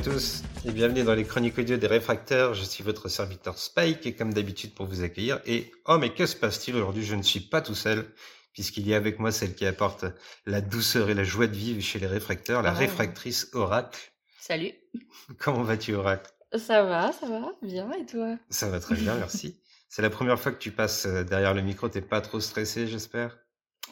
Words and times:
À 0.00 0.02
tous 0.02 0.40
et 0.64 0.70
bienvenue 0.70 1.04
dans 1.04 1.12
les 1.14 1.24
chroniques 1.24 1.58
audio 1.58 1.76
des 1.76 1.86
réfracteurs. 1.86 2.54
Je 2.54 2.64
suis 2.64 2.82
votre 2.82 3.10
serviteur 3.10 3.58
Spike 3.58 4.06
et 4.06 4.14
comme 4.14 4.32
d'habitude 4.32 4.72
pour 4.72 4.86
vous 4.86 5.02
accueillir. 5.02 5.42
Et 5.44 5.70
oh 5.84 5.98
mais 5.98 6.14
que 6.14 6.24
se 6.24 6.34
passe-t-il 6.36 6.74
aujourd'hui? 6.74 7.04
Je 7.04 7.14
ne 7.14 7.20
suis 7.22 7.40
pas 7.40 7.60
tout 7.60 7.74
seul 7.74 8.06
puisqu'il 8.54 8.88
y 8.88 8.94
a 8.94 8.96
avec 8.96 9.18
moi 9.18 9.30
celle 9.30 9.54
qui 9.54 9.66
apporte 9.66 10.06
la 10.46 10.62
douceur 10.62 11.10
et 11.10 11.14
la 11.14 11.22
joie 11.22 11.48
de 11.48 11.54
vivre 11.54 11.82
chez 11.82 11.98
les 11.98 12.06
réfracteurs, 12.06 12.62
la 12.62 12.72
Oh. 12.72 12.78
réfractrice 12.78 13.50
Oracle. 13.52 14.00
Salut. 14.40 14.72
Comment 15.38 15.64
vas-tu 15.64 15.92
Oracle? 15.94 16.30
Ça 16.56 16.82
va, 16.82 17.12
ça 17.12 17.28
va, 17.28 17.52
bien, 17.60 17.92
et 17.92 18.06
toi? 18.06 18.38
Ça 18.48 18.70
va 18.70 18.80
très 18.80 18.94
bien, 18.94 19.16
merci. 19.16 19.60
C'est 19.90 20.00
la 20.00 20.08
première 20.08 20.40
fois 20.40 20.52
que 20.52 20.58
tu 20.58 20.70
passes 20.70 21.04
euh, 21.04 21.24
derrière 21.24 21.52
le 21.52 21.60
micro, 21.60 21.90
t'es 21.90 22.00
pas 22.00 22.22
trop 22.22 22.40
stressé 22.40 22.86
j'espère? 22.86 23.36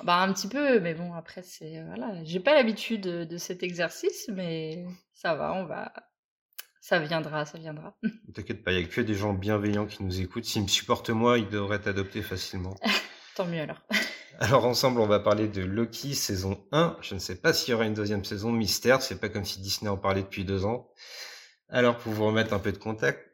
Bah 0.04 0.18
un 0.18 0.32
petit 0.32 0.48
peu, 0.48 0.80
mais 0.80 0.94
bon, 0.94 1.12
après, 1.14 1.42
c'est... 1.42 1.82
Voilà, 1.84 2.22
j'ai 2.24 2.40
pas 2.40 2.54
l'habitude 2.54 3.02
de, 3.02 3.24
de 3.24 3.36
cet 3.36 3.62
exercice, 3.62 4.28
mais 4.32 4.86
ça 5.14 5.34
va, 5.34 5.54
on 5.54 5.64
va... 5.64 5.92
Ça 6.80 6.98
viendra, 7.00 7.44
ça 7.44 7.58
viendra. 7.58 7.96
T'inquiète 8.34 8.64
pas, 8.64 8.72
il 8.72 8.80
y 8.80 8.84
a 8.84 8.86
que 8.86 9.00
des 9.00 9.14
gens 9.14 9.34
bienveillants 9.34 9.86
qui 9.86 10.02
nous 10.02 10.20
écoutent. 10.20 10.44
S'ils 10.44 10.62
me 10.62 10.68
supportent 10.68 11.10
moi, 11.10 11.38
ils 11.38 11.48
devraient 11.48 11.80
t'adopter 11.80 12.22
facilement. 12.22 12.76
Tant 13.34 13.44
mieux 13.44 13.60
alors. 13.60 13.82
Alors 14.40 14.64
ensemble, 14.64 15.00
on 15.00 15.06
va 15.06 15.20
parler 15.20 15.48
de 15.48 15.62
Loki 15.62 16.14
saison 16.14 16.64
1. 16.72 16.96
Je 17.02 17.14
ne 17.14 17.18
sais 17.18 17.34
pas 17.34 17.52
s'il 17.52 17.72
y 17.72 17.74
aura 17.74 17.86
une 17.86 17.94
deuxième 17.94 18.24
saison. 18.24 18.52
Mystère, 18.52 19.02
c'est 19.02 19.20
pas 19.20 19.28
comme 19.28 19.44
si 19.44 19.60
Disney 19.60 19.90
en 19.90 19.96
parlait 19.96 20.22
depuis 20.22 20.44
deux 20.44 20.64
ans. 20.64 20.88
Alors 21.70 21.98
pour 21.98 22.14
vous 22.14 22.24
remettre 22.24 22.54
un 22.54 22.58
peu 22.58 22.72
de, 22.72 22.78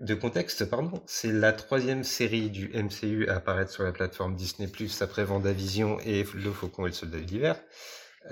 de 0.00 0.14
contexte, 0.14 0.64
pardon, 0.64 1.00
c'est 1.06 1.30
la 1.30 1.52
troisième 1.52 2.02
série 2.02 2.50
du 2.50 2.68
MCU 2.74 3.28
à 3.28 3.36
apparaître 3.36 3.70
sur 3.70 3.84
la 3.84 3.92
plateforme 3.92 4.34
Disney 4.34 4.68
après 5.00 5.24
Vendavision 5.24 6.00
et 6.00 6.26
Le 6.34 6.50
Faucon 6.50 6.86
et 6.86 6.88
le 6.88 6.94
Soldat 6.94 7.20
d'hiver. 7.20 7.60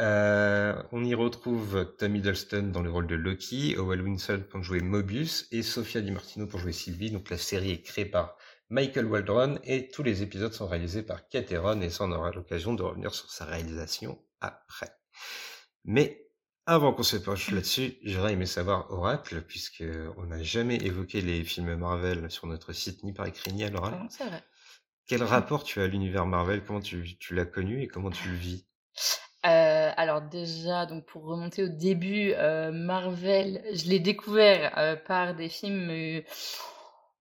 Euh, 0.01 0.75
on 0.91 1.05
y 1.05 1.15
retrouve 1.15 1.95
Tom 1.99 2.17
Hiddleston 2.17 2.71
dans 2.73 2.83
le 2.83 2.91
rôle 2.91 3.07
de 3.07 3.15
Loki, 3.15 3.77
Owen 3.79 4.01
Wilson 4.01 4.43
pour 4.51 4.65
jouer 4.65 4.81
Mobius 4.81 5.47
et 5.53 5.63
Sofia 5.63 6.01
Di 6.01 6.11
Martino 6.11 6.49
pour 6.49 6.59
jouer 6.59 6.73
Sylvie. 6.73 7.13
Donc 7.13 7.31
la 7.31 7.39
série 7.39 7.71
est 7.71 7.83
créée 7.83 8.07
par 8.07 8.37
Michael 8.71 9.07
Waldron 9.07 9.61
et 9.63 9.89
tous 9.89 10.03
les 10.03 10.23
épisodes 10.23 10.53
sont 10.53 10.67
réalisés 10.67 11.03
par 11.03 11.29
Kate 11.29 11.53
Herron 11.53 11.81
et 11.81 11.91
ça 11.91 12.05
on 12.05 12.11
aura 12.11 12.33
l'occasion 12.33 12.75
de 12.75 12.83
revenir 12.83 13.15
sur 13.15 13.31
sa 13.31 13.45
réalisation 13.45 14.19
après. 14.41 14.91
Mais 15.85 16.22
avant 16.67 16.93
qu'on 16.93 17.03
se 17.03 17.17
penche 17.17 17.51
là-dessus, 17.51 17.95
j'aurais 18.03 18.35
aimé 18.35 18.47
savoir 18.47 18.91
Oracle 18.91 19.43
puisque 19.43 19.85
on 20.17 20.25
n'a 20.25 20.43
jamais 20.43 20.77
évoqué 20.77 21.21
les 21.21 21.45
films 21.45 21.75
Marvel 21.77 22.31
sur 22.31 22.47
notre 22.47 22.73
site 22.73 23.03
ni 23.03 23.13
par 23.13 23.27
écrit 23.27 23.53
ni 23.53 23.65
à 23.65 23.71
l'oral. 23.71 23.95
Enfin, 23.95 24.07
c'est 24.11 24.25
vrai. 24.25 24.43
Quel 25.07 25.23
rapport 25.23 25.65
tu 25.65 25.81
as 25.81 25.85
à 25.85 25.87
l'univers 25.89 26.27
Marvel? 26.27 26.65
Comment 26.65 26.81
tu, 26.81 27.19
tu 27.19 27.35
l'as 27.35 27.45
connu 27.45 27.83
et 27.83 27.89
comment 27.89 28.11
tu 28.11 28.29
le 28.29 28.35
vis? 28.35 28.67
Euh, 29.45 29.91
alors 29.97 30.23
déjà, 30.23 30.87
donc 30.87 31.05
pour 31.05 31.25
remonter 31.25 31.65
au 31.65 31.69
début, 31.69 32.33
euh, 32.35 32.71
Marvel, 32.71 33.65
je 33.75 33.89
l'ai 33.89 33.99
découvert 33.99 34.79
euh, 34.79 34.95
par 34.95 35.35
des 35.35 35.49
films. 35.49 36.23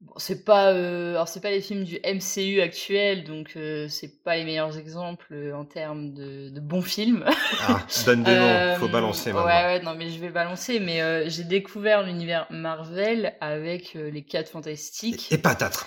Bon, 0.01 0.13
c'est 0.17 0.43
pas, 0.43 0.73
euh, 0.73 1.11
alors 1.11 1.27
c'est 1.27 1.41
pas 1.41 1.51
les 1.51 1.61
films 1.61 1.83
du 1.83 1.99
MCU 2.03 2.61
actuel, 2.61 3.23
donc 3.23 3.53
euh, 3.55 3.87
c'est 3.87 4.23
pas 4.23 4.35
les 4.35 4.43
meilleurs 4.43 4.77
exemples 4.77 5.33
euh, 5.33 5.53
en 5.53 5.65
termes 5.65 6.13
de, 6.13 6.49
de 6.49 6.59
bons 6.59 6.81
films. 6.81 7.25
Ah, 7.67 7.85
donne 8.05 8.23
des 8.23 8.35
noms, 8.35 8.75
faut 8.77 8.85
Euh, 8.85 8.91
balancer 8.91 9.31
maintenant. 9.31 9.47
Ouais, 9.47 9.63
ouais, 9.63 9.81
non, 9.81 9.95
mais 9.95 10.09
je 10.09 10.19
vais 10.19 10.29
balancer. 10.29 10.79
Mais 10.79 11.29
j'ai 11.29 11.43
découvert 11.43 12.03
l'univers 12.03 12.47
Marvel 12.49 13.35
avec 13.39 13.93
les 13.93 14.23
4 14.23 14.49
Fantastiques 14.49 15.31
Et 15.31 15.37
patate 15.37 15.85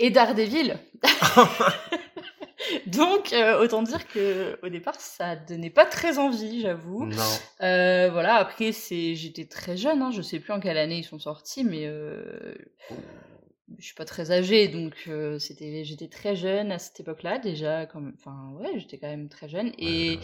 et 0.00 0.10
Daredevil. 0.10 0.78
Donc, 2.86 3.32
euh, 3.32 3.58
autant 3.62 3.82
dire 3.82 4.06
que 4.08 4.58
au 4.62 4.68
départ, 4.68 4.94
ça 4.98 5.36
donnait 5.36 5.70
pas 5.70 5.86
très 5.86 6.18
envie, 6.18 6.60
j'avoue. 6.60 7.06
Non. 7.06 7.22
Euh, 7.62 8.10
voilà, 8.10 8.36
après, 8.36 8.72
c'est, 8.72 9.14
j'étais 9.14 9.46
très 9.46 9.76
jeune, 9.76 10.02
hein, 10.02 10.10
je 10.10 10.22
sais 10.22 10.40
plus 10.40 10.52
en 10.52 10.60
quelle 10.60 10.78
année 10.78 10.98
ils 10.98 11.04
sont 11.04 11.18
sortis, 11.18 11.64
mais 11.64 11.86
euh, 11.86 12.54
je 13.78 13.84
suis 13.84 13.94
pas 13.94 14.04
très 14.04 14.30
âgée, 14.30 14.68
donc 14.68 14.94
euh, 15.08 15.38
c'était, 15.38 15.84
j'étais 15.84 16.08
très 16.08 16.36
jeune 16.36 16.72
à 16.72 16.78
cette 16.78 17.00
époque-là 17.00 17.38
déjà, 17.38 17.86
comme, 17.86 18.12
enfin 18.16 18.52
ouais, 18.58 18.78
j'étais 18.78 18.98
quand 18.98 19.08
même 19.08 19.28
très 19.28 19.48
jeune 19.48 19.72
et 19.78 20.18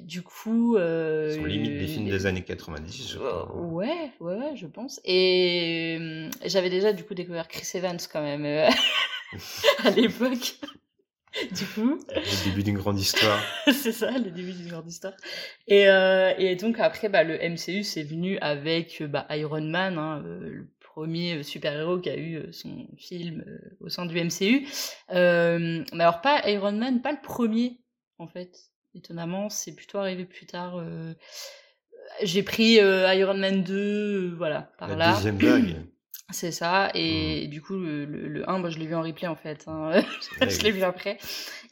du 0.00 0.22
coup, 0.22 0.76
euh, 0.76 1.34
Sont 1.34 1.44
limite 1.44 1.78
des 1.78 1.86
films 1.86 2.08
des 2.08 2.26
années 2.26 2.42
90, 2.42 3.10
je 3.10 3.18
crois. 3.18 3.54
ouais, 3.56 4.12
ouais, 4.20 4.36
ouais, 4.36 4.56
je 4.56 4.66
pense. 4.66 5.00
Et 5.04 5.98
euh, 6.00 6.30
j'avais 6.46 6.70
déjà 6.70 6.92
du 6.92 7.04
coup 7.04 7.14
découvert 7.14 7.46
Chris 7.48 7.68
Evans 7.74 7.98
quand 8.10 8.22
même 8.22 8.44
euh, 8.46 8.70
à 9.84 9.90
l'époque. 9.90 10.54
du 11.52 11.64
coup, 11.66 11.98
Le 12.14 12.44
début 12.44 12.62
d'une 12.62 12.76
grande 12.76 12.98
histoire. 12.98 13.42
c'est 13.72 13.92
ça, 13.92 14.10
le 14.12 14.30
début 14.30 14.52
d'une 14.52 14.68
grande 14.68 14.88
histoire. 14.88 15.14
Et, 15.66 15.88
euh, 15.88 16.32
et 16.38 16.56
donc 16.56 16.78
après, 16.78 17.08
bah, 17.08 17.22
le 17.22 17.36
MCU 17.36 17.82
c'est 17.84 18.02
venu 18.02 18.38
avec 18.38 19.02
bah, 19.02 19.26
Iron 19.30 19.62
Man, 19.62 19.98
hein, 19.98 20.22
le 20.24 20.68
premier 20.92 21.42
super-héros 21.42 21.98
qui 21.98 22.10
a 22.10 22.16
eu 22.16 22.36
euh, 22.36 22.52
son 22.52 22.86
film 22.98 23.44
euh, 23.46 23.76
au 23.80 23.88
sein 23.88 24.06
du 24.06 24.14
MCU. 24.22 24.66
Euh, 25.10 25.84
mais 25.92 26.02
alors 26.04 26.20
pas 26.20 26.48
Iron 26.50 26.72
Man, 26.72 27.00
pas 27.02 27.12
le 27.12 27.20
premier 27.22 27.80
en 28.18 28.26
fait. 28.28 28.56
Étonnamment, 28.94 29.48
c'est 29.48 29.74
plutôt 29.74 29.98
arrivé 29.98 30.24
plus 30.26 30.46
tard. 30.46 30.76
euh, 30.78 31.14
J'ai 32.22 32.42
pris 32.42 32.78
euh, 32.78 33.12
Iron 33.14 33.34
Man 33.38 33.62
2, 33.62 33.72
euh, 33.74 34.34
voilà, 34.36 34.70
par 34.78 34.88
La 34.90 34.96
là. 34.96 35.14
deuxième 35.14 35.38
vague. 35.38 35.76
C'est 36.30 36.52
ça, 36.52 36.90
et 36.94 37.46
du 37.48 37.60
coup, 37.60 37.74
le, 37.78 38.06
le, 38.06 38.26
le 38.28 38.48
1, 38.48 38.58
moi, 38.58 38.70
je 38.70 38.78
l'ai 38.78 38.86
vu 38.86 38.94
en 38.94 39.02
replay 39.02 39.26
en 39.28 39.36
fait. 39.36 39.64
hein. 39.66 40.02
Je 40.40 40.62
l'ai 40.62 40.70
vu 40.70 40.82
après. 40.82 41.18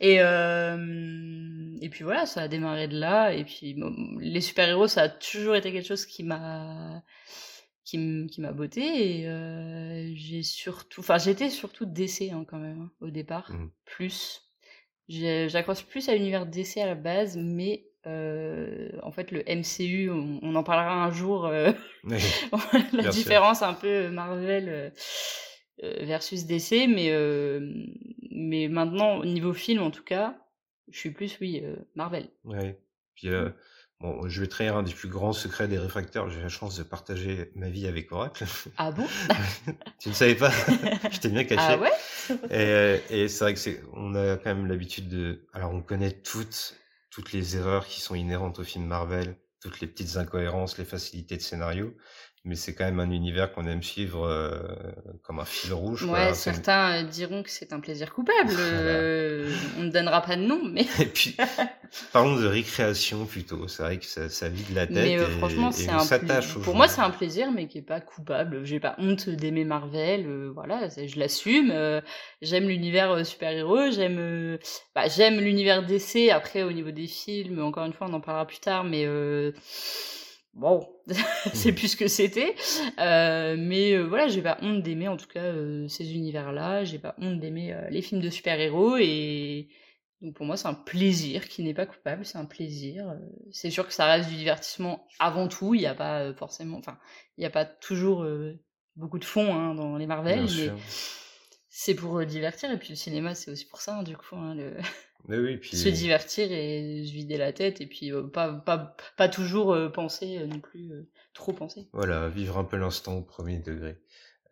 Et, 0.00 0.16
euh, 0.20 1.76
et 1.81 1.88
puis 1.88 2.04
voilà, 2.04 2.26
ça 2.26 2.42
a 2.42 2.48
démarré 2.48 2.87
de 2.87 2.98
là. 2.98 3.32
Et 3.32 3.44
puis, 3.44 3.72
bon, 3.75 3.94
les 4.19 4.41
super-héros, 4.42 4.87
ça 4.87 5.02
a 5.02 5.08
toujours 5.08 5.56
été 5.56 5.72
quelque 5.72 5.87
chose 5.87 6.04
qui 6.04 6.25
m'a 6.25 7.02
qui 7.99 8.41
m'a 8.41 8.53
botté 8.53 9.21
et 9.21 9.28
euh, 9.28 10.11
j'ai 10.15 10.43
surtout 10.43 11.01
enfin 11.01 11.19
j'étais 11.19 11.51
surtout 11.51 11.87
DC 11.87 12.31
hein, 12.33 12.45
quand 12.49 12.59
même 12.59 12.81
hein, 12.83 12.91
au 13.01 13.11
départ 13.11 13.51
Mhm. 13.53 13.71
plus 13.84 14.43
j'accroche 15.09 15.84
plus 15.87 16.09
à 16.09 16.15
l'univers 16.15 16.47
DC 16.47 16.77
à 16.79 16.87
la 16.87 16.95
base 16.95 17.37
mais 17.37 17.87
euh, 18.06 18.89
en 19.03 19.11
fait 19.12 19.31
le 19.31 19.43
MCU 19.49 20.11
on, 20.11 20.39
on 20.43 20.55
en 20.55 20.62
parlera 20.62 21.05
un 21.05 21.11
jour 21.11 21.47
euh, 21.47 21.73
Oui. 22.05 22.19
la 22.93 23.03
Bien 23.03 23.03
sûr. 23.03 23.12
différence 23.12 23.62
un 23.62 23.75
peu 23.75 24.09
Marvel 24.11 24.93
versus 25.83 26.45
DC, 26.47 26.87
mais, 26.89 27.11
mais 28.31 28.69
maintenant, 28.69 29.17
au 29.19 29.25
niveau 29.25 29.53
film 29.55 29.83
en 29.83 29.91
tout 29.91 30.03
cas, 30.05 30.37
je 30.91 30.99
suis 30.99 31.11
plus, 31.11 31.39
oui, 31.41 31.62
Marvel. 31.95 32.29
Ouais. 32.45 32.79
Puis, 33.15 33.29
euh, 33.29 33.49
bon, 34.00 34.28
je 34.28 34.41
vais 34.41 34.47
trahir 34.47 34.77
un 34.77 34.83
des 34.83 34.93
plus 34.93 35.09
grands 35.09 35.33
secrets 35.33 35.69
des 35.69 35.78
réfracteurs. 35.78 36.31
J'ai 36.31 36.41
la 36.41 36.49
chance 36.49 36.77
de 36.77 36.83
partager 36.83 37.50
ma 37.55 37.69
vie 37.69 37.87
avec 37.87 38.11
Oracle. 38.12 38.44
Ah 38.77 38.91
bon? 38.91 39.06
Tu 39.99 40.09
ne 40.09 40.15
savais 40.15 40.34
pas? 40.34 40.50
Je 41.11 41.19
t'ai 41.19 41.28
bien 41.28 41.44
caché. 41.44 41.61
Ah 41.61 41.78
ouais? 41.78 41.91
Et, 42.50 42.53
euh, 42.53 42.99
et 43.11 43.28
c'est 43.28 43.44
vrai 43.44 43.55
que 43.55 43.61
c'est, 43.61 43.83
on 43.93 44.15
a 44.15 44.37
quand 44.37 44.55
même 44.55 44.66
l'habitude 44.66 45.09
de, 45.09 45.47
alors 45.53 45.72
on 45.72 45.83
connaît 45.83 46.12
toutes, 46.12 46.77
toutes 47.11 47.33
les 47.33 47.56
erreurs 47.56 47.87
qui 47.87 48.00
sont 48.00 48.15
inhérentes 48.15 48.59
au 48.59 48.65
film 48.65 48.87
Marvel, 48.87 49.37
toutes 49.61 49.81
les 49.81 49.87
petites 49.87 50.17
incohérences, 50.17 50.78
les 50.78 50.84
facilités 50.84 51.37
de 51.37 51.43
scénario, 51.43 51.94
mais 52.45 52.55
c'est 52.55 52.75
quand 52.75 52.84
même 52.84 53.01
un 53.01 53.11
univers 53.11 53.53
qu'on 53.53 53.67
aime 53.67 53.83
suivre 53.83 54.27
euh, 54.27 54.61
comme 55.23 55.41
un 55.41 55.45
fil 55.45 55.75
rouge. 55.75 56.05
Ouais, 56.05 56.33
certains 56.33 57.03
euh, 57.03 57.03
diront 57.03 57.43
que 57.43 57.51
c'est 57.51 57.75
un 57.75 57.81
plaisir 57.81 58.15
coupable. 58.15 58.51
euh, 58.59 59.53
on 59.78 59.83
ne 59.83 59.91
donnera 59.91 60.23
pas 60.23 60.37
de 60.37 60.43
nom, 60.43 60.59
mais, 60.65 60.87
Et 61.00 61.05
puis, 61.05 61.37
parlons 62.12 62.37
de 62.37 62.47
récréation 62.47 63.26
plutôt. 63.26 63.69
C'est 63.69 63.82
vrai 63.82 63.99
que 63.99 64.06
ça, 64.06 64.31
ça 64.31 64.49
vide 64.49 64.75
la 64.75 64.87
tête 64.87 64.97
mais 64.97 65.19
euh, 65.19 65.29
et, 65.29 65.38
franchement, 65.38 65.70
c'est 65.70 65.91
un 65.91 65.99
s'attache 65.99 66.55
Pour 66.55 66.75
moi, 66.75 66.88
c'est 66.88 67.03
un 67.03 67.11
plaisir, 67.11 67.53
mais 67.53 67.69
qui 67.69 67.76
est 67.76 67.82
pas 67.82 68.00
coupable. 68.00 68.64
J'ai 68.64 68.81
pas 68.81 68.94
honte 68.97 69.29
d'aimer 69.29 69.64
Marvel. 69.64 70.50
voilà, 70.55 70.88
je 70.88 71.19
l'assume. 71.19 71.75
j'aime 72.41 72.69
l'univers 72.69 73.26
super-héros. 73.26 73.91
J'aime, 73.91 74.59
bah, 74.94 75.09
j'aime 75.09 75.41
l'univers 75.41 75.85
DC. 75.85 76.31
Après, 76.32 76.62
au 76.62 76.73
niveau 76.73 76.91
des 76.91 77.06
films, 77.06 77.62
encore 77.62 77.85
une 77.85 77.93
fois, 77.93 78.06
on 78.09 78.14
en 78.14 78.20
parlera 78.20 78.47
plus 78.47 78.61
tard, 78.61 78.85
mais 78.85 79.06
bon, 80.55 80.88
c'est 81.55 81.73
plus 81.73 81.88
ce 81.88 81.97
que 81.97 82.08
c'était. 82.08 82.55
Euh, 82.99 83.56
mais 83.58 83.93
euh, 83.94 84.05
voilà, 84.06 84.29
j'ai 84.29 84.43
pas 84.43 84.58
honte 84.62 84.82
d'aimer 84.82 85.08
en 85.08 85.17
tout 85.17 85.29
cas 85.29 85.44
euh, 85.44 85.88
ces 85.88 86.14
univers-là. 86.14 86.85
J'ai 86.85 86.99
pas 86.99 87.14
honte 87.19 87.41
d'aimer 87.41 87.73
euh, 87.73 87.88
les 87.91 88.02
films 88.02 88.20
de 88.20 88.31
super-héros 88.31 88.97
et 88.99 89.69
donc 90.20 90.35
pour 90.35 90.44
moi, 90.44 90.56
c'est 90.56 90.69
un 90.69 90.75
plaisir 90.75 91.49
qui 91.49 91.62
n'est 91.62 91.75
pas 91.75 91.87
coupable, 91.87 92.26
c'est 92.26 92.38
un 92.38 92.44
plaisir. 92.44 93.08
Euh, 93.08 93.17
C'est 93.52 93.70
sûr 93.70 93.87
que 93.87 93.93
ça 93.93 94.06
reste 94.06 94.29
du 94.29 94.37
divertissement 94.37 95.06
avant 95.19 95.49
tout. 95.49 95.75
Il 95.75 95.81
n'y 95.81 95.87
a 95.87 95.94
pas 95.94 96.20
euh, 96.20 96.35
forcément, 96.35 96.79
enfin, 96.79 96.99
il 97.38 97.41
n'y 97.41 97.47
a 97.47 97.50
pas 97.50 97.64
toujours 97.64 98.23
euh, 98.25 98.58
beaucoup 98.97 99.19
de 99.19 99.25
fond 99.25 99.55
hein, 99.55 99.75
dans 99.75 99.97
les 99.97 100.06
Marvel, 100.06 100.47
c'est 101.70 101.94
pour 101.94 102.25
divertir. 102.26 102.70
Et 102.70 102.79
puis 102.79 102.91
le 102.91 102.97
cinéma, 102.97 103.35
c'est 103.35 103.50
aussi 103.50 103.67
pour 103.67 103.81
ça, 103.81 103.99
hein, 103.99 104.02
du 104.02 104.17
coup, 104.17 104.37
hein, 104.37 104.55
le... 104.55 104.76
Mais 105.28 105.38
oui, 105.38 105.56
puis 105.56 105.76
se 105.76 105.88
divertir 105.88 106.50
et 106.50 107.05
se 107.06 107.12
vider 107.12 107.37
la 107.37 107.52
tête 107.52 107.81
et 107.81 107.87
puis 107.87 108.12
euh, 108.12 108.22
pas, 108.22 108.52
pas, 108.52 108.96
pas 109.17 109.28
toujours 109.28 109.72
euh, 109.72 109.88
penser 109.88 110.38
euh, 110.38 110.46
non 110.46 110.61
plus, 110.61 110.90
trop 111.34 111.52
penser. 111.52 111.88
voilà, 111.93 112.28
vivre 112.28 112.58
un 112.58 112.64
peu 112.64 112.76
l'instant 112.76 113.19
au 113.19 113.22
premier 113.22 113.58
degré. 113.58 113.96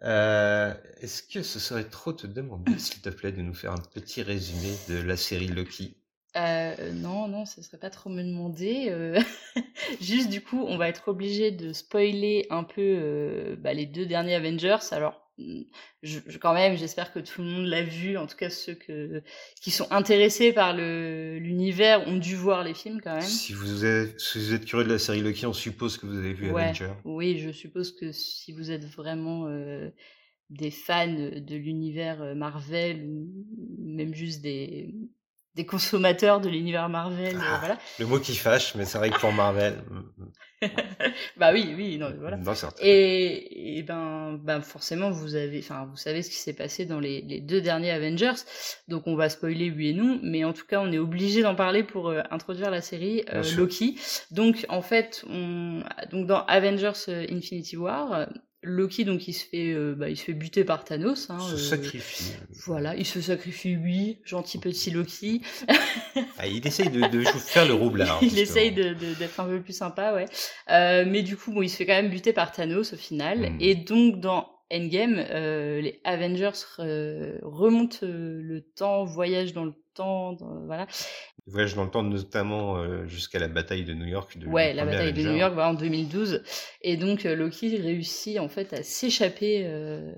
Est-ce 0.01 1.23
que 1.23 1.43
ce 1.43 1.59
serait 1.59 1.89
trop 1.89 2.13
te 2.13 2.27
demander, 2.27 2.73
s'il 2.79 3.01
te 3.01 3.11
plaît, 3.11 3.33
de 3.33 3.43
nous 3.43 3.55
faire 3.55 3.73
un 3.73 3.83
petit 3.93 4.23
résumé 4.23 4.73
de 4.89 5.03
la 5.03 5.17
série 5.17 5.49
Loki? 5.49 5.97
Non, 6.37 7.27
non, 7.27 7.47
ce 7.47 7.63
serait 7.63 7.79
pas 7.79 7.91
trop 7.91 8.11
me 8.11 8.23
demander. 8.23 9.21
Juste 10.01 10.29
du 10.29 10.41
coup, 10.41 10.65
on 10.69 10.77
va 10.77 10.89
être 10.89 11.09
obligé 11.09 11.51
de 11.51 11.73
spoiler 11.73 12.47
un 12.51 12.63
peu 12.63 13.57
bah, 13.59 13.73
les 13.73 13.87
deux 13.87 14.07
derniers 14.07 14.37
Avengers. 14.37 14.93
Alors, 14.93 15.28
je, 16.03 16.19
je- 16.27 16.39
quand 16.39 16.53
même, 16.55 16.77
j'espère 16.77 17.13
que 17.13 17.21
tout 17.21 17.43
le 17.43 17.49
monde 17.49 17.67
l'a 17.67 17.83
vu. 17.83 18.17
En 18.17 18.27
tout 18.27 18.37
cas, 18.37 18.51
ceux 18.51 18.75
que, 18.75 19.23
qui 19.61 19.71
sont 19.71 19.87
intéressés 19.91 20.53
par 20.53 20.75
l'univers 20.77 22.07
ont 22.09 22.17
dû 22.17 22.35
voir 22.37 22.65
les 22.65 22.75
films 22.75 23.01
quand 23.01 23.15
même. 23.15 23.23
Si 23.23 23.53
vous 23.53 23.85
êtes, 23.85 24.19
si 24.21 24.39
vous 24.39 24.55
êtes 24.55 24.65
curieux 24.65 24.85
de 24.85 24.93
la 24.93 24.99
série 24.99 25.21
Loki, 25.21 25.47
on 25.47 25.53
suppose 25.53 25.97
que 25.97 26.07
vous 26.07 26.17
avez 26.19 26.33
vu 26.35 26.51
Ouais, 26.51 26.63
Avenger. 26.65 26.91
oui, 27.05 27.39
je 27.39 27.51
suppose 27.51 27.93
que 27.93 28.13
si 28.13 28.53
vous 28.53 28.71
êtes 28.71 28.85
vraiment 28.85 29.47
euh, 29.49 29.89
des 30.51 30.71
fans 30.71 31.07
de 31.07 31.57
l'univers 31.57 32.21
euh, 32.23 32.35
Marvel, 32.35 33.05
ou 33.09 33.29
même 33.79 34.15
juste 34.15 34.43
des, 34.43 34.95
des 35.55 35.67
consommateurs 35.67 36.41
de 36.41 36.49
l'univers 36.49 36.89
Marvel, 36.89 37.37
euh, 37.37 37.41
Ah. 37.43 37.57
voilà. 37.61 37.79
Le 37.99 38.07
mot 38.07 38.19
qui 38.19 38.35
fâche, 38.35 38.75
mais 38.75 38.85
c'est 38.85 38.99
vrai 38.99 39.11
que 39.11 39.19
pour 39.19 39.33
Marvel, 39.33 39.75
mm, 39.91 40.25
bah 41.37 41.53
oui, 41.53 41.73
oui, 41.77 41.99
non, 41.99 42.13
voilà. 42.19 42.39
certains. 42.55 42.83
Et, 42.85 43.79
et 43.79 43.83
ben, 43.83 44.39
ben 44.43 44.61
forcément, 44.61 45.11
vous 45.11 45.35
avez, 45.35 45.59
enfin, 45.61 45.87
vous 45.91 45.97
savez 45.97 46.23
ce 46.23 46.31
qui 46.31 46.37
s'est 46.37 46.53
passé 46.53 46.85
dans 46.85 47.01
les, 47.01 47.23
les 47.23 47.41
deux 47.41 47.61
derniers 47.61 47.91
Avengers, 47.91 48.43
donc 48.89 49.07
on 49.07 49.15
va 49.15 49.29
spoiler 49.29 49.71
oui 49.71 49.89
et 49.89 49.95
non, 49.95 50.19
mais 50.23 50.45
en 50.45 50.53
tout 50.53 50.67
cas, 50.67 50.81
on 50.81 50.91
est 50.91 50.99
obligé 50.99 51.43
d'en 51.43 51.55
parler 51.55 51.83
pour 51.83 52.09
euh, 52.09 52.23
introduire 52.31 52.71
la 52.71 52.81
série 52.81 53.25
euh. 53.33 53.43
Loki. 53.57 53.99
Donc 54.31 54.67
en 54.69 54.83
fait, 54.83 55.25
on, 55.29 55.83
donc 56.11 56.27
dans 56.27 56.45
Avengers 56.47 56.93
euh, 57.09 57.27
Infinity 57.31 57.77
War, 57.77 58.29
Loki 58.63 59.05
donc 59.05 59.29
il 59.29 59.33
se 59.33 59.45
fait, 59.45 59.73
euh, 59.73 59.95
bah, 59.95 60.11
il 60.11 60.17
se 60.17 60.25
fait 60.25 60.33
buter 60.33 60.65
par 60.65 60.85
Thanos. 60.85 61.31
Hein, 61.31 61.39
se 61.39 61.55
euh, 61.55 61.57
sacrifie. 61.57 62.33
Voilà, 62.67 62.97
il 62.97 63.07
se 63.07 63.21
sacrifie, 63.21 63.77
oui, 63.77 64.19
gentil 64.25 64.59
petit 64.59 64.91
Loki. 64.91 65.43
Ah, 66.39 66.47
il 66.47 66.67
essaye 66.67 66.91
de, 66.91 67.23
faire 67.23 67.67
le 67.67 67.75
roublard. 67.75 68.19
il 68.23 68.31
justement. 68.31 68.43
essaye 68.43 68.73
d'être 68.73 69.41
un 69.41 69.47
peu 69.47 69.61
plus 69.61 69.77
sympa, 69.77 70.13
ouais. 70.13 70.27
Euh, 70.71 71.05
mais 71.07 71.23
du 71.23 71.37
coup, 71.37 71.53
bon, 71.53 71.63
il 71.63 71.69
se 71.69 71.77
fait 71.77 71.87
quand 71.87 71.95
même 71.95 72.11
buter 72.11 72.33
par 72.33 72.51
Thanos 72.53 72.93
au 72.93 72.97
final. 72.97 73.53
Mm. 73.53 73.57
Et 73.61 73.75
donc, 73.77 74.21
dans 74.21 74.49
Endgame, 74.73 75.17
les 75.17 76.01
Avengers 76.05 76.51
remontent 77.43 77.99
le 78.03 78.61
temps, 78.77 79.05
voyagent 79.05 79.53
dans 79.53 79.65
le 79.65 79.75
temps, 79.95 80.33
dans- 80.35 80.65
voilà. 80.67 80.87
Voyage 81.51 81.75
dans 81.75 81.85
le 81.85 81.91
temps, 81.91 82.03
notamment 82.03 82.77
euh, 82.77 83.07
jusqu'à 83.07 83.39
la 83.39 83.49
bataille 83.49 83.85
de 83.85 83.95
New 83.95 84.07
York. 84.07 84.37
De, 84.39 84.47
Ouais, 84.47 84.73
la 84.75 84.85
bataille 84.85 85.13
de. 85.13 85.23
New 85.23 85.37
York, 85.37 85.55
voilà, 85.55 85.71
en 85.71 85.75
2012. 85.75 86.43
Et 86.83 86.97
donc, 86.97 87.25
euh, 87.27 87.35
Loki 87.35 87.77
réussit 87.77 88.39
en 88.39 88.49
fait 88.49 88.73
à 88.73 88.83
s'échapper. 88.83 89.63
euh, 89.65 90.13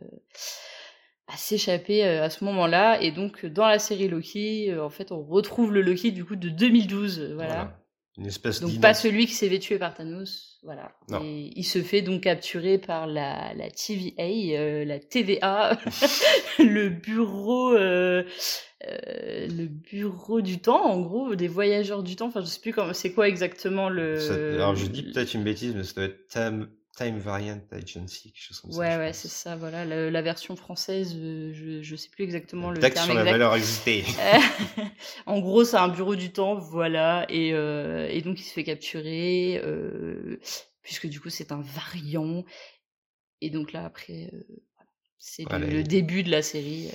à 1.32 1.36
s'échapper 1.36 2.02
à 2.02 2.28
ce 2.28 2.42
moment-là 2.42 3.00
et 3.00 3.12
donc 3.12 3.46
dans 3.46 3.68
la 3.68 3.78
série 3.78 4.08
Loki 4.08 4.74
en 4.76 4.90
fait 4.90 5.12
on 5.12 5.22
retrouve 5.22 5.72
le 5.72 5.80
Loki 5.80 6.10
du 6.10 6.24
coup 6.24 6.34
de 6.34 6.48
2012 6.48 7.20
euh, 7.20 7.34
voilà. 7.36 7.76
Une 8.18 8.26
espèce 8.26 8.60
Donc 8.60 8.80
pas 8.80 8.92
celui 8.94 9.26
qui 9.26 9.32
s'est 9.34 9.48
fait 9.48 9.60
tuer 9.60 9.78
par 9.78 9.94
Thanos, 9.94 10.58
voilà. 10.64 10.92
Non. 11.08 11.22
Et 11.24 11.52
il 11.54 11.62
se 11.62 11.80
fait 11.80 12.02
donc 12.02 12.22
capturer 12.22 12.76
par 12.76 13.06
la, 13.06 13.54
la 13.54 13.70
TVA, 13.70 14.58
euh, 14.58 14.84
la 14.84 14.98
TVA, 14.98 15.78
le 16.58 16.88
bureau, 16.88 17.72
euh, 17.76 18.24
euh, 18.86 19.46
le 19.48 19.66
bureau 19.66 20.40
du 20.40 20.58
temps, 20.58 20.84
en 20.84 21.00
gros, 21.00 21.34
des 21.34 21.48
voyageurs 21.48 22.02
du 22.02 22.16
temps. 22.16 22.28
Enfin, 22.28 22.40
je 22.40 22.46
sais 22.46 22.60
plus 22.60 22.72
comment, 22.72 22.92
c'est 22.94 23.12
quoi 23.12 23.28
exactement 23.28 23.88
le. 23.88 24.18
Ça- 24.18 24.34
alors 24.34 24.74
je 24.76 24.86
dis 24.86 25.02
peut-être 25.02 25.34
une 25.34 25.44
bêtise, 25.44 25.74
mais 25.74 25.84
ça 25.84 25.94
doit 25.94 26.04
être 26.04 26.26
Time, 26.28 26.68
Time 26.96 27.18
Variant 27.18 27.60
Agency, 27.70 28.32
quelque 28.32 28.42
chose 28.42 28.60
comme 28.60 28.72
ça. 28.72 28.78
Ouais, 28.78 28.96
ouais, 28.96 29.12
c'est 29.12 29.28
ça, 29.28 29.56
voilà. 29.56 29.84
La, 29.84 30.10
la 30.10 30.22
version 30.22 30.56
française, 30.56 31.14
euh, 31.16 31.52
je, 31.52 31.82
je 31.82 31.96
sais 31.96 32.08
plus 32.08 32.24
exactement 32.24 32.70
le 32.70 32.80
Taxe 32.80 32.94
terme 32.94 33.06
sur 33.08 33.14
la 33.14 33.24
valeur 33.24 33.52
ajoutée. 33.52 34.04
En 35.26 35.40
gros, 35.40 35.64
c'est 35.64 35.76
un 35.76 35.88
bureau 35.88 36.16
du 36.16 36.30
temps, 36.32 36.54
voilà, 36.56 37.26
et, 37.28 37.52
euh, 37.54 38.08
et 38.10 38.20
donc 38.22 38.40
il 38.40 38.44
se 38.44 38.52
fait 38.52 38.64
capturer, 38.64 39.62
puisque 40.82 41.06
du 41.06 41.20
coup 41.20 41.30
c'est 41.30 41.52
un 41.52 41.60
variant, 41.60 42.44
et 43.40 43.50
donc 43.50 43.72
là 43.72 43.84
après, 43.84 44.30
voilà. 44.30 44.90
c'est 45.18 45.42
le- 45.44 45.48
Voilà, 45.48 45.66
le, 45.66 45.82
début 45.82 46.22
de 46.22 46.30
la 46.30 46.42
série 46.42 46.88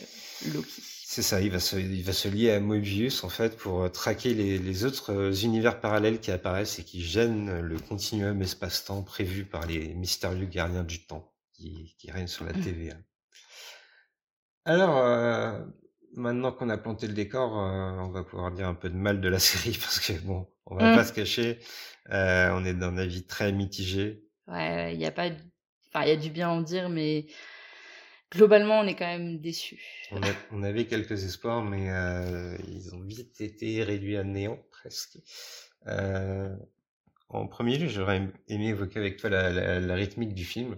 Loki. 0.53 0.81
C'est 1.15 1.21
ça, 1.21 1.39
il 1.39 1.49
va, 1.49 1.61
se, 1.61 1.77
il 1.77 2.03
va 2.03 2.11
se 2.11 2.27
lier 2.27 2.51
à 2.51 2.59
Mobius 2.59 3.23
en 3.23 3.29
fait 3.29 3.55
pour 3.57 3.81
euh, 3.83 3.87
traquer 3.89 4.33
les, 4.33 4.57
les 4.59 4.83
autres 4.83 5.13
euh, 5.13 5.31
univers 5.31 5.79
parallèles 5.79 6.19
qui 6.19 6.29
apparaissent 6.31 6.77
et 6.79 6.83
qui 6.83 7.01
gênent 7.01 7.61
le 7.61 7.79
continuum 7.79 8.41
espace-temps 8.41 9.01
prévu 9.01 9.45
par 9.45 9.65
les 9.65 9.93
mystérieux 9.95 10.45
gardiens 10.45 10.83
du 10.83 11.05
temps 11.07 11.33
qui, 11.53 11.95
qui 11.99 12.11
règnent 12.11 12.27
sur 12.27 12.43
la 12.43 12.53
TVA. 12.53 12.97
Alors, 14.65 14.97
euh, 14.97 15.63
maintenant 16.15 16.51
qu'on 16.51 16.69
a 16.69 16.77
planté 16.77 17.07
le 17.07 17.13
décor, 17.13 17.59
euh, 17.59 17.91
on 17.99 18.09
va 18.09 18.23
pouvoir 18.23 18.51
dire 18.51 18.67
un 18.67 18.73
peu 18.75 18.89
de 18.89 18.95
mal 18.95 19.21
de 19.21 19.29
la 19.29 19.39
série 19.39 19.77
parce 19.79 19.99
que 19.99 20.13
bon, 20.21 20.47
on 20.65 20.75
va 20.75 20.87
Mm. 20.87 20.95
pas 20.95 21.05
se 21.05 21.13
cacher, 21.13 21.59
euh, 22.11 22.49
on 22.53 22.65
est 22.65 22.73
d'un 22.73 22.97
avis 22.97 23.25
très 23.25 23.51
mitigé. 23.51 24.23
Ouais, 24.47 24.93
il 24.93 24.99
y 25.01 25.05
a 25.05 25.11
pas, 25.11 25.29
enfin 25.87 26.03
il 26.05 26.09
y 26.09 26.11
a 26.11 26.15
du 26.15 26.29
bien 26.29 26.49
à 26.49 26.51
en 26.51 26.61
dire, 26.61 26.89
mais 26.89 27.25
globalement 28.35 28.79
on 28.79 28.87
est 28.87 28.95
quand 28.95 29.07
même 29.07 29.39
déçus. 29.39 29.81
On, 30.51 30.63
avait 30.63 30.85
quelques 30.85 31.23
espoirs, 31.23 31.63
mais 31.63 31.89
euh, 31.89 32.57
ils 32.67 32.93
ont 32.93 33.01
vite 33.01 33.41
été 33.41 33.83
réduits 33.83 34.17
à 34.17 34.23
néant, 34.23 34.59
presque. 34.71 35.17
Euh, 35.87 36.55
en 37.29 37.47
premier 37.47 37.77
lieu, 37.77 37.87
j'aurais 37.87 38.21
aimé 38.47 38.67
évoquer 38.69 38.99
avec 38.99 39.17
toi 39.17 39.29
la 39.29 39.95
rythmique 39.95 40.33
du 40.33 40.45
film. 40.45 40.77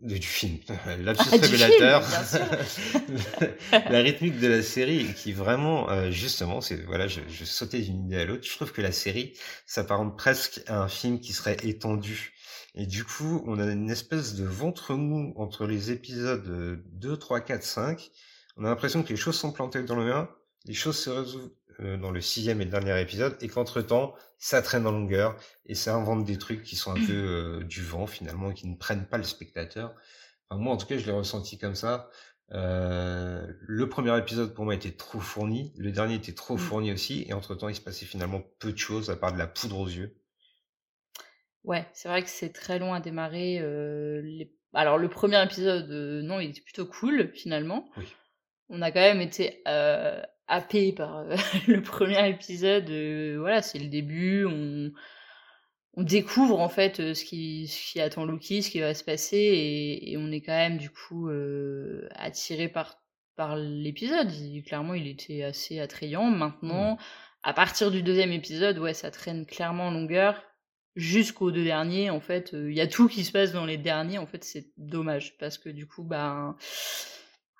De, 0.00 0.16
du 0.16 0.26
film, 0.26 0.58
lapsus 1.00 1.28
Ah, 1.32 1.36
révélateur. 1.36 2.02
la 3.90 3.98
rythmique 3.98 4.38
de 4.38 4.46
la 4.46 4.62
série 4.62 5.12
qui 5.14 5.32
vraiment, 5.32 5.90
euh, 5.90 6.12
justement, 6.12 6.60
c'est 6.60 6.76
voilà, 6.84 7.08
je, 7.08 7.20
je 7.28 7.44
sautais 7.44 7.80
d'une 7.80 8.04
idée 8.06 8.18
à 8.18 8.24
l'autre. 8.24 8.46
Je 8.46 8.54
trouve 8.54 8.72
que 8.72 8.80
la 8.80 8.92
série 8.92 9.34
s'apparente 9.66 10.16
presque 10.16 10.60
à 10.68 10.80
un 10.80 10.88
film 10.88 11.18
qui 11.18 11.32
serait 11.32 11.56
étendu. 11.64 12.32
Et 12.76 12.86
du 12.86 13.04
coup, 13.04 13.42
on 13.46 13.58
a 13.58 13.64
une 13.64 13.90
espèce 13.90 14.34
de 14.34 14.44
ventre 14.44 14.94
mou 14.94 15.32
entre 15.36 15.66
les 15.66 15.90
épisodes 15.90 16.46
euh, 16.46 16.76
2, 16.92 17.16
3, 17.16 17.40
4, 17.40 17.64
5. 17.64 18.10
On 18.56 18.64
a 18.64 18.68
l'impression 18.68 19.02
que 19.02 19.08
les 19.08 19.16
choses 19.16 19.36
sont 19.36 19.50
plantées 19.50 19.82
dans 19.82 19.96
le 19.96 20.12
1, 20.12 20.28
les 20.66 20.74
choses 20.74 20.96
se 20.96 21.10
résolvent 21.10 21.50
euh, 21.80 21.96
dans 21.96 22.12
le 22.12 22.20
sixième 22.20 22.60
et 22.60 22.66
dernier 22.66 23.00
épisode, 23.00 23.36
et 23.40 23.48
qu'entre-temps, 23.48 24.14
ça 24.38 24.62
traîne 24.62 24.86
en 24.86 24.92
longueur, 24.92 25.36
et 25.66 25.74
ça 25.74 25.94
invente 25.94 26.24
des 26.24 26.38
trucs 26.38 26.62
qui 26.62 26.76
sont 26.76 26.92
un 26.92 27.06
peu 27.06 27.12
euh, 27.12 27.64
du 27.64 27.82
vent, 27.82 28.06
finalement, 28.06 28.52
qui 28.52 28.66
ne 28.68 28.76
prennent 28.76 29.06
pas 29.06 29.18
le 29.18 29.24
spectateur. 29.24 29.94
Enfin, 30.48 30.60
moi, 30.62 30.72
en 30.72 30.76
tout 30.76 30.86
cas, 30.86 30.96
je 30.98 31.04
l'ai 31.06 31.12
ressenti 31.12 31.58
comme 31.58 31.74
ça. 31.74 32.08
Euh, 32.52 33.46
le 33.60 33.88
premier 33.88 34.16
épisode, 34.16 34.54
pour 34.54 34.64
moi, 34.64 34.74
était 34.74 34.92
trop 34.92 35.20
fourni, 35.20 35.74
le 35.76 35.92
dernier 35.92 36.14
était 36.14 36.32
trop 36.34 36.54
Mm. 36.54 36.58
fourni 36.58 36.92
aussi, 36.92 37.26
et 37.28 37.32
entre-temps, 37.34 37.68
il 37.68 37.74
se 37.74 37.80
passait 37.82 38.06
finalement 38.06 38.42
peu 38.58 38.72
de 38.72 38.78
choses, 38.78 39.10
à 39.10 39.16
part 39.16 39.32
de 39.32 39.38
la 39.38 39.46
poudre 39.46 39.78
aux 39.80 39.86
yeux. 39.88 40.16
Ouais, 41.64 41.86
c'est 41.92 42.08
vrai 42.08 42.22
que 42.22 42.30
c'est 42.30 42.52
très 42.52 42.78
long 42.78 42.94
à 42.94 43.00
démarrer. 43.00 43.58
euh, 43.60 44.22
les- 44.22 44.54
Alors 44.74 44.98
le 44.98 45.08
premier 45.08 45.42
épisode, 45.42 45.90
non, 45.90 46.40
il 46.40 46.50
était 46.50 46.60
plutôt 46.60 46.86
cool 46.86 47.32
finalement. 47.34 47.90
Oui. 47.96 48.06
On 48.70 48.80
a 48.82 48.90
quand 48.92 49.00
même 49.00 49.20
été 49.20 49.62
happé 50.48 50.92
par 50.92 51.18
euh, 51.18 51.36
le 51.68 51.82
premier 51.82 52.28
épisode. 52.28 52.90
euh, 52.90 53.36
voilà, 53.38 53.62
c'est 53.62 53.78
le 53.78 53.88
début. 53.88 54.44
On, 54.46 54.92
on 55.94 56.02
découvre 56.02 56.60
en 56.60 56.68
fait 56.68 57.00
euh, 57.00 57.14
ce 57.14 57.24
qui, 57.24 57.66
ce 57.68 57.92
qui 57.92 58.00
attend 58.00 58.24
Loki, 58.24 58.62
ce 58.62 58.70
qui 58.70 58.80
va 58.80 58.94
se 58.94 59.04
passer, 59.04 59.36
et, 59.36 60.12
et 60.12 60.16
on 60.16 60.30
est 60.30 60.40
quand 60.40 60.52
même 60.56 60.78
du 60.78 60.90
coup 60.90 61.28
euh, 61.28 62.08
attiré 62.14 62.68
par 62.68 63.02
par 63.36 63.56
l'épisode. 63.56 64.30
Clairement, 64.66 64.94
il 64.94 65.06
était 65.06 65.44
assez 65.44 65.78
attrayant. 65.80 66.24
Maintenant, 66.24 66.98
à 67.44 67.52
partir 67.52 67.90
du 67.90 68.02
deuxième 68.02 68.32
épisode, 68.32 68.78
ouais, 68.78 68.94
ça 68.94 69.10
traîne 69.12 69.46
clairement 69.46 69.88
en 69.88 69.90
longueur 69.92 70.42
jusqu'aux 70.96 71.52
deux 71.52 71.62
derniers. 71.64 72.10
En 72.10 72.20
fait, 72.20 72.50
il 72.52 72.72
y 72.72 72.80
a 72.80 72.88
tout 72.88 73.06
qui 73.08 73.24
se 73.24 73.30
passe 73.30 73.52
dans 73.52 73.64
les 73.64 73.76
derniers. 73.76 74.18
En 74.18 74.26
fait, 74.26 74.42
c'est 74.42 74.72
dommage 74.76 75.36
parce 75.38 75.56
que 75.56 75.68
du 75.68 75.86
coup, 75.86 76.02
bah, 76.02 76.56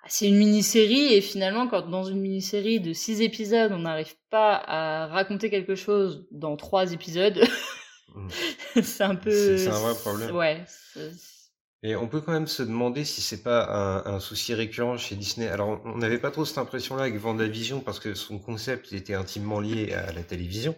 c'est 0.07 0.27
une 0.27 0.37
mini-série 0.37 1.13
et 1.13 1.21
finalement, 1.21 1.67
quand 1.67 1.89
dans 1.89 2.03
une 2.03 2.19
mini-série 2.21 2.79
de 2.79 2.93
six 2.93 3.21
épisodes, 3.21 3.71
on 3.71 3.79
n'arrive 3.79 4.15
pas 4.29 4.55
à 4.55 5.07
raconter 5.07 5.49
quelque 5.49 5.75
chose 5.75 6.25
dans 6.31 6.55
trois 6.57 6.91
épisodes, 6.93 7.39
Mm. 8.15 8.27
c'est 8.81 9.03
un 9.03 9.13
peu. 9.15 9.57
C'est- 9.57 9.67
un 9.67 9.79
vrai 9.79 9.93
problème. 9.93 10.35
Ouais. 10.35 10.63
Et 11.83 11.95
on 11.95 12.07
peut 12.07 12.21
quand 12.21 12.31
même 12.33 12.47
se 12.47 12.63
demander 12.63 13.05
si 13.05 13.21
c'est 13.21 13.43
pas 13.43 14.03
un, 14.05 14.15
un 14.15 14.19
souci 14.19 14.53
récurrent 14.53 14.97
chez 14.97 15.15
Disney. 15.15 15.47
Alors, 15.47 15.79
on 15.85 15.97
n'avait 15.97 16.17
pas 16.17 16.31
trop 16.31 16.43
cette 16.43 16.57
impression-là 16.57 17.03
avec 17.03 17.15
Vendavision 17.17 17.79
parce 17.79 17.99
que 17.99 18.15
son 18.15 18.39
concept 18.39 18.91
était 18.93 19.13
intimement 19.13 19.59
lié 19.59 19.93
à 19.93 20.11
la 20.11 20.23
télévision. 20.23 20.75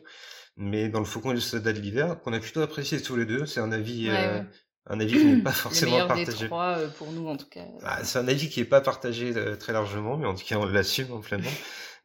Mais 0.58 0.90
dans 0.90 1.00
le 1.00 1.06
Faucon 1.06 1.32
et 1.32 1.36
le 1.36 1.40
Soldat 1.40 1.74
de 1.74 1.80
l'hiver, 1.80 2.22
qu'on 2.22 2.34
a 2.34 2.40
plutôt 2.40 2.62
apprécié 2.62 3.02
tous 3.02 3.16
les 3.16 3.26
deux, 3.26 3.46
c'est 3.46 3.62
un 3.62 3.72
avis, 3.72 4.10
Ouais, 4.10 4.16
euh, 4.16 4.40
ouais. 4.42 4.46
Un 4.88 5.00
avis 5.00 5.14
qui 5.14 5.26
n'est 5.26 5.42
pas 5.44 5.52
Le 5.54 5.56
forcément 5.56 6.08
des 6.16 6.26
partagé. 6.26 6.46
trois 6.48 6.78
euh, 6.80 6.90
pour 6.90 7.12
nous, 7.12 7.28
en 7.28 7.38
tout 7.38 7.48
cas. 7.50 7.66
Ah, 7.84 8.04
c'est 8.04 8.20
un 8.20 8.28
avis 8.28 8.50
qui 8.50 8.60
n'est 8.60 8.66
pas 8.66 8.82
partagé 8.82 9.34
euh, 9.36 9.56
très 9.56 9.74
largement, 9.74 10.18
mais 10.18 10.26
en 10.28 10.36
tout 10.36 10.46
cas 10.46 10.58
on 10.58 10.66
l'assume 10.66 11.12
amplement. 11.12 11.50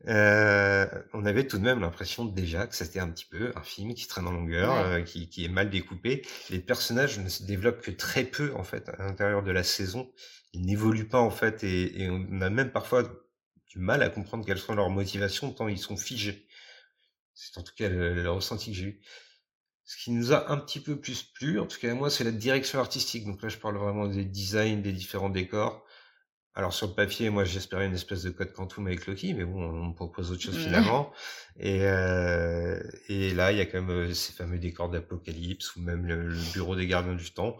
Euh, 0.08 0.86
on 1.14 1.24
avait 1.24 1.46
tout 1.46 1.56
de 1.56 1.62
même 1.64 1.80
l'impression 1.80 2.26
déjà 2.26 2.66
que 2.66 2.76
c'était 2.76 3.00
un 3.00 3.08
petit 3.08 3.24
peu 3.24 3.50
un 3.56 3.62
film 3.62 3.94
qui 3.94 4.06
traîne 4.06 4.26
en 4.26 4.30
longueur, 4.30 4.70
Ouais. 4.74 5.00
euh, 5.00 5.02
qui, 5.02 5.28
qui 5.30 5.46
est 5.46 5.48
mal 5.48 5.70
découpé. 5.70 6.20
Les 6.50 6.60
personnages 6.60 7.18
ne 7.18 7.28
se 7.30 7.44
développent 7.44 7.80
que 7.80 7.90
très 7.90 8.22
peu 8.24 8.52
en 8.56 8.62
fait 8.62 8.88
à 8.90 8.98
l'intérieur 9.02 9.42
de 9.42 9.50
la 9.50 9.62
saison. 9.64 10.12
Ils 10.52 10.66
n'évoluent 10.66 11.08
pas 11.08 11.18
en 11.18 11.30
fait 11.30 11.64
et, 11.64 12.02
et 12.02 12.10
on 12.10 12.40
a 12.42 12.50
même 12.50 12.70
parfois 12.72 13.04
du 13.70 13.78
mal 13.78 14.02
à 14.02 14.10
comprendre 14.10 14.44
quelles 14.44 14.58
sont 14.58 14.74
leurs 14.74 14.90
motivations 14.90 15.50
tant 15.50 15.66
ils 15.66 15.78
sont 15.78 15.96
figés. 15.96 16.46
C'est 17.34 17.58
en 17.58 17.62
tout 17.62 17.74
cas 17.74 17.88
le, 17.88 18.30
ressenti 18.30 18.72
que 18.72 18.76
j'ai 18.76 18.84
eu. 18.84 19.00
Ce 19.86 19.96
qui 19.96 20.10
nous 20.10 20.32
a 20.32 20.50
un 20.50 20.58
petit 20.58 20.80
peu 20.80 20.96
plus 20.96 21.22
plu, 21.22 21.60
en 21.60 21.66
tout 21.66 21.78
cas 21.78 21.94
moi, 21.94 22.10
c'est 22.10 22.24
la 22.24 22.32
direction 22.32 22.80
artistique. 22.80 23.24
Donc 23.24 23.40
là, 23.40 23.48
je 23.48 23.56
parle 23.56 23.76
vraiment 23.76 24.06
des 24.08 24.24
designs, 24.24 24.82
des 24.82 24.92
différents 24.92 25.30
décors. 25.30 25.86
Alors 26.56 26.72
sur 26.72 26.88
le 26.88 26.94
papier, 26.94 27.28
moi 27.28 27.44
j'espérais 27.44 27.84
une 27.86 27.94
espèce 27.94 28.22
de 28.22 28.30
code 28.30 28.50
quantum 28.52 28.86
avec 28.86 29.06
Loki, 29.06 29.34
mais 29.34 29.44
bon, 29.44 29.62
on 29.62 29.88
me 29.88 29.94
propose 29.94 30.32
autre 30.32 30.40
chose 30.40 30.56
mmh. 30.56 30.62
finalement. 30.62 31.12
Et, 31.58 31.82
euh, 31.82 32.82
et 33.08 33.34
là, 33.34 33.52
il 33.52 33.58
y 33.58 33.60
a 33.60 33.66
quand 33.66 33.82
même 33.82 33.90
euh, 33.90 34.14
ces 34.14 34.32
fameux 34.32 34.58
décors 34.58 34.88
d'Apocalypse 34.88 35.76
ou 35.76 35.82
même 35.82 36.06
le, 36.06 36.34
bureau 36.54 36.74
des 36.74 36.86
gardiens 36.86 37.14
du 37.14 37.30
temps. 37.30 37.58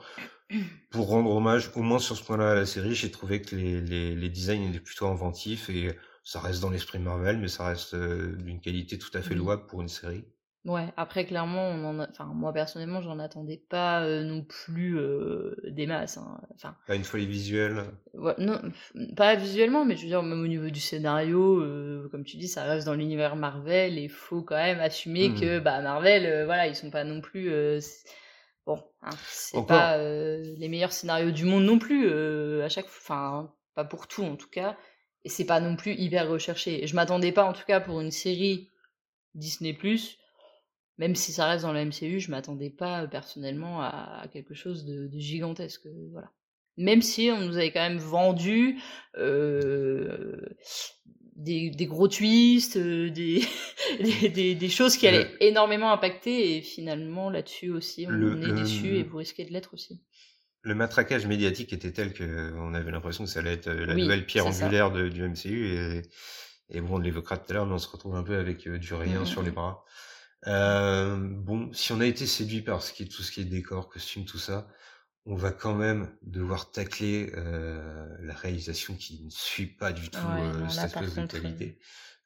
Pour 0.91 1.09
rendre 1.09 1.31
hommage, 1.31 1.71
au 1.75 1.83
moins 1.83 1.99
sur 1.99 2.17
ce 2.17 2.25
point-là, 2.25 2.53
à 2.53 2.55
la 2.55 2.65
série, 2.65 2.95
j'ai 2.95 3.11
trouvé 3.11 3.43
que 3.43 3.55
les, 3.55 3.83
les, 3.83 4.15
les, 4.15 4.29
designs 4.31 4.67
étaient 4.71 4.81
plutôt 4.81 5.07
inventifs 5.07 5.69
et 5.69 5.95
ça 6.25 6.41
reste 6.41 6.63
dans 6.63 6.71
l'esprit 6.71 6.99
Marvel, 6.99 7.37
mais 7.37 7.49
ça 7.49 7.67
reste 7.67 7.93
euh, 7.95 8.35
d'une 8.37 8.61
qualité 8.61 8.99
tout 8.99 9.11
à 9.13 9.21
fait 9.21 9.35
mmh. 9.35 9.39
louable 9.39 9.67
pour 9.67 9.83
une 9.83 9.89
série. 9.89 10.25
Ouais, 10.67 10.93
après 10.97 11.25
clairement, 11.25 11.69
on 11.69 11.85
en 11.85 12.01
enfin 12.01 12.25
moi 12.35 12.53
personnellement, 12.53 13.01
j'en 13.01 13.21
attendais 13.21 13.63
pas 13.69 14.03
euh, 14.03 14.25
non 14.25 14.43
plus 14.43 14.99
euh, 14.99 15.55
des 15.63 15.87
masses. 15.87 16.19
Hein. 16.19 16.41
Enfin, 16.57 16.75
pas 16.89 16.97
une 16.97 17.05
folie 17.05 17.27
visuelle? 17.27 17.85
Ouais, 18.15 18.35
non, 18.39 18.61
pas 19.17 19.37
visuellement, 19.37 19.85
mais 19.85 19.95
je 19.95 20.03
veux 20.03 20.09
dire 20.09 20.25
même 20.25 20.43
au 20.43 20.49
niveau 20.49 20.69
du 20.69 20.81
scénario, 20.81 21.61
euh, 21.61 22.09
comme 22.11 22.25
tu 22.25 22.37
dis, 22.37 22.49
ça 22.49 22.65
reste 22.65 22.85
dans 22.85 22.95
l'univers 22.95 23.37
Marvel 23.37 23.97
et 23.97 24.03
il 24.03 24.11
faut 24.11 24.43
quand 24.43 24.57
même 24.57 24.81
assumer 24.81 25.33
que 25.35 25.61
mmh. 25.61 25.63
bah 25.63 25.81
Marvel, 25.83 26.45
voilà, 26.47 26.67
ils 26.67 26.75
sont 26.75 26.91
pas 26.91 27.05
non 27.05 27.21
plus 27.21 27.49
bon, 28.67 28.83
hein, 29.03 29.11
c'est 29.29 29.65
pas 29.67 29.99
les 29.99 30.69
meilleurs 30.69 30.93
scénarios 30.93 31.31
du 31.31 31.45
monde 31.45 31.63
non 31.63 31.79
plus 31.79 32.11
à 32.61 32.69
chaque, 32.69 32.87
enfin 32.87 33.53
pas 33.77 33.85
pour 33.85 34.09
tout 34.09 34.25
en 34.25 34.35
tout 34.35 34.51
cas, 34.51 34.77
et 35.23 35.29
c'est 35.29 35.47
pas 35.47 35.61
non 35.61 35.77
plus 35.77 35.93
hyper 35.93 36.29
recherché. 36.29 36.89
Je 36.89 36.97
m'attendais 36.97 37.31
pas 37.31 37.45
en 37.45 37.53
tout 37.53 37.65
cas 37.69 37.79
pour 37.79 38.01
une 38.01 38.11
série 38.11 38.69
Disney 39.37 39.73
Plus 39.73 40.19
même 40.99 41.15
si 41.15 41.33
ça 41.33 41.47
reste 41.47 41.65
dans 41.65 41.73
le 41.73 41.85
MCU, 41.85 42.21
je 42.21 42.31
m'attendais 42.31 42.71
pas 42.71 43.07
personnellement 43.07 43.83
à, 43.83 44.27
quelque 44.33 44.55
chose 44.55 44.85
de, 44.85 45.09
gigantesque. 45.19 45.87
Voilà. 46.13 46.31
Même 46.77 47.03
si 47.03 47.31
on 47.33 47.41
nous 47.41 47.57
avait 47.57 47.73
quand 47.73 47.81
même 47.81 47.99
vendu 47.99 48.79
euh, 49.17 50.37
des, 51.37 51.71
gros 51.87 52.09
twists, 52.09 52.77
euh, 52.77 53.11
des, 53.11 53.43
des, 54.55 54.69
choses 54.69 54.97
qui 54.97 55.07
allaient 55.07 55.31
énormément 55.41 55.93
impacter, 55.93 56.57
et 56.57 56.61
finalement 56.63 57.31
là-dessus 57.31 57.71
aussi, 57.71 58.07
on 58.09 58.43
est 58.43 58.55
déçu 58.55 58.97
et 58.97 59.03
vous 59.03 59.19
risquez 59.19 59.45
de 59.45 59.53
l'être 59.53 59.75
aussi. 59.75 60.03
Le 60.63 60.75
matraquage 60.75 61.27
médiatique 61.27 61.73
était 61.73 61.93
tel 61.93 62.13
qu'on 62.13 62.75
avait 62.75 62.91
l'impression 62.91 63.25
que 63.25 63.31
ça 63.31 63.39
allait 63.39 63.53
être 63.53 63.71
la 63.71 63.95
nouvelle 63.95 64.27
pierre 64.27 64.47
angulaire 64.47 64.91
du 64.91 65.23
MCU, 65.23 65.67
et, 65.67 66.03
et 66.71 66.81
bon, 66.81 66.97
on 66.97 66.99
l'évoquera 66.99 67.37
tout 67.37 67.51
à 67.51 67.55
l'heure, 67.55 67.67
mais 67.67 67.75
on 67.75 67.79
se 67.79 67.89
retrouve 67.89 68.17
un 68.17 68.23
peu 68.23 68.37
avec 68.37 68.67
euh, 68.67 68.79
du 68.79 68.95
rien 68.95 69.21
mmh, 69.21 69.27
sur 69.27 69.43
les 69.43 69.51
mmh. 69.51 69.55
bras. 69.55 69.85
Euh, 70.47 71.17
bon, 71.19 71.73
si 71.73 71.93
on 71.93 72.01
a 72.01 72.07
été 72.07 72.27
séduit 72.27 72.63
par 72.63 72.83
ce 72.83 72.93
qui 72.93 73.05
est, 73.05 73.07
tout 73.07 73.23
ce 73.23 73.33
qui 73.33 73.41
est 73.41 73.45
décor, 73.45 73.89
costume, 73.89 74.25
tout 74.25 74.39
ça, 74.39 74.69
on 75.27 75.35
va 75.35 75.51
quand 75.51 75.75
même 75.75 76.09
devoir 76.23 76.71
tacler 76.71 77.33
euh, 77.37 78.07
la 78.21 78.35
réalisation 78.35 78.95
qui 78.95 79.25
ne 79.25 79.31
suit 79.31 79.67
pas 79.67 79.93
du 79.93 80.09
tout 80.09 80.19
euh, 80.19 80.69
cette 80.69 80.85
espèce 80.85 81.15
de 81.15 81.27
qualité. 81.27 81.79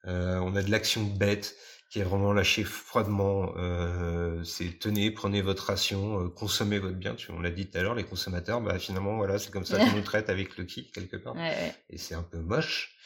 Euh, 0.06 0.38
on 0.38 0.54
a 0.54 0.62
de 0.62 0.70
l'action 0.70 1.02
bête 1.02 1.56
qui 1.90 1.98
est 1.98 2.04
vraiment 2.04 2.32
lâchée 2.32 2.62
froidement. 2.62 3.54
Euh, 3.56 4.44
c'est 4.44 4.78
tenez, 4.78 5.10
prenez 5.10 5.40
votre 5.40 5.64
ration, 5.66 6.28
consommez 6.30 6.78
votre 6.78 6.96
bien. 6.96 7.14
Tu, 7.14 7.30
on 7.32 7.40
l'a 7.40 7.50
dit 7.50 7.68
tout 7.68 7.78
à 7.78 7.82
l'heure, 7.82 7.94
les 7.94 8.04
consommateurs, 8.04 8.60
bah 8.60 8.78
finalement 8.78 9.16
voilà, 9.16 9.38
c'est 9.38 9.50
comme 9.50 9.64
ça 9.64 9.78
qu'on 9.78 9.96
nous 9.96 10.02
traite 10.04 10.28
avec 10.28 10.56
le 10.58 10.64
qui 10.64 10.90
quelque 10.92 11.16
part. 11.16 11.34
Et 11.88 11.96
c'est 11.98 12.14
un 12.14 12.22
peu 12.22 12.38
moche. 12.38 12.96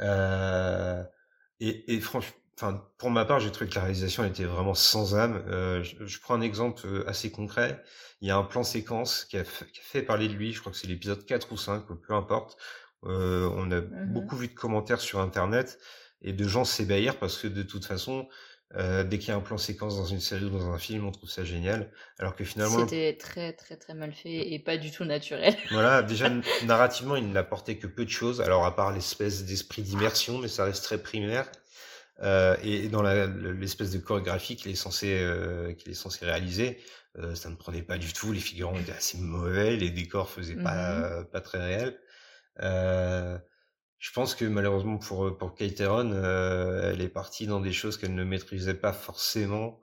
et, 0.00 1.94
et 1.94 2.00
franchement, 2.00 2.39
enfin, 2.60 2.84
pour 2.98 3.10
ma 3.10 3.24
part, 3.24 3.40
j'ai 3.40 3.50
trouvé 3.50 3.70
que 3.70 3.74
la 3.74 3.82
réalisation 3.82 4.24
était 4.24 4.44
vraiment 4.44 4.74
sans 4.74 5.14
âme. 5.14 5.42
Euh, 5.48 5.82
je, 5.82 6.20
prends 6.20 6.34
un 6.34 6.40
exemple 6.42 6.82
euh, 6.86 7.08
assez 7.08 7.30
concret. 7.30 7.82
Il 8.20 8.28
y 8.28 8.30
a 8.30 8.36
un 8.36 8.44
plan 8.44 8.62
séquence 8.62 9.24
qui 9.24 9.38
a, 9.38 9.44
fait, 9.44 10.02
parler 10.02 10.28
de 10.28 10.34
lui. 10.34 10.52
Je 10.52 10.60
crois 10.60 10.70
que 10.70 10.76
c'est 10.76 10.86
l'épisode 10.86 11.24
4 11.24 11.52
ou 11.52 11.56
5, 11.56 11.84
peu 11.86 12.14
importe. 12.14 12.58
Euh, 13.04 13.50
on 13.56 13.70
a 13.70 13.80
mmh 13.80 14.12
beaucoup 14.12 14.36
vu 14.36 14.48
de 14.48 14.54
commentaires 14.54 15.00
sur 15.00 15.20
Internet 15.20 15.78
et 16.20 16.34
de 16.34 16.46
gens 16.46 16.64
s'ébahir 16.64 17.18
parce 17.18 17.38
que 17.38 17.48
de 17.48 17.62
toute 17.62 17.86
façon, 17.86 18.28
dès 18.76 19.18
qu'il 19.18 19.28
y 19.28 19.32
a 19.32 19.36
un 19.36 19.40
plan 19.40 19.56
séquence 19.56 19.96
dans 19.96 20.04
une 20.04 20.20
série 20.20 20.44
ou 20.44 20.50
dans 20.50 20.70
un 20.70 20.78
film, 20.78 21.06
on 21.06 21.10
trouve 21.10 21.30
ça 21.30 21.44
génial. 21.44 21.90
Alors 22.18 22.36
que 22.36 22.44
finalement. 22.44 22.80
C'était 22.80 23.16
très, 23.16 23.54
très, 23.54 23.76
très 23.76 23.94
mal 23.94 24.12
fait 24.12 24.52
et 24.52 24.58
pas 24.58 24.76
du 24.76 24.90
tout 24.90 25.04
naturel. 25.04 25.56
voilà, 25.70 26.02
déjà, 26.02 26.30
narrativement, 26.66 27.16
il 27.16 27.32
n'apportait 27.32 27.78
que 27.78 27.86
peu 27.86 28.04
de 28.04 28.10
choses. 28.10 28.42
Alors, 28.42 28.66
à 28.66 28.76
part 28.76 28.92
l'espèce 28.92 29.46
d'esprit 29.46 29.80
d'immersion, 29.80 30.38
mais 30.38 30.48
ça 30.48 30.64
reste 30.64 30.84
très 30.84 30.98
primaire. 30.98 31.50
Euh, 32.22 32.56
et 32.62 32.88
dans 32.88 33.02
l'espèce 33.02 33.92
de 33.92 33.98
chorégraphie 33.98 34.56
qu'il 34.56 34.70
est 34.70 34.74
censé 34.74 35.18
euh, 35.20 35.72
qu'il 35.72 35.90
est 35.90 35.94
censé 35.94 36.26
réaliser, 36.26 36.78
euh, 37.18 37.34
ça 37.34 37.50
ne 37.50 37.56
prenait 37.56 37.82
pas 37.82 37.98
du 37.98 38.12
tout. 38.12 38.32
Les 38.32 38.40
figurants 38.40 38.78
étaient 38.78 38.92
assez 38.92 39.18
mauvais, 39.18 39.76
les 39.76 39.90
décors 39.90 40.30
faisaient 40.30 40.56
pas 40.56 41.22
mmh 41.22 41.24
pas 41.32 41.40
très 41.40 41.58
réels. 41.58 41.98
Euh, 42.60 43.38
je 43.98 44.12
pense 44.12 44.34
que 44.34 44.44
malheureusement 44.44 44.98
pour 44.98 45.36
pour 45.38 45.54
Kate 45.54 45.80
euh, 45.80 46.92
elle 46.92 47.00
est 47.00 47.08
partie 47.08 47.46
dans 47.46 47.60
des 47.60 47.72
choses 47.72 47.96
qu'elle 47.98 48.14
ne 48.14 48.24
maîtrisait 48.24 48.74
pas 48.74 48.92
forcément. 48.92 49.80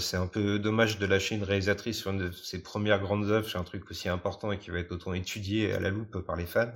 c'est 0.00 0.16
un 0.16 0.26
peu 0.26 0.58
dommage 0.58 0.98
de 0.98 1.06
lâcher 1.06 1.34
une 1.36 1.44
réalisatrice 1.44 1.98
sur 1.98 2.10
une 2.12 2.18
de 2.18 2.32
ses 2.32 2.62
premières 2.62 3.00
grandes 3.00 3.30
œuvres 3.30 3.48
sur 3.48 3.60
un 3.60 3.64
truc 3.64 3.90
aussi 3.90 4.08
important 4.08 4.52
et 4.52 4.58
qui 4.58 4.70
va 4.70 4.78
être 4.80 4.92
autant 4.92 5.14
étudié 5.14 5.72
à 5.72 5.80
la 5.80 5.90
loupe 5.90 6.18
par 6.20 6.36
les 6.36 6.46
fans. 6.46 6.74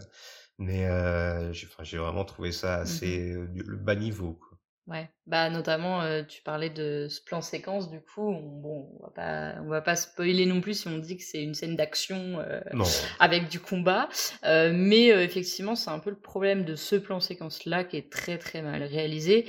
Mais 0.59 0.87
j'ai 1.53 1.99
vraiment 1.99 2.25
trouvé 2.25 2.53
ça 2.53 2.79
mmh 2.79 2.83
assez 2.83 3.35
le 3.55 3.77
bas 3.77 3.97
niveau. 3.97 4.41
Ouais, 4.87 5.09
bah 5.27 5.51
notamment 5.51 6.03
tu 6.25 6.43
parlais 6.43 6.71
de 6.71 7.07
ce 7.09 7.23
plan 7.23 7.43
séquence 7.43 7.91
du 7.91 8.01
coup, 8.01 8.29
on, 8.29 8.41
bon, 8.41 8.89
on 8.99 9.03
va 9.05 9.11
pas 9.11 9.55
on 9.63 9.69
va 9.69 9.81
pas 9.83 9.95
spoiler 9.95 10.47
non 10.47 10.61
plus 10.61 10.81
si 10.81 10.89
on 10.89 10.99
dit 10.99 11.17
que 11.17 11.23
c'est 11.23 11.43
une 11.43 11.55
scène 11.55 11.77
d'action 11.77 12.45
avec 13.21 13.49
du 13.49 13.61
combat, 13.61 14.09
mais 14.43 15.09
effectivement, 15.09 15.77
c'est 15.77 15.91
un 15.91 16.01
peu 16.01 16.11
le 16.11 16.19
problème 16.19 16.65
de 16.65 16.75
ce 16.75 16.97
plan 16.97 17.21
séquence 17.21 17.67
là 17.67 17.85
qui 17.85 17.99
est 17.99 18.11
très 18.11 18.39
très 18.39 18.63
mal 18.63 18.83
réalisé. 18.83 19.47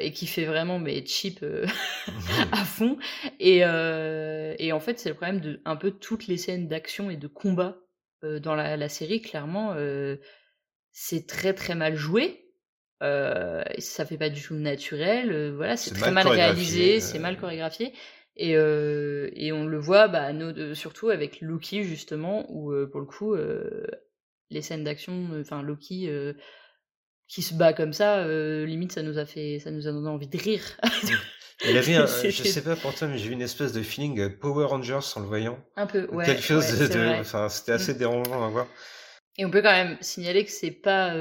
et 0.00 0.12
qui 0.12 0.26
fait 0.26 0.44
vraiment 0.46 0.78
mais 0.78 1.04
cheap 1.06 1.44
à 2.52 2.64
fond. 2.64 2.98
Et, 3.38 3.58
et 3.58 4.72
en 4.72 4.80
fait 4.80 4.98
c'est 4.98 5.10
le 5.10 5.14
problème 5.14 5.40
de 5.40 5.60
un 5.64 5.76
peu 5.76 5.92
toutes 5.92 6.26
les 6.26 6.38
scènes 6.38 6.66
d'action 6.66 7.08
et 7.08 7.16
de 7.16 7.28
combat 7.28 7.76
dans 8.22 8.56
la, 8.56 8.76
la, 8.76 8.88
série 8.88 9.20
clairement 9.20 9.76
c'est 10.90 11.28
très 11.28 11.52
très 11.52 11.74
mal 11.74 11.94
joué 11.94 12.45
euh, 13.02 13.62
ça 13.78 14.06
fait 14.06 14.16
pas 14.16 14.30
du 14.30 14.42
tout 14.42 14.54
naturel. 14.54 15.32
Euh, 15.32 15.52
voilà, 15.54 15.76
c'est 15.76 15.94
très 15.94 16.10
mal, 16.10 16.26
réalisé, 16.26 17.00
c'est 17.00 17.18
mal 17.18 17.38
chorégraphié. 17.38 17.92
Et, 18.36 18.56
euh, 18.56 19.30
et 19.34 19.52
on 19.52 19.66
le 19.66 19.78
voit 19.78 20.08
bah, 20.08 20.30
surtout 20.74 21.08
avec 21.08 21.40
Loki, 21.40 21.84
justement, 21.84 22.46
où 22.50 22.72
pour 22.90 23.00
le 23.00 23.06
coup, 23.06 23.34
les 24.50 24.62
scènes 24.62 24.84
d'action, 24.84 25.28
enfin 25.40 25.62
Loki 25.62 26.10
qui 27.28 27.42
se 27.42 27.54
bat 27.54 27.72
comme 27.72 27.92
ça, 27.92 28.26
limite 28.64 28.92
ça 28.92 29.02
nous 29.02 29.18
a 29.18 29.26
fait, 29.26 29.58
ça 29.58 29.70
nous 29.70 29.88
a 29.88 29.92
donné 29.92 30.08
envie 30.08 30.28
de 30.28 30.38
rire. 30.38 30.62
Il 31.64 31.76
avait, 31.78 31.94
un, 31.94 32.06
je 32.22 32.30
sais 32.30 32.62
pas 32.62 32.76
pour 32.76 32.94
toi, 32.94 33.08
mais 33.08 33.16
j'ai 33.16 33.30
eu 33.30 33.32
une 33.32 33.40
espèce 33.40 33.72
de 33.72 33.82
feeling 33.82 34.28
Power 34.38 34.66
Rangers 34.66 35.00
en 35.16 35.20
le 35.20 35.26
voyant. 35.26 35.58
Un 35.76 35.86
peu, 35.86 36.06
ouais. 36.12 36.26
Quelque 36.26 36.42
chose 36.42 36.78
de, 36.78 37.18
enfin, 37.18 37.48
c'était 37.48 37.72
assez 37.72 37.94
mmh. 37.94 37.98
dérangeant 37.98 38.44
à 38.44 38.50
voir. 38.50 38.66
Et 39.38 39.46
on 39.46 39.50
peut 39.50 39.62
quand 39.62 39.72
même 39.72 39.96
signaler 40.02 40.44
que 40.44 40.50
c'est 40.50 40.70
pas, 40.70 41.14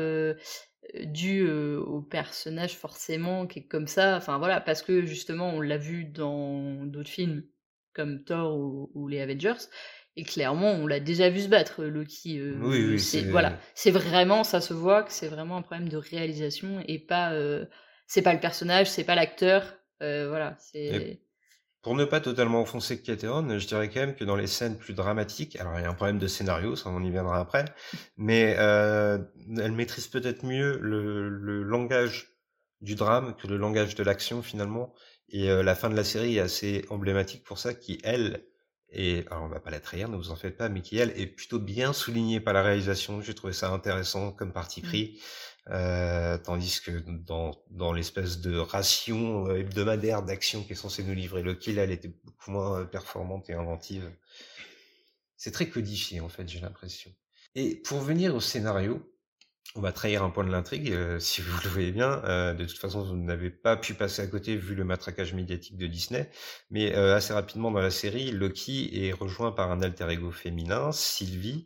dû 1.04 1.48
au 1.48 2.02
personnage 2.02 2.76
forcément 2.76 3.48
qui 3.48 3.60
est 3.60 3.68
comme 3.68 3.88
ça. 3.88 4.18
Enfin 4.18 4.38
voilà, 4.38 4.62
parce 4.62 4.82
que 4.82 5.06
justement 5.06 5.50
on 5.50 5.62
l'a 5.62 5.78
vu 5.78 6.06
dans 6.06 6.86
d'autres 6.86 7.10
films 7.10 7.44
comme 7.94 8.24
Thor 8.24 8.58
ou, 8.94 9.08
les 9.08 9.22
Avengers. 9.22 9.70
Et 10.18 10.24
clairement, 10.24 10.72
on 10.72 10.88
l'a 10.88 11.02
déjà 11.02 11.30
vu 11.30 11.42
se 11.42 11.48
battre, 11.48 11.84
Loki. 11.84 12.42
oui, 12.42 12.86
oui, 12.86 13.00
c'est 13.00 13.24
voilà, 13.24 13.60
c'est 13.74 13.92
vraiment, 13.92 14.46
ça 14.46 14.62
se 14.62 14.74
voit 14.74 15.04
que 15.04 15.12
c'est 15.12 15.28
vraiment 15.28 15.58
un 15.58 15.62
problème 15.62 15.90
de 15.90 15.98
réalisation 15.98 16.82
et 16.88 17.00
pas, 17.00 17.34
c'est 18.08 18.22
pas 18.22 18.34
le 18.34 18.40
personnage, 18.40 18.90
c'est 18.90 19.04
pas 19.04 19.16
l'acteur, 19.16 19.76
voilà, 20.00 20.56
c'est. 20.60 21.20
Pour 21.86 21.94
ne 21.94 22.04
pas 22.04 22.20
totalement 22.20 22.62
enfoncer 22.62 23.00
Cateron, 23.00 23.60
je 23.60 23.68
dirais 23.68 23.92
quand 23.92 24.00
même 24.00 24.16
que 24.16 24.24
dans 24.24 24.36
les 24.36 24.48
scènes 24.48 24.76
plus 24.76 24.96
dramatiques, 24.96 25.56
alors 25.58 25.78
il 25.78 25.84
y 25.84 25.86
a 25.86 25.90
un 25.92 25.94
problème 25.94 26.18
de 26.18 26.26
scénario, 26.26 26.76
ça 26.76 26.90
on 26.90 27.04
y 27.04 27.12
viendra 27.12 27.40
après, 27.40 27.66
mais 28.18 28.56
euh, 28.58 29.20
elle 29.60 29.72
maîtrise 29.72 30.08
peut-être 30.08 30.44
mieux 30.44 30.80
le, 30.82 31.62
langage 31.62 32.40
du 32.82 32.96
drame 32.96 33.36
que 33.36 33.46
le 33.46 33.58
langage 33.58 33.94
de 33.94 34.02
l'action 34.02 34.42
finalement. 34.42 34.96
Et 35.30 35.52
euh, 35.52 35.62
la 35.62 35.76
fin 35.76 35.92
de 35.92 35.96
la 35.96 36.04
série 36.04 36.38
est 36.38 36.40
assez 36.40 36.86
emblématique 36.90 37.44
pour 37.44 37.60
ça, 37.60 37.76
qui 37.76 38.00
elle 38.04 38.48
et 38.90 39.24
alors 39.30 39.44
on 39.44 39.48
va 39.48 39.60
pas 39.60 39.70
la 39.70 39.80
trahir, 39.80 40.10
ne 40.10 40.18
vous 40.18 40.32
en 40.32 40.36
faites 40.36 40.58
pas, 40.58 40.70
mais 40.70 40.82
qui 40.82 40.98
elle 40.98 41.14
est 41.16 41.28
plutôt 41.28 41.60
bien 41.60 41.94
soulignée 41.94 42.40
par 42.40 42.56
la 42.56 42.64
réalisation. 42.64 43.22
J'ai 43.22 43.36
trouvé 43.36 43.54
ça 43.54 43.70
intéressant 43.70 44.32
comme 44.32 44.54
parti 44.54 44.82
mmh. 44.82 44.86
pris. 44.86 45.20
Euh, 45.72 46.38
tandis 46.38 46.80
que 46.80 46.92
dans, 46.92 47.52
dans 47.72 47.92
l'espèce 47.92 48.40
de 48.40 48.56
ration 48.56 49.48
euh, 49.48 49.58
hebdomadaire 49.58 50.22
d'action 50.22 50.64
qui 50.64 50.74
est 50.74 50.76
censée 50.76 51.04
nous 51.04 51.16
livrer 51.16 51.42
le 51.42 51.56
kill, 51.56 51.80
elle 51.80 51.90
était 51.90 52.14
beaucoup 52.24 52.52
moins 52.52 52.82
euh, 52.82 52.86
performante 52.86 53.50
et 53.50 53.54
inventive. 53.54 54.12
C'est 55.38 55.52
très 55.52 55.68
codifié 55.68 56.20
en 56.22 56.30
fait, 56.30 56.48
j'ai 56.48 56.60
l'impression. 56.60 57.12
Et 57.56 57.76
pour 57.78 58.00
venir 58.00 58.36
au 58.36 58.40
scénario, 58.40 59.12
on 59.74 59.82
va 59.82 59.92
trahir 59.92 60.24
un 60.24 60.30
point 60.30 60.44
de 60.44 60.52
l'intrigue, 60.52 60.96
si 61.20 61.42
vous 61.42 61.58
le 61.64 61.70
voyez 61.70 61.92
bien. 61.92 62.54
De 62.54 62.64
toute 62.66 62.78
façon, 62.78 63.04
vous 63.04 63.16
n'avez 63.16 63.50
pas 63.50 63.76
pu 63.76 63.96
passer 63.96 64.22
à 64.22 64.28
côté 64.28 64.56
vu 64.56 64.76
le 64.76 64.84
matraquage 64.84 65.34
médiatique 65.34 65.78
de 65.78 65.88
Disney. 65.88 66.30
Mais 66.70 66.94
assez 66.94 67.34
rapidement 67.34 67.72
dans 67.72 67.82
la 67.82 67.92
série, 67.92 68.32
Loki 68.32 69.08
est 69.08 69.12
rejoint 69.12 69.52
par 69.52 69.72
un 69.72 69.82
alter 69.82 70.10
ego 70.12 70.32
féminin, 70.32 70.92
Sylvie. 70.92 71.66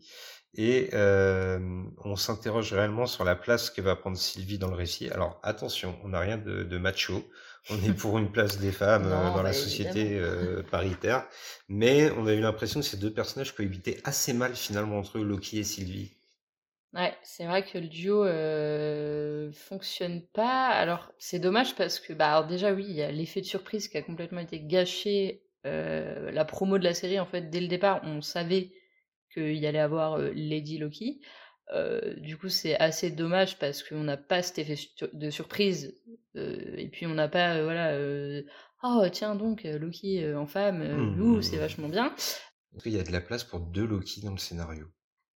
Et 0.56 0.89
on 0.94 2.15
s'interroge 2.15 2.74
réellement 2.74 3.06
sur 3.06 3.24
la 3.24 3.36
place 3.36 3.70
que 3.70 3.82
va 3.82 3.96
prendre 3.96 4.18
Sylvie 4.18 4.58
dans 4.58 4.70
le 4.70 4.75
récit. 4.75 5.10
Alors 5.10 5.39
attention, 5.44 5.98
on 6.03 6.10
n'a 6.10 6.20
rien 6.20 6.38
de, 6.38 6.77
macho. 6.77 7.24
On 7.70 7.77
est 7.84 7.94
pour 7.94 8.18
une 8.18 8.32
place 8.32 8.58
des 8.58 8.72
femmes 8.72 9.10
dans 9.10 9.44
la 9.44 9.44
bah, 9.44 9.53
société 9.53 10.20
paritaire. 10.72 11.27
Mais 11.68 12.10
on 12.12 12.25
a 12.25 12.34
eu 12.34 12.41
l'impression 12.41 12.79
que 12.79 12.86
ces 12.86 12.98
deux 12.98 13.13
personnages 13.13 13.56
cohabitaient 13.56 14.01
assez 14.03 14.34
mal 14.34 14.56
finalement 14.56 14.98
entre 14.98 15.20
eux, 15.20 15.24
Loki 15.24 15.60
et 15.60 15.63
Sylvie. 15.63 16.20
Ouais, 16.94 17.15
c'est 17.22 17.46
vrai 17.46 17.63
que 17.63 17.77
le 17.77 17.88
duo 17.88 18.25
euh, 18.25 19.51
fonctionne 19.51 20.24
pas. 20.34 20.70
Alors, 20.70 21.12
c'est 21.20 21.38
dommage 21.38 21.75
parce 21.75 22.00
que, 22.00 22.13
bah, 22.13 22.32
alors 22.32 22.48
déjà, 22.48 22.74
oui, 22.74 22.86
il 22.88 22.96
y 22.96 23.03
a 23.03 23.12
l'effet 23.12 23.41
de 23.41 23.46
surprise 23.46 23.88
qui 23.88 23.98
a 23.98 24.01
complètement 24.01 24.39
été 24.39 24.60
gâché. 24.60 25.44
Euh, 25.68 26.32
la 26.32 26.46
promo 26.46 26.79
de 26.79 26.84
la 26.84 26.96
série, 26.96 27.20
en 27.20 27.27
fait, 27.27 27.50
dès 27.51 27.62
le 27.62 27.68
départ, 27.68 28.01
on 28.03 28.22
savait 28.22 28.72
qu'il 29.33 29.55
y 29.55 29.67
allait 29.67 29.79
avoir 29.79 30.13
euh, 30.13 30.31
Lady 30.33 30.77
Loki. 30.77 31.21
Euh, 31.74 32.15
du 32.15 32.38
coup, 32.38 32.50
c'est 32.50 32.77
assez 32.79 33.12
dommage 33.12 33.59
parce 33.59 33.83
qu'on 33.83 34.03
n'a 34.03 34.17
pas 34.17 34.41
cet 34.41 34.59
effet 34.59 34.75
de 35.13 35.29
surprise. 35.29 35.95
et 36.36 36.89
puis, 36.91 37.05
on 37.05 37.13
n'a 37.13 37.27
pas, 37.27 37.62
voilà, 37.63 37.95
oh, 38.83 39.03
tiens 39.12 39.36
donc, 39.36 39.63
Loki 39.63 40.33
en 40.33 40.48
femme, 40.48 40.83
mmh. 40.83 41.41
c'est 41.43 41.57
vachement 41.57 41.89
bien. 41.89 42.15
Il 42.86 42.93
y 42.93 43.00
a 43.00 43.03
de 43.03 43.12
la 43.12 43.21
place 43.21 43.43
pour 43.43 43.59
deux 43.59 43.86
Loki 43.86 44.21
dans 44.21 44.31
le 44.31 44.38
scénario? 44.38 44.88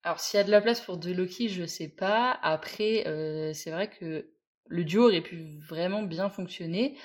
Alors, 0.03 0.19
s'il 0.19 0.37
y 0.37 0.41
a 0.41 0.43
de 0.43 0.51
la 0.51 0.61
place 0.61 0.81
pour 0.81 0.97
deux 0.97 1.13
Loki, 1.13 1.49
je 1.49 1.65
sais 1.65 1.87
pas. 1.87 2.37
Après, 2.41 3.07
euh, 3.07 3.53
c'est 3.53 3.71
vrai 3.71 3.89
que 3.89 4.29
le 4.67 4.83
duo 4.83 5.07
aurait 5.07 5.21
pu 5.21 5.59
vraiment 5.67 6.03
bien 6.03 6.29
fonctionner. 6.29 6.97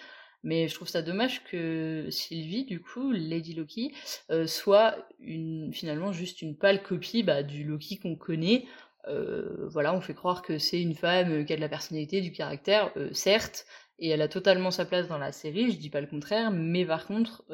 Mais 0.42 0.68
je 0.68 0.75
trouve 0.75 0.88
ça 0.88 1.02
dommage 1.02 1.45
que 1.45 2.07
Sylvie, 2.11 2.64
du 2.64 2.80
coup, 2.80 3.11
Lady 3.12 3.54
Loki, 3.54 3.92
euh, 4.30 4.47
soit 4.47 4.97
une, 5.18 5.73
finalement 5.73 6.12
juste 6.12 6.42
une 6.42 6.57
pâle 6.57 6.83
copie 6.83 7.23
bah, 7.23 7.42
du 7.42 7.64
Loki 7.64 7.99
qu'on 7.99 8.16
connaît. 8.16 8.66
Euh, 9.09 9.66
voilà, 9.68 9.95
on 9.95 10.00
fait 10.00 10.14
croire 10.14 10.42
que 10.42 10.59
c'est 10.59 10.80
une 10.80 10.95
femme 10.95 11.45
qui 11.45 11.52
a 11.52 11.57
de 11.57 11.61
la 11.61 11.68
personnalité, 11.68 12.21
du 12.21 12.33
caractère, 12.33 12.92
certes, 13.12 13.66
et 13.99 14.11
elle 14.11 14.23
a 14.23 14.28
totalement 14.28 14.71
sa 14.71 14.85
place 14.85 15.09
dans 15.09 15.18
la 15.18 15.33
série, 15.33 15.73
je 15.73 15.78
dis 15.78 15.90
pas 15.90 16.00
le 16.00 16.07
contraire, 16.07 16.50
mais 16.52 16.85
par 16.85 17.07
contre, 17.07 17.45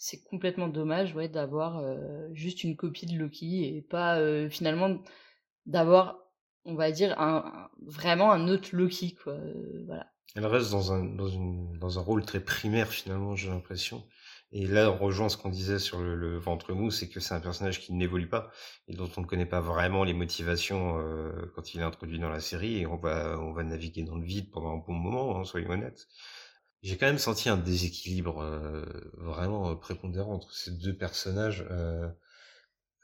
c'est 0.00 0.24
complètement 0.24 0.68
dommage 0.68 1.14
ouais, 1.14 1.28
d'avoir 1.28 1.76
euh, 1.80 2.26
juste 2.32 2.64
une 2.64 2.74
copie 2.74 3.04
de 3.04 3.18
Loki 3.18 3.66
et 3.66 3.82
pas 3.82 4.18
euh, 4.18 4.48
finalement 4.48 4.96
d'avoir, 5.66 6.24
on 6.64 6.74
va 6.74 6.90
dire, 6.90 7.20
un, 7.20 7.68
vraiment 7.82 8.32
un 8.32 8.48
autre 8.48 8.70
Loki. 8.72 9.14
Quoi. 9.14 9.34
Euh, 9.34 9.84
voilà. 9.86 10.10
Elle 10.36 10.46
reste 10.46 10.70
dans 10.70 10.92
un, 10.92 11.04
dans, 11.04 11.28
une, 11.28 11.78
dans 11.78 11.98
un 11.98 12.02
rôle 12.02 12.24
très 12.24 12.40
primaire 12.40 12.88
finalement, 12.88 13.36
j'ai 13.36 13.48
l'impression. 13.48 14.06
Et 14.52 14.66
là, 14.66 14.90
on 14.90 14.96
rejoint 14.96 15.28
ce 15.28 15.36
qu'on 15.36 15.50
disait 15.50 15.78
sur 15.78 16.00
le, 16.00 16.36
ventre 16.38 16.72
mou, 16.72 16.90
c'est 16.90 17.08
que 17.08 17.20
c'est 17.20 17.34
un 17.34 17.40
personnage 17.40 17.80
qui 17.80 17.92
n'évolue 17.92 18.28
pas 18.28 18.50
et 18.88 18.94
dont 18.94 19.08
on 19.16 19.20
ne 19.20 19.26
connaît 19.26 19.46
pas 19.46 19.60
vraiment 19.60 20.02
les 20.02 20.12
motivations 20.12 21.00
quand 21.54 21.72
il 21.72 21.80
est 21.80 21.84
introduit 21.84 22.18
dans 22.18 22.30
la 22.30 22.40
série. 22.40 22.78
Et 22.78 22.86
on 22.86 22.96
va, 22.96 23.38
on 23.38 23.52
va 23.52 23.62
naviguer 23.62 24.02
dans 24.02 24.16
le 24.16 24.24
vide 24.24 24.50
pendant 24.50 24.74
un 24.74 24.78
bon 24.78 24.94
moment, 24.94 25.38
hein, 25.38 25.44
soyons 25.44 25.70
honnêtes. 25.70 26.08
J'ai 26.82 26.96
quand 26.96 27.06
même 27.06 27.18
senti 27.18 27.48
un 27.50 27.58
déséquilibre 27.58 28.40
euh, 28.40 28.84
vraiment 29.16 29.70
euh, 29.70 29.74
prépondérant 29.74 30.34
entre 30.34 30.54
ces 30.54 30.70
deux 30.70 30.96
personnages. 30.96 31.66
Euh, 31.70 32.08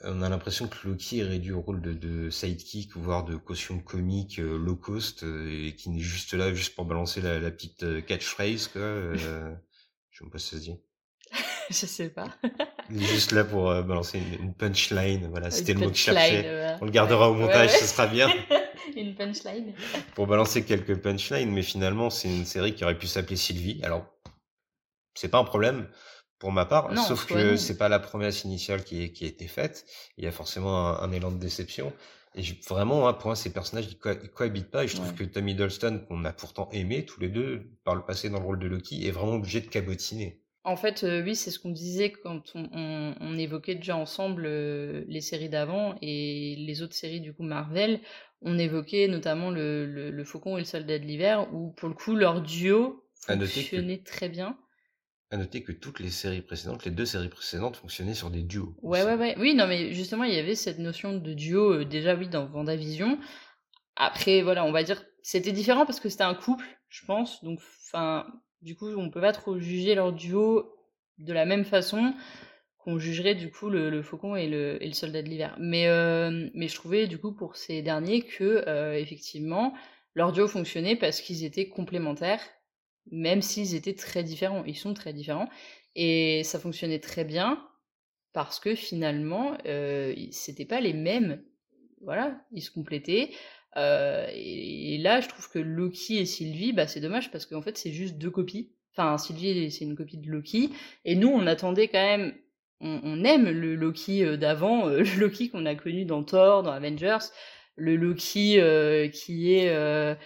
on 0.02 0.22
a 0.22 0.28
l'impression 0.28 0.68
que 0.68 0.87
Loki 0.87 1.20
est 1.20 1.24
réduit 1.24 1.52
au 1.52 1.61
rôle 1.61 1.80
de, 1.80 1.92
de 1.92 2.30
sidekick, 2.30 2.96
voire 2.96 3.24
de 3.24 3.37
caution 3.37 3.78
comique 3.78 4.38
low 4.38 4.76
cost, 4.76 5.24
et 5.24 5.74
qui 5.76 5.90
n'est 5.90 6.00
juste 6.00 6.35
là 6.35 6.52
juste 6.54 6.74
pour 6.74 6.85
balancer 6.85 7.20
la, 7.20 7.38
la 7.38 7.50
petite 7.50 8.04
catchphrase. 8.06 8.68
Quoi. 8.68 9.14
je 9.14 10.24
sais 10.24 10.30
pas 10.30 10.38
si 10.38 10.48
ça 10.48 10.56
se 10.56 10.62
dit. 10.62 10.76
je 11.70 11.87
sais 11.87 12.11
pas. 12.11 12.28
Il 12.90 13.02
est 13.02 13.06
juste 13.06 13.32
là 13.32 13.44
pour 13.44 13.64
balancer 13.82 14.20
une, 14.40 14.54
punchline. 14.54 15.28
Voilà, 15.28 15.50
c'était 15.50 15.74
le 15.74 15.80
mot 15.80 15.90
que 15.90 15.96
je 15.96 16.02
cherchais. 16.02 16.76
On 16.80 16.85
le 16.85 16.90
gardera 16.90 17.30
au 17.30 17.35
montage, 17.35 17.70
ce 17.70 17.87
sera 17.87 18.06
bien. 18.06 18.28
une 18.96 19.14
punchline. 19.14 19.74
Pour 20.14 20.26
balancer 20.26 20.64
quelques 20.64 20.96
punchlines, 20.96 21.50
mais 21.50 21.62
finalement, 21.62 22.11
c'est 22.11 22.28
une 22.28 22.44
série 22.44 22.74
qui 22.74 22.85
aurait 22.85 22.98
pu 22.98 23.06
s'appeler 23.06 23.37
Sylvie. 23.37 23.80
Alors, 23.82 24.06
c'est 25.14 25.28
pas 25.28 25.38
un 25.38 25.44
problème 25.44 25.88
pour 26.38 26.53
ma 26.53 26.66
part, 26.66 26.96
sauf 27.07 27.27
que 27.27 27.57
c'est 27.57 27.79
pas 27.79 27.88
la 27.88 27.99
promesse 27.99 28.44
initiale 28.44 28.85
qui, 28.85 29.12
qui 29.12 29.25
a 29.25 29.29
été 29.29 29.46
faite. 29.46 29.87
Il 30.18 30.25
y 30.25 30.27
a 30.27 30.33
forcément 30.33 31.01
un, 31.01 31.12
élan 31.12 31.31
de 31.31 31.38
déception. 31.38 31.92
Et 32.35 32.42
vraiment, 32.68 33.09
hein, 33.09 33.14
pour 33.14 33.29
moi, 33.29 33.37
ces 33.37 33.51
personnages, 33.51 33.87
ils, 33.90 33.99
cohabitent 33.99 34.70
pas. 34.70 34.85
Et 34.85 34.88
je 34.88 34.96
trouve 34.96 35.14
que 35.14 35.25
Tommy 35.25 35.53
Hiddleston, 35.53 36.05
qu'on 36.07 36.25
a 36.27 36.33
pourtant 36.33 36.68
aimé 36.72 37.07
tous 37.07 37.20
les 37.20 37.29
deux 37.29 37.70
par 37.85 37.94
le 37.94 38.03
passé 38.03 38.29
dans 38.29 38.38
le 38.38 38.44
rôle 38.44 38.59
de 38.59 38.66
Loki, 38.66 39.07
est 39.07 39.11
vraiment 39.11 39.37
obligé 39.37 39.62
de 39.62 39.66
cabotiner. 39.66 40.42
En 40.62 40.77
fait, 40.77 41.05
euh, 41.05 41.22
oui, 41.22 41.37
c'est 41.37 41.53
ce 41.53 41.61
qu'on 41.61 41.70
disait 41.70 42.11
quand 42.11 42.42
on, 42.55 43.38
évoquait 43.38 43.77
déjà 43.77 43.96
ensemble 43.96 44.46
euh, 44.46 45.05
les 45.07 45.20
séries 45.20 45.49
d'avant 45.49 45.94
et 46.03 46.57
les 46.59 46.83
autres 46.83 46.94
séries 46.94 47.20
du 47.20 47.33
coup 47.33 47.44
Marvel, 47.44 48.01
on 48.42 48.59
évoquait 48.59 49.07
notamment 49.07 49.51
le, 49.51 50.25
Faucon 50.25 50.57
et 50.57 50.61
le 50.61 50.66
Soldat 50.66 50.99
de 50.99 51.05
l'hiver, 51.05 51.46
où 51.55 51.70
pour 51.70 51.88
le 51.88 51.94
coup 51.94 52.16
leur 52.16 52.42
duo 52.42 53.05
fonctionnait 53.27 54.03
très 54.05 54.29
bien. 54.29 54.59
À 55.31 55.37
noter 55.37 55.62
que 55.62 55.73
toutes 55.73 55.99
les 55.99 56.11
séries 56.11 56.43
précédentes, 56.43 56.85
les 56.85 56.93
deux 56.93 57.05
séries 57.05 57.29
précédentes 57.29 57.77
fonctionnaient 57.77 58.15
sur 58.15 58.31
des 58.31 58.43
duos. 58.43 58.77
Ouais, 58.83 59.03
ouais, 59.03 59.17
ouais. 59.17 59.35
Oui, 59.39 59.55
non, 59.55 59.67
mais 59.67 59.93
justement, 59.93 60.23
il 60.25 60.33
y 60.33 60.39
avait 60.39 60.55
cette 60.55 60.79
notion 60.79 61.19
de 61.19 61.35
duo, 61.35 61.81
euh, 61.81 61.85
déjà, 61.85 62.15
oui, 62.15 62.29
dans 62.29 62.47
Vendavision. 62.47 63.19
Après, 63.97 64.43
voilà, 64.43 64.65
on 64.65 64.73
va 64.73 64.85
dire, 64.85 65.03
c'était 65.23 65.53
différent 65.53 65.85
parce 65.85 65.99
que 65.99 66.09
c'était 66.09 66.23
un 66.23 66.35
couple, 66.35 66.65
je 66.89 67.05
pense. 67.05 67.43
Donc, 67.43 67.61
enfin, 67.87 68.27
du 68.62 68.77
coup, 68.77 68.89
on 68.89 69.11
peut 69.11 69.21
pas 69.21 69.33
trop 69.33 69.59
juger 69.59 69.97
leur 69.97 70.12
duo 70.12 70.73
de 71.19 71.33
la 71.33 71.45
même 71.45 71.65
façon 71.65 72.15
qu'on 72.79 72.99
jugerait 73.01 73.35
du 73.35 73.51
coup 73.51 73.69
le, 73.69 74.01
faucon 74.03 74.37
et 74.37 74.49
le, 74.49 74.81
et 74.83 74.87
le, 74.87 74.93
soldat 74.93 75.23
de 75.23 75.29
l'hiver. 75.29 75.57
Mais, 75.59 75.89
euh, 75.89 76.49
mais 76.55 76.69
je 76.69 76.75
trouvais 76.77 77.09
du 77.09 77.19
coup 77.19 77.33
pour 77.33 77.57
ces 77.57 77.83
derniers 77.83 78.23
que 78.23 78.62
euh, 78.69 78.95
effectivement 78.95 79.75
leur 80.15 80.33
duo 80.33 80.47
fonctionnait 80.47 80.97
parce 80.97 81.21
qu'ils 81.21 81.45
étaient 81.45 81.69
complémentaires, 81.69 82.41
même 83.11 83.42
s'ils 83.42 83.75
étaient 83.75 83.95
très 83.95 84.23
différents. 84.23 84.64
Ils 84.64 84.77
sont 84.77 84.95
très 84.95 85.12
différents 85.12 85.49
et 85.95 86.42
ça 86.45 86.59
fonctionnait 86.59 86.99
très 86.99 87.25
bien 87.25 87.62
parce 88.33 88.61
que 88.61 88.75
finalement 88.75 89.57
euh, 89.66 90.14
c'était 90.31 90.64
pas 90.64 90.81
les 90.81 90.92
mêmes. 90.92 91.42
Voilà, 92.03 92.38
ils 92.53 92.62
se 92.62 92.71
complétaient. 92.71 93.31
Euh, 93.77 94.27
et, 94.33 94.99
là, 94.99 95.21
je 95.21 95.29
trouve 95.29 95.49
que 95.51 95.59
Loki 95.59 96.19
et 96.19 96.25
Sylvie, 96.25 96.73
bah, 96.73 96.87
c'est 96.87 97.01
dommage 97.01 97.31
parce 97.31 97.47
qu'en 97.47 97.62
fait, 97.62 97.77
c'est 97.77 97.92
juste 97.92 98.16
deux 98.16 98.31
copies. 98.31 98.73
Enfin, 98.97 99.19
Sylvie, 99.19 99.71
c'est 99.71 99.85
une 99.85 99.97
copie 99.97 100.16
de 100.16 100.31
Loki. 100.31 100.71
Et 101.05 101.14
nous, 101.14 101.29
on 101.29 101.47
attendait 101.47 101.88
quand 101.88 102.03
même 102.03 102.35
on, 102.81 103.25
aime 103.25 103.49
le 103.49 103.75
Loki 103.75 104.23
euh, 104.23 104.37
d'avant, 104.37 104.88
euh, 104.88 104.99
le 104.99 105.21
Loki 105.21 105.49
qu'on 105.49 105.64
a 105.66 105.75
connu 105.75 106.05
dans 106.05 106.23
Thor, 106.23 106.62
dans 106.62 106.73
Avengers, 106.73 107.31
le 107.77 107.97
Loki 107.97 108.61
qui 109.12 109.53
est 109.53 110.16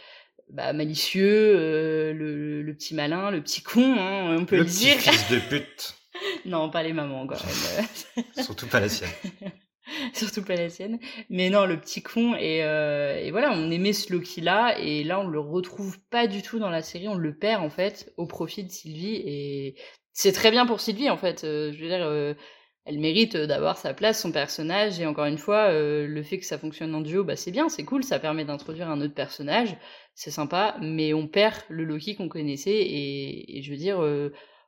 bah, 0.52 0.72
malicieux, 0.72 2.12
le, 2.12 2.72
petit 2.74 2.94
malin, 2.94 3.30
le 3.30 3.42
petit 3.42 3.62
con, 3.62 3.96
hein, 3.98 4.36
on 4.38 4.44
peut 4.44 4.58
le, 4.58 4.64
dire. 4.64 4.96
Le 4.96 5.00
fils 5.00 5.28
de 5.30 5.38
pute. 5.38 5.94
non, 6.44 6.70
pas 6.70 6.82
les 6.82 6.92
mamans 6.92 7.26
quand 7.26 7.36
même. 7.44 8.24
Surtout 8.44 8.66
pas 8.66 8.80
la 8.80 8.88
sienne. 8.88 9.10
Surtout 10.14 10.42
pas 10.42 10.54
la 10.54 10.68
sienne. 10.68 10.98
Mais 11.30 11.50
non, 11.50 11.66
le 11.66 11.80
petit 11.80 12.02
con. 12.02 12.34
Et, 12.36 12.58
et 12.58 13.30
voilà, 13.30 13.52
on 13.52 13.70
aimait 13.70 13.92
ce 13.92 14.12
Loki-là. 14.12 14.78
Et 14.78 15.02
là, 15.02 15.20
on 15.20 15.26
le 15.26 15.40
retrouve 15.40 15.98
pas 16.10 16.26
du 16.26 16.42
tout 16.42 16.58
dans 16.58 16.70
la 16.70 16.82
série. 16.82 17.08
On 17.08 17.16
le 17.16 17.36
perd, 17.36 17.64
en 17.64 17.70
fait, 17.70 18.12
au 18.16 18.26
profit 18.26 18.62
de 18.62 18.70
Sylvie. 18.70 19.16
Et 19.24 19.74
c'est 20.12 20.32
très 20.32 20.50
bien 20.50 20.66
pour 20.66 20.80
Sylvie 20.80 21.10
en 21.10 21.16
fait. 21.16 21.44
Euh, 21.44 21.72
je 21.72 21.80
veux 21.80 21.88
dire, 21.88 22.04
euh, 22.04 22.34
elle 22.90 22.98
mérite 22.98 23.36
euh, 23.36 23.46
d'avoir 23.46 23.78
sa 23.78 23.94
place, 23.94 24.20
son 24.20 24.32
personnage, 24.32 25.00
et 25.00 25.06
encore 25.06 25.26
une 25.26 25.38
fois, 25.38 25.72
le 25.72 26.22
fait 26.22 26.38
que 26.38 26.44
ça 26.44 26.58
fonctionne 26.58 26.94
en 26.94 27.00
duo, 27.00 27.24
bah 27.24 27.36
c'est 27.36 27.50
bien, 27.50 27.68
c'est 27.68 27.84
cool, 27.84 28.02
ça 28.02 28.18
permet 28.18 28.44
d'introduire 28.44 28.90
un 28.90 29.00
autre 29.00 29.14
personnage, 29.14 29.76
c'est 30.14 30.30
sympa, 30.30 30.76
mais 30.80 31.14
on 31.14 31.28
perd 31.28 31.56
le 31.68 31.84
Loki 31.84 32.16
qu'on 32.16 32.28
connaissait, 32.28 32.76
et, 32.80 33.62
je 33.62 33.70
veux 33.70 33.76
dire, 33.76 34.02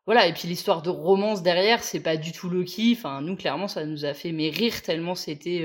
voilà, 0.07 0.27
et 0.27 0.33
puis 0.33 0.49
l'histoire 0.49 0.83
de 0.83 0.91
romance 0.91 1.43
derrière, 1.43 1.83
c'est 1.83 2.01
pas 2.01 2.17
du 2.17 2.33
tout 2.33 2.49
Loki, 2.49 2.95
enfin 2.97 3.21
nous 3.21 3.37
clairement 3.37 3.69
ça 3.69 3.85
nous 3.85 4.05
a 4.05 4.15
fait 4.15 4.33
mais 4.33 4.51
rire 4.51 4.83
tellement 4.83 5.15
c'était. 5.15 5.65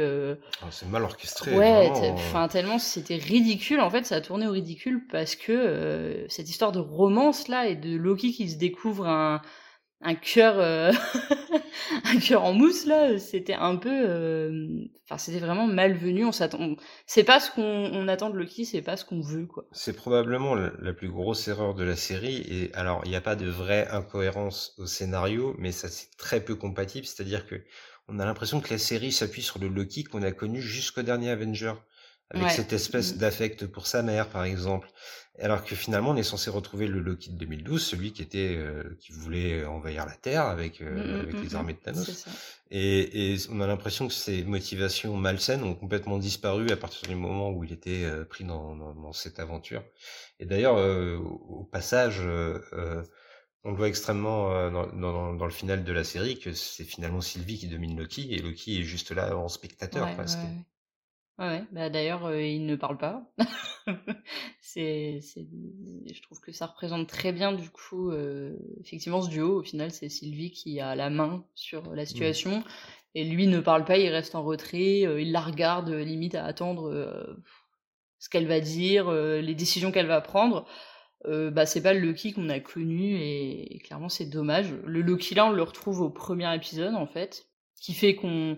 Ah, 0.62 0.68
c'est 0.70 0.88
mal 0.88 1.04
orchestré. 1.04 1.56
Ouais, 1.56 1.90
enfin 2.14 2.48
tellement 2.48 2.80
c'était 2.80 3.16
ridicule, 3.16 3.80
en 3.80 3.90
fait 3.90 4.06
ça 4.06 4.16
a 4.16 4.22
tourné 4.22 4.48
au 4.48 4.52
ridicule 4.52 5.06
parce 5.12 5.36
que 5.36 6.26
cette 6.30 6.50
histoire 6.50 6.72
de 6.72 6.80
romance 6.80 7.48
là 7.48 7.68
et 7.68 7.76
de 7.76 7.96
Loki 7.96 8.32
qui 8.32 8.50
se 8.50 8.58
découvre 8.58 9.08
un 9.08 9.42
un 10.02 10.16
cœur 10.16 10.60
euh, 10.60 10.92
un 12.06 12.20
cœur 12.20 12.44
en 12.44 12.54
mousse 12.54 12.86
là 12.86 13.18
c'était 13.18 13.56
un 13.56 13.76
peu 13.78 13.90
euh, 13.92 14.68
enfin 15.06 15.18
c'était 15.18 15.40
vraiment 15.40 15.68
malvenu. 15.68 16.26
On 16.26 16.32
s'attend 16.32 16.76
c'est 17.06 17.24
pas 17.24 17.40
ce 17.40 17.52
qu'on 17.52 18.08
attend 18.08 18.30
de 18.30 18.38
Loki 18.38 18.66
c'est 18.66 18.82
pas 18.82 18.98
ce 18.98 19.06
qu'on 19.06 19.22
veut 19.22 19.46
quoi. 19.46 19.66
C'est 19.72 19.96
probablement 19.96 20.56
la 20.56 20.94
plus 20.94 21.10
grosse 21.10 21.48
erreur 21.48 21.74
de 21.74 21.84
la 21.84 21.96
série. 21.96 22.46
Et 22.50 22.74
alors 22.74 23.02
il 23.06 23.10
n'y 23.10 23.16
a 23.16 23.22
pas 23.22 23.36
de 23.36 23.48
vraie 23.48 23.88
incohérence 23.90 24.76
au 24.78 24.86
scénario 24.86 25.56
mais 25.58 25.72
ça 25.72 25.88
c'est 25.88 26.16
très 26.18 26.42
peu 26.42 26.56
compatible. 26.56 27.06
C'est 27.06 27.22
à 27.22 27.26
dire 27.26 27.48
que 27.48 27.56
on 28.08 28.20
a 28.20 28.26
l'impression 28.26 28.62
que 28.62 28.70
la 28.70 28.78
série 28.78 29.12
s'appuie 29.12 29.42
sur 29.42 29.60
le 29.60 29.68
Loki 29.68 30.04
qu'on 30.04 30.22
a 30.22 30.32
connu 30.32 30.62
jusqu'au 30.62 31.02
dernier 31.02 31.30
Avenger 31.30 31.74
avec 32.30 32.52
cette 32.52 32.74
espèce 32.74 33.16
mmh. 33.16 33.18
d'affect 33.18 33.68
pour 33.68 33.88
sa 33.88 34.02
mère, 34.04 34.30
par 34.30 34.44
exemple. 34.44 34.90
Alors 35.40 35.64
que 35.64 35.76
finalement, 35.76 36.12
on 36.12 36.16
est 36.16 36.24
censé 36.24 36.50
retrouver 36.50 36.88
le 36.88 37.00
Loki 37.00 37.30
de 37.30 37.38
2012, 37.38 37.86
celui 37.86 38.12
qui 38.12 38.24
était, 38.24 38.56
euh, 38.58 38.98
qui 39.00 39.12
voulait 39.12 39.66
envahir 39.66 40.06
la 40.06 40.16
Terre 40.16 40.44
avec, 40.46 40.82
euh, 40.82 40.90
mmh, 40.90 41.12
mmh, 41.12 41.20
avec 41.20 41.42
les 41.44 41.56
armées 41.56 41.74
de 41.74 41.78
Thanos. 41.78 42.26
Et, 42.72 43.34
et, 43.34 43.38
on 43.52 43.62
a 43.62 43.68
l'impression 43.68 44.08
que 44.08 44.14
ses 44.14 44.44
motivations 44.44 45.16
malsaines 45.16 45.64
ont 45.64 45.76
complètement 45.76 46.18
disparu 46.18 46.72
à 46.72 46.78
partir 46.78 47.08
du 47.08 47.16
moment 47.16 47.52
où 47.52 47.64
il 47.64 47.72
était 47.72 48.04
euh, 48.04 48.26
pris 48.26 48.46
dans, 48.46 48.76
dans, 48.76 48.96
dans, 48.96 49.14
cette 49.14 49.40
aventure. 49.40 49.84
Et 50.40 50.46
d'ailleurs, 50.46 50.76
au 50.78 51.64
passage, 51.72 52.20
on 53.64 53.72
le 53.72 53.78
voit 53.78 53.88
extrêmement 53.88 54.72
dans, 54.72 54.88
dans, 54.88 55.34
dans, 55.34 55.46
le 55.46 55.52
final 55.52 55.84
de 55.84 55.92
la 55.92 56.04
série 56.04 56.40
que 56.40 56.54
c'est 56.54 56.84
finalement 56.84 57.22
Sylvie 57.22 57.58
qui 57.58 57.68
domine 57.68 57.98
Loki 57.98 58.34
et 58.34 58.40
Loki 58.40 58.80
est 58.80 58.84
juste 58.84 59.12
là 59.12 59.36
en 59.36 59.50
spectateur 59.50 60.14
presque. 60.16 60.40
Ouais, 60.40 60.66
bah, 61.38 61.90
d'ailleurs, 61.90 62.26
euh, 62.26 62.42
il 62.42 62.66
ne 62.66 62.76
parle 62.76 62.98
pas. 62.98 63.24
c'est, 64.60 65.20
c'est, 65.22 65.48
je 66.12 66.22
trouve 66.24 66.40
que 66.40 66.52
ça 66.52 66.66
représente 66.66 67.08
très 67.08 67.32
bien, 67.32 67.54
du 67.54 67.70
coup, 67.70 68.12
euh, 68.12 68.58
effectivement, 68.82 69.22
ce 69.22 69.30
duo. 69.30 69.60
Au 69.60 69.64
final, 69.64 69.92
c'est 69.92 70.10
Sylvie 70.10 70.52
qui 70.52 70.80
a 70.80 70.96
la 70.96 71.10
main 71.10 71.46
sur 71.54 71.94
la 71.94 72.04
mmh. 72.04 72.08
situation. 72.08 72.64
Et 73.14 73.24
lui 73.24 73.48
ne 73.48 73.60
parle 73.60 73.86
pas, 73.86 73.98
il 73.98 74.10
reste 74.10 74.36
en 74.36 74.44
retrait. 74.44 75.06
Euh, 75.06 75.22
il 75.22 75.32
la 75.32 75.42
regarde, 75.42 75.90
limite, 75.90 76.36
à 76.36 76.46
attendre 76.46 77.38
ce 78.20 78.30
qu'elle 78.30 78.48
va 78.48 78.60
dire, 78.60 79.12
les 79.12 79.56
décisions 79.56 79.92
qu'elle 79.92 80.08
va 80.08 80.22
prendre. 80.22 80.66
bah, 81.24 81.68
c'est 81.68 81.84
pas 81.84 81.94
le 81.94 82.00
Loki 82.00 82.34
qu'on 82.34 82.50
a 82.50 82.60
connu. 82.60 83.16
Et, 83.16 83.76
et 83.76 83.80
clairement, 83.80 84.10
c'est 84.10 84.26
dommage. 84.26 84.74
Le 84.86 85.02
Loki, 85.02 85.36
là, 85.36 85.46
on 85.46 85.52
le 85.52 85.62
retrouve 85.62 86.02
au 86.02 86.10
premier 86.10 86.54
épisode, 86.56 86.96
en 86.96 87.06
fait. 87.06 87.48
Qui 87.80 87.94
fait 87.94 88.16
qu'on 88.16 88.58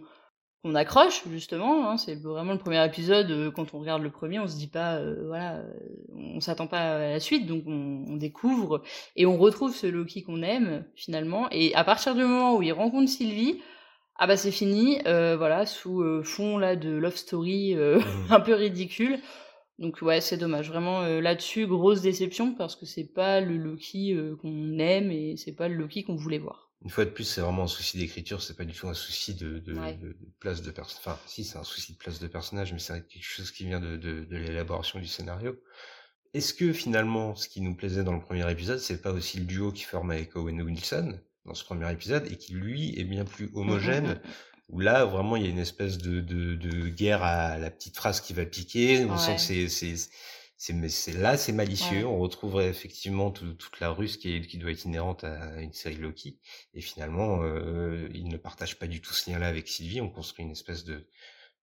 on 0.63 0.76
accroche 0.76 1.24
justement. 1.30 1.89
Hein, 1.89 1.98
c'est 1.98 2.15
vraiment 2.15 2.54
le 2.54 2.60
premier 2.60 2.84
épisode. 2.86 3.32
Euh, 3.32 3.52
quand 3.52 3.74
on 3.74 3.80
regarde 3.80 4.04
le 4.04 4.12
premier, 4.12 4.39
on 4.39 4.48
se 4.48 4.58
dit 4.58 4.67
pas, 4.67 4.95
euh, 4.95 5.24
voilà, 5.28 5.58
euh, 5.58 5.74
on 6.15 6.39
s'attend 6.39 6.67
pas 6.67 6.95
à 6.95 7.00
la 7.00 7.19
suite, 7.19 7.48
donc 7.48 7.63
on, 7.67 8.17
découvre 8.17 8.84
et 9.15 9.26
on 9.26 9.38
retrouve 9.38 9.74
ce 9.74 9.88
Loki 9.88 10.24
qu'on 10.24 10.41
aime 10.41 10.86
finalement. 10.95 11.48
Et 11.52 11.74
à 11.76 11.84
partir 11.84 12.15
du 12.15 12.22
moment 12.22 12.58
où 12.58 12.62
il 12.62 12.74
rencontre 12.74 13.10
Sylvie, 13.10 13.62
ah 14.17 14.28
bah 14.28 14.36
c'est 14.36 14.52
fini, 14.52 15.00
voilà, 15.06 15.65
sous 15.65 16.04
fond 16.24 16.58
là 16.58 16.76
de 16.76 16.89
love 16.89 17.15
story 17.15 17.76
mmh. 17.76 18.00
un 18.32 18.39
peu 18.41 18.54
ridicule. 18.54 19.19
Donc 19.78 20.02
ouais, 20.02 20.19
c'est 20.19 20.36
dommage. 20.36 20.69
Vraiment 20.69 21.04
là-dessus, 21.04 21.65
grosse 21.67 22.02
déception 22.02 22.54
parce 22.54 22.76
que 22.76 22.86
c'est 22.86 23.06
pas 23.13 23.39
le 23.39 23.56
Loki 23.56 24.17
qu'on 24.41 24.78
aime 24.80 25.12
et 25.12 25.38
c'est 25.38 25.56
pas 25.56 25.69
le 25.69 25.76
Loki 25.76 26.04
qu'on 26.04 26.17
voulait 26.17 26.39
voir. 26.39 26.68
Une 26.81 26.89
fois 26.89 27.03
de 27.03 27.09
plus, 27.09 27.25
c'est 27.25 27.41
vraiment 27.41 27.63
un 27.63 27.67
souci 27.67 27.97
d'écriture, 27.97 28.41
c'est 28.41 28.55
pas 28.55 28.63
du 28.63 28.73
tout 28.73 28.87
un 28.87 28.93
souci 28.93 29.35
de, 29.35 29.59
de, 29.59 29.73
de, 29.73 30.15
place 30.39 30.61
de 30.61 30.71
personnage. 30.71 31.01
Enfin, 31.05 31.19
si, 31.25 31.43
c'est 31.43 31.57
un 31.57 31.63
souci 31.63 31.93
de 31.93 31.97
place 31.97 32.19
de 32.19 32.27
personnage, 32.27 32.71
mais 32.71 32.79
c'est 32.79 33.05
quelque 33.05 33.21
chose 33.21 33.51
qui 33.51 33.65
vient 33.65 33.81
de, 33.81 34.27
l'élaboration 34.29 34.99
du 34.99 35.07
scénario. 35.07 35.61
Est-ce 36.33 36.53
que 36.53 36.71
finalement, 36.71 37.35
ce 37.35 37.49
qui 37.49 37.59
nous 37.59 37.75
plaisait 37.75 38.03
dans 38.03 38.13
le 38.13 38.21
premier 38.21 38.49
épisode, 38.49 38.79
c'est 38.79 39.01
pas 39.01 39.11
aussi 39.11 39.39
le 39.39 39.45
duo 39.45 39.71
qui 39.73 39.83
forme 39.83 40.11
avec 40.11 40.35
Owen 40.37 40.61
Wilson 40.61 41.19
dans 41.45 41.53
ce 41.53 41.65
premier 41.65 41.91
épisode 41.91 42.31
et 42.31 42.37
qui 42.37 42.53
lui 42.53 42.97
est 42.97 43.03
bien 43.03 43.25
plus 43.25 43.49
homogène 43.55 44.21
où 44.69 44.79
là 44.79 45.03
vraiment 45.03 45.35
il 45.35 45.43
y 45.43 45.47
a 45.47 45.49
une 45.49 45.57
espèce 45.57 45.97
de, 45.97 46.21
de, 46.21 46.53
de 46.53 46.87
guerre 46.89 47.23
à 47.23 47.57
la 47.57 47.71
petite 47.71 47.95
phrase 47.95 48.21
qui 48.21 48.33
va 48.33 48.45
piquer, 48.45 49.03
on 49.05 49.17
sent 49.17 49.35
que 49.35 49.67
c'est 49.67 49.95
c'est 50.60 51.13
là 51.13 51.38
c'est 51.38 51.54
malicieux. 51.54 52.06
On 52.06 52.19
retrouverait 52.19 52.67
effectivement 52.69 53.32
toute 53.32 53.80
la 53.80 53.89
ruse 53.91 54.17
qui, 54.17 54.36
est, 54.36 54.41
qui 54.41 54.58
doit 54.58 54.72
être 54.72 54.86
inhérente 54.86 55.24
à 55.24 55.62
une 55.62 55.74
série 55.74 55.95
Loki. 55.95 56.38
Et 56.74 56.82
finalement 56.82 57.41
euh, 57.43 58.10
il 58.13 58.28
ne 58.28 58.38
partage 58.38 58.78
pas 58.78 58.88
du 58.88 59.02
tout 59.02 59.13
ce 59.13 59.32
lien 59.32 59.39
là 59.39 59.48
avec 59.48 59.67
Sylvie. 59.67 60.02
On 60.02 60.10
construit 60.10 60.45
une 60.45 60.52
espèce 60.52 60.84
de 60.84 61.08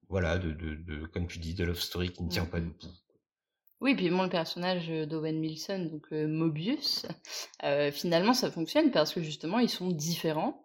voilà 0.08 0.38
de, 0.38 0.50
de, 0.52 0.74
de 0.74 1.06
comme 1.06 1.26
tu 1.26 1.38
dis 1.38 1.54
de 1.54 1.64
love 1.64 1.80
story 1.80 2.10
qui 2.10 2.24
ne 2.24 2.30
tient 2.30 2.46
pas 2.46 2.58
mmh 2.58 2.64
debout 2.64 2.92
oui, 3.82 3.94
puis 3.94 4.08
moi, 4.08 4.24
le 4.24 4.30
personnage 4.30 4.88
d'Owen 4.88 5.38
Wilson, 5.38 5.90
donc 5.92 6.06
euh, 6.12 6.26
Mobius, 6.26 7.04
euh, 7.62 7.92
finalement, 7.92 8.32
ça 8.32 8.50
fonctionne 8.50 8.90
parce 8.90 9.12
que 9.12 9.22
justement, 9.22 9.58
ils 9.58 9.68
sont 9.68 9.88
différents. 9.88 10.64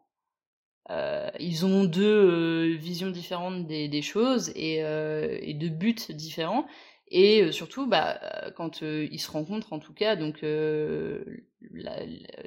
Euh, 0.89 1.29
ils 1.39 1.65
ont 1.65 1.83
deux 1.83 2.03
euh, 2.03 2.75
visions 2.77 3.09
différentes 3.11 3.67
des, 3.67 3.89
des 3.89 4.01
choses 4.01 4.49
et, 4.55 4.77
et 4.77 5.53
deux 5.53 5.69
buts 5.69 5.95
différents. 6.09 6.65
Et 7.11 7.43
euh, 7.43 7.51
surtout, 7.51 7.87
bah, 7.87 8.19
quand 8.55 8.83
euh, 8.83 9.07
ils 9.11 9.19
se 9.19 9.29
rencontrent, 9.29 9.73
en 9.73 9.79
tout 9.79 9.93
cas, 9.93 10.15
donc 10.15 10.43
euh, 10.43 11.23
la, 11.73 11.97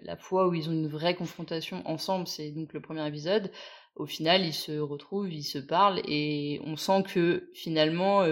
la, 0.02 0.16
fois 0.16 0.48
où 0.48 0.54
ils 0.54 0.70
ont 0.70 0.72
une 0.72 0.88
vraie 0.88 1.14
confrontation 1.14 1.82
ensemble, 1.86 2.26
c'est 2.26 2.50
donc 2.50 2.72
le 2.72 2.80
premier 2.80 3.06
épisode. 3.06 3.52
Au 3.94 4.06
final, 4.06 4.42
ils 4.42 4.54
se 4.54 4.72
retrouvent, 4.78 5.30
ils 5.30 5.44
se 5.44 5.58
parlent, 5.58 6.00
et 6.08 6.60
on 6.64 6.76
sent 6.76 7.04
que 7.12 7.50
finalement, 7.54 8.24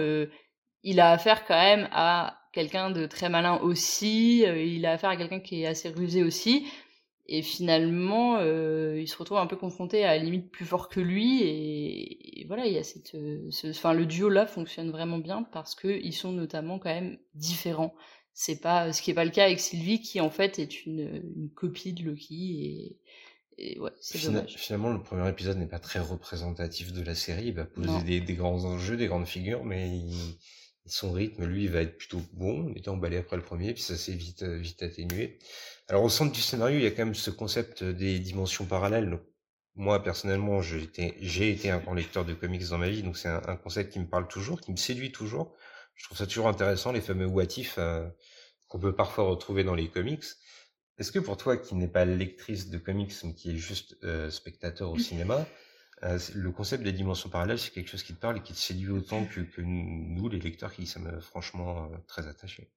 il 0.83 0.99
a 0.99 1.11
affaire 1.11 1.45
quand 1.45 1.55
même 1.55 1.87
à 1.93 2.37
quelqu'un 2.51 2.91
de 2.91 3.05
très 3.05 3.29
malin 3.29 3.57
aussi. 3.59 4.41
il 4.41 4.85
a 4.85 4.91
affaire 4.91 5.11
à 5.11 5.15
quelqu'un 5.15 5.39
qui 5.39 5.63
est 5.63 5.67
assez 5.67 5.87
rusé 5.87 6.21
aussi. 6.21 6.67
Et 7.25 7.41
finalement, 7.41 8.37
euh, 8.39 8.99
il 8.99 9.07
se 9.07 9.15
retrouve 9.17 9.37
un 9.37 9.47
peu 9.47 9.55
confronté 9.55 10.03
à 10.03 10.17
la 10.17 10.23
limite 10.23 10.51
plus 10.51 10.65
fort 10.65 10.89
que 10.89 10.99
lui. 10.99 11.41
Et, 11.43 12.45
voilà, 12.47 12.65
il 12.65 12.73
y 12.73 12.77
a 12.77 12.83
cette, 12.83 13.15
euh, 13.15 13.47
ce, 13.49 13.67
enfin, 13.69 13.93
le 13.93 14.05
duo 14.05 14.27
là 14.27 14.45
fonctionne 14.45 14.91
vraiment 14.91 15.19
bien 15.19 15.43
parce 15.43 15.73
que 15.73 15.87
ils 15.87 16.13
sont 16.13 16.33
notamment 16.33 16.79
quand 16.79 16.89
même 16.89 17.17
différents. 17.33 17.95
C'est 18.33 18.59
pas 18.59 18.91
ce 18.91 19.01
qui 19.01 19.11
est 19.11 19.13
pas 19.13 19.23
le 19.23 19.31
cas 19.31 19.45
avec 19.45 19.59
Sylvie, 19.59 20.01
qui 20.01 20.19
en 20.19 20.29
fait 20.29 20.59
est 20.59 20.85
une, 20.85 21.31
une 21.37 21.49
copie 21.49 21.93
de 21.93 22.03
Loki. 22.03 22.97
Et, 23.57 23.73
et 23.75 23.79
ouais, 23.79 23.91
c'est 24.01 24.21
dommage. 24.25 24.55
Finalement, 24.57 24.91
le 24.91 25.01
premier 25.01 25.29
épisode 25.29 25.57
n'est 25.57 25.67
pas 25.67 25.79
très 25.79 25.99
représentatif 25.99 26.91
de 26.91 27.03
la 27.03 27.15
série. 27.15 27.47
Il 27.47 27.53
va 27.53 27.63
poser 27.63 28.03
des, 28.03 28.19
des, 28.19 28.33
grands 28.33 28.65
enjeux, 28.65 28.97
des 28.97 29.07
grandes 29.07 29.27
figures, 29.27 29.63
mais 29.63 29.87
il, 29.87 30.37
son 30.85 31.13
rythme, 31.13 31.45
lui, 31.45 31.65
il 31.65 31.69
va 31.69 31.81
être 31.81 31.97
plutôt 31.97 32.21
bon. 32.33 32.69
On 32.69 32.75
était 32.75 32.89
emballé 32.89 33.15
après 33.15 33.37
le 33.37 33.43
premier, 33.43 33.73
puis 33.73 33.83
ça 33.83 33.95
s'est 33.95 34.13
vite, 34.13 34.43
vite 34.43 34.83
atténué. 34.83 35.39
Alors 35.89 36.03
au 36.03 36.09
centre 36.09 36.31
du 36.31 36.41
scénario, 36.41 36.77
il 36.77 36.83
y 36.83 36.87
a 36.87 36.91
quand 36.91 37.05
même 37.05 37.15
ce 37.15 37.29
concept 37.29 37.83
des 37.83 38.19
dimensions 38.19 38.65
parallèles. 38.65 39.19
moi 39.75 40.01
personnellement, 40.01 40.61
j'ai 40.61 40.81
été, 40.83 41.69
un 41.69 41.79
grand 41.79 41.93
lecteur 41.93 42.23
de 42.25 42.33
comics 42.33 42.67
dans 42.69 42.77
ma 42.77 42.89
vie, 42.89 43.03
donc 43.03 43.17
c'est 43.17 43.27
un, 43.27 43.55
concept 43.57 43.91
qui 43.91 43.99
me 43.99 44.07
parle 44.07 44.27
toujours, 44.27 44.61
qui 44.61 44.71
me 44.71 44.77
séduit 44.77 45.11
toujours. 45.11 45.55
Je 45.95 46.05
trouve 46.05 46.17
ça 46.17 46.25
toujours 46.25 46.47
intéressant, 46.47 46.91
les 46.93 47.01
fameux 47.01 47.25
what 47.25 47.43
if 47.57 47.75
euh, 47.77 48.07
qu'on 48.67 48.79
peut 48.79 48.95
parfois 48.95 49.25
retrouver 49.25 49.63
dans 49.63 49.75
les 49.75 49.89
comics. 49.89 50.23
Est-ce 50.97 51.11
que 51.11 51.19
pour 51.19 51.37
toi, 51.37 51.57
qui 51.57 51.75
n'est 51.75 51.87
pas 51.87 52.05
lectrice 52.05 52.69
de 52.69 52.77
comics, 52.77 53.13
mais 53.23 53.33
qui 53.33 53.51
est 53.51 53.57
juste 53.57 53.97
euh, 54.03 54.29
spectateur 54.29 54.89
au 54.91 54.97
cinéma, 54.97 55.45
euh, 56.03 56.17
le 56.33 56.51
concept 56.51 56.83
des 56.83 56.93
dimensions 56.93 57.29
parallèles, 57.29 57.59
c'est 57.59 57.71
quelque 57.71 57.89
chose 57.89 58.03
qui 58.03 58.13
te 58.13 58.19
parle 58.19 58.37
et 58.37 58.41
qui 58.41 58.53
te 58.53 58.59
séduit 58.59 58.91
autant 58.91 59.25
que, 59.25 59.41
que 59.41 59.61
nous, 59.61 60.29
les 60.29 60.39
lecteurs, 60.39 60.73
qui 60.73 60.87
sommes 60.87 61.19
franchement 61.21 61.91
très 62.07 62.27
attachés? 62.27 62.71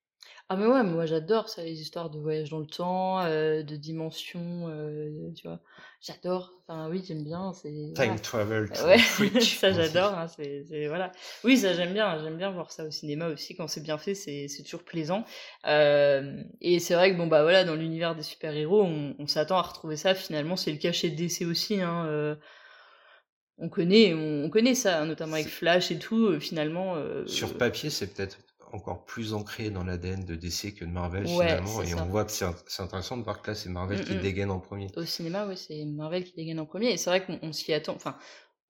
Ah 0.48 0.56
mais 0.56 0.66
ouais, 0.66 0.82
moi 0.85 1.06
j'adore 1.06 1.48
ça, 1.48 1.62
les 1.62 1.80
histoires 1.80 2.09
de 2.09 2.18
voyage 2.18 2.50
dans 2.50 2.61
le 2.61 2.66
temps, 2.66 3.20
euh, 3.20 3.62
de 3.62 3.76
dimensions, 3.76 4.68
euh, 4.68 5.32
tu 5.35 5.48
vois. 5.48 5.61
J'adore. 6.00 6.52
Enfin 6.68 6.88
oui, 6.88 7.02
j'aime 7.06 7.24
bien. 7.24 7.52
C'est 7.52 7.92
time 7.94 8.20
travel. 8.20 8.70
Ouais, 8.85 8.98
ça 9.40 9.72
j'adore. 9.72 10.14
Hein, 10.14 10.28
c'est 10.28 10.87
voilà. 10.87 11.11
Oui, 11.42 11.56
ça 11.56 11.74
j'aime 11.74 11.92
bien. 11.92 12.22
J'aime 12.22 12.37
bien 12.37 12.50
voir 12.50 12.70
ça 12.70 12.85
au 12.85 12.90
cinéma 12.90 13.28
aussi 13.28 13.56
quand 13.56 13.66
c'est 13.66 13.82
bien 13.82 13.98
fait. 13.98 14.14
C'est 14.14 14.46
c'est 14.48 14.62
toujours 14.62 14.85
plaisant. 14.85 15.24
Euh, 15.66 16.42
et 16.61 16.78
c'est 16.78 16.94
vrai 16.94 17.12
que 17.12 17.16
bon 17.16 17.26
bah 17.26 17.42
voilà, 17.42 17.64
dans 17.64 17.74
l'univers 17.74 18.14
des 18.14 18.22
super 18.22 18.54
héros, 18.54 18.82
on, 18.85 19.16
on 19.18 19.26
s'attend 19.26 19.59
à 19.59 19.62
retrouver 19.62 19.96
ça. 19.96 20.14
Finalement, 20.14 20.56
c'est 20.56 20.70
le 20.70 20.78
cachet 20.78 21.11
de 21.11 21.16
DC 21.16 21.42
aussi. 21.42 21.80
Hein, 21.80 22.06
euh, 22.06 22.37
on 23.59 23.68
connaît, 23.68 24.12
on, 24.14 24.50
connaît 24.50 24.74
ça, 24.74 25.00
hein, 25.00 25.06
notamment 25.06 25.35
avec 25.35 25.48
Flash 25.48 25.90
et 25.90 25.98
tout. 25.98 26.26
Euh, 26.26 26.40
finalement. 26.40 26.96
Euh, 26.96 27.26
Sur 27.26 27.56
papier, 27.56 27.90
c'est 27.90 28.14
peut-être 28.14 28.38
encore 28.72 29.05
plus 29.05 29.35
ancré 29.35 29.70
dans 29.70 29.85
l'ADN 29.85 30.24
de 30.24 30.35
DC 30.35 30.74
que 30.74 30.85
de 30.85 30.90
Marvel 30.90 31.26
finalement 31.26 31.83
et 31.83 31.94
on 31.94 32.07
voit 32.07 32.24
que 32.24 32.33
c'est 32.33 32.83
intéressant 32.83 33.16
de 33.16 33.22
voir 33.22 33.42
que 33.42 33.50
là 33.50 33.55
c'est 33.55 33.68
Marvel 33.68 34.05
qui 34.05 34.16
dégaine 34.16 34.50
en 34.50 34.61
premier. 34.61 34.88
Au 34.96 35.05
cinéma 35.05 35.46
oui 35.46 35.57
c'est 35.57 35.85
Marvel 35.85 36.24
qui 36.24 36.35
dégaine 36.35 36.61
en 36.61 36.66
premier 36.66 36.92
et 36.92 36.96
c'est 36.96 37.11
vrai 37.11 37.24
qu'on 37.24 37.52
s'y 37.52 37.72
attend 37.72 37.94
enfin 37.94 38.16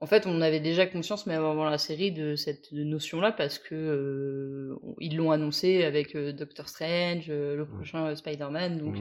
en 0.00 0.06
fait 0.06 0.26
on 0.26 0.40
avait 0.40 0.61
déjà 0.61 0.87
conscience 0.87 1.26
mais 1.26 1.35
avant 1.35 1.64
la 1.64 1.78
série 1.78 2.12
de 2.12 2.37
cette 2.37 2.72
notion 2.72 3.20
là 3.20 3.32
parce 3.32 3.59
que 3.59 3.74
euh, 3.74 4.76
ils 5.00 5.16
l'ont 5.16 5.30
annoncé 5.30 5.85
avec 5.85 6.14
euh, 6.14 6.32
Doctor 6.32 6.68
Strange 6.68 7.26
euh, 7.28 7.56
le 7.56 7.64
mmh. 7.64 7.74
prochain 7.74 8.16
Spider-Man 8.16 8.78
donc 8.78 8.96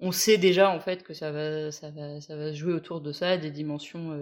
on 0.00 0.12
sait 0.12 0.38
déjà 0.38 0.70
en 0.70 0.80
fait 0.80 1.02
que 1.02 1.14
ça 1.14 1.32
va 1.32 1.72
ça 1.72 1.90
va 1.90 2.20
ça 2.20 2.36
va 2.36 2.52
se 2.52 2.58
jouer 2.58 2.72
autour 2.72 3.00
de 3.00 3.12
ça 3.12 3.36
des 3.36 3.50
dimensions 3.50 4.18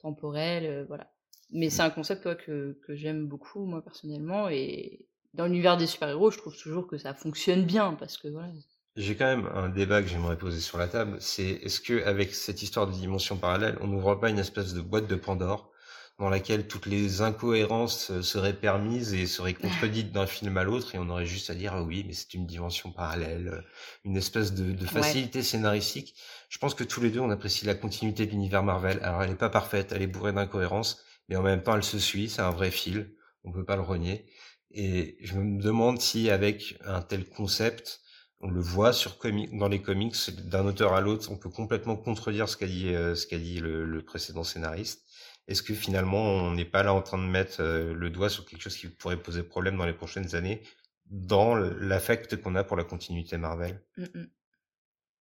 temporelles 0.00 0.84
voilà. 0.88 1.10
Mais 1.50 1.70
c'est 1.70 1.82
un 1.82 1.90
concept 1.90 2.22
toi, 2.22 2.34
que, 2.34 2.78
que 2.86 2.96
j'aime 2.96 3.26
beaucoup 3.26 3.64
moi 3.64 3.82
personnellement 3.82 4.48
et 4.48 5.06
dans 5.34 5.46
l'univers 5.46 5.76
des 5.76 5.86
super-héros, 5.86 6.30
je 6.30 6.38
trouve 6.38 6.56
toujours 6.56 6.86
que 6.86 6.96
ça 6.96 7.12
fonctionne 7.12 7.64
bien 7.64 7.94
parce 7.94 8.16
que 8.16 8.28
voilà. 8.28 8.48
J'ai 8.96 9.16
quand 9.16 9.26
même 9.26 9.48
un 9.54 9.68
débat 9.68 10.02
que 10.02 10.08
j'aimerais 10.08 10.38
poser 10.38 10.60
sur 10.60 10.78
la 10.78 10.86
table, 10.86 11.16
c'est 11.18 11.48
est-ce 11.48 11.80
que 11.80 12.04
avec 12.04 12.32
cette 12.32 12.62
histoire 12.62 12.86
de 12.86 12.92
dimension 12.92 13.36
parallèle, 13.36 13.76
on 13.80 13.88
n'ouvre 13.88 14.14
pas 14.14 14.30
une 14.30 14.38
espèce 14.38 14.72
de 14.72 14.80
boîte 14.80 15.08
de 15.08 15.16
Pandore 15.16 15.72
dans 16.20 16.28
laquelle 16.28 16.68
toutes 16.68 16.86
les 16.86 17.22
incohérences 17.22 18.20
seraient 18.20 18.54
permises 18.54 19.12
et 19.14 19.26
seraient 19.26 19.54
contredites 19.54 20.12
d'un 20.12 20.28
film 20.28 20.56
à 20.56 20.62
l'autre 20.62 20.94
et 20.94 20.98
on 20.98 21.08
aurait 21.10 21.26
juste 21.26 21.50
à 21.50 21.56
dire 21.56 21.72
ah 21.74 21.82
oui 21.82 22.04
mais 22.06 22.12
c'est 22.12 22.34
une 22.34 22.46
dimension 22.46 22.92
parallèle, 22.92 23.64
une 24.04 24.16
espèce 24.16 24.54
de, 24.54 24.70
de 24.70 24.86
facilité 24.86 25.42
scénaristique. 25.42 26.14
Je 26.48 26.58
pense 26.58 26.74
que 26.74 26.84
tous 26.84 27.00
les 27.00 27.10
deux 27.10 27.18
on 27.18 27.30
apprécie 27.30 27.66
la 27.66 27.74
continuité 27.74 28.26
de 28.26 28.30
l'univers 28.30 28.62
Marvel. 28.62 29.00
Alors 29.02 29.24
elle 29.24 29.30
n'est 29.30 29.36
pas 29.36 29.50
parfaite, 29.50 29.90
elle 29.90 30.02
est 30.02 30.06
bourrée 30.06 30.32
d'incohérences, 30.32 31.02
mais 31.28 31.34
en 31.34 31.42
même 31.42 31.64
temps 31.64 31.74
elle 31.74 31.82
se 31.82 31.98
suit, 31.98 32.28
c'est 32.28 32.42
un 32.42 32.50
vrai 32.50 32.70
fil 32.70 33.10
on 33.44 33.52
peut 33.52 33.64
pas 33.64 33.76
le 33.76 33.82
renier. 33.82 34.26
Et 34.74 35.16
je 35.20 35.38
me 35.38 35.62
demande 35.62 36.00
si 36.00 36.30
avec 36.30 36.76
un 36.84 37.00
tel 37.00 37.28
concept, 37.28 38.00
on 38.40 38.50
le 38.50 38.60
voit 38.60 38.92
sur 38.92 39.16
dans 39.52 39.68
les 39.68 39.80
comics 39.80 40.16
d'un 40.48 40.66
auteur 40.66 40.94
à 40.94 41.00
l'autre, 41.00 41.30
on 41.30 41.36
peut 41.36 41.48
complètement 41.48 41.96
contredire 41.96 42.48
ce 42.48 42.56
qu'a 42.56 42.66
dit 42.66 42.92
euh, 42.92 43.14
ce 43.14 43.26
qu'a 43.28 43.38
dit 43.38 43.60
le, 43.60 44.02
précédent 44.04 44.42
scénariste. 44.42 45.04
Est-ce 45.46 45.62
que 45.62 45.74
finalement 45.74 46.22
on 46.22 46.50
n'est 46.50 46.64
pas 46.64 46.82
là 46.82 46.92
en 46.92 47.02
train 47.02 47.18
de 47.18 47.30
mettre 47.30 47.62
euh, 47.62 47.94
le 47.94 48.10
doigt 48.10 48.28
sur 48.28 48.44
quelque 48.44 48.62
chose 48.62 48.76
qui 48.76 48.88
pourrait 48.88 49.22
poser 49.22 49.44
problème 49.44 49.76
dans 49.76 49.86
les 49.86 49.94
prochaines 49.94 50.34
années 50.34 50.60
dans 51.06 51.54
l'affect 51.54 52.36
qu'on 52.40 52.56
a 52.56 52.64
pour 52.64 52.76
la 52.76 52.84
continuité 52.84 53.38
Marvel? 53.38 53.80
Mmh 53.96 54.24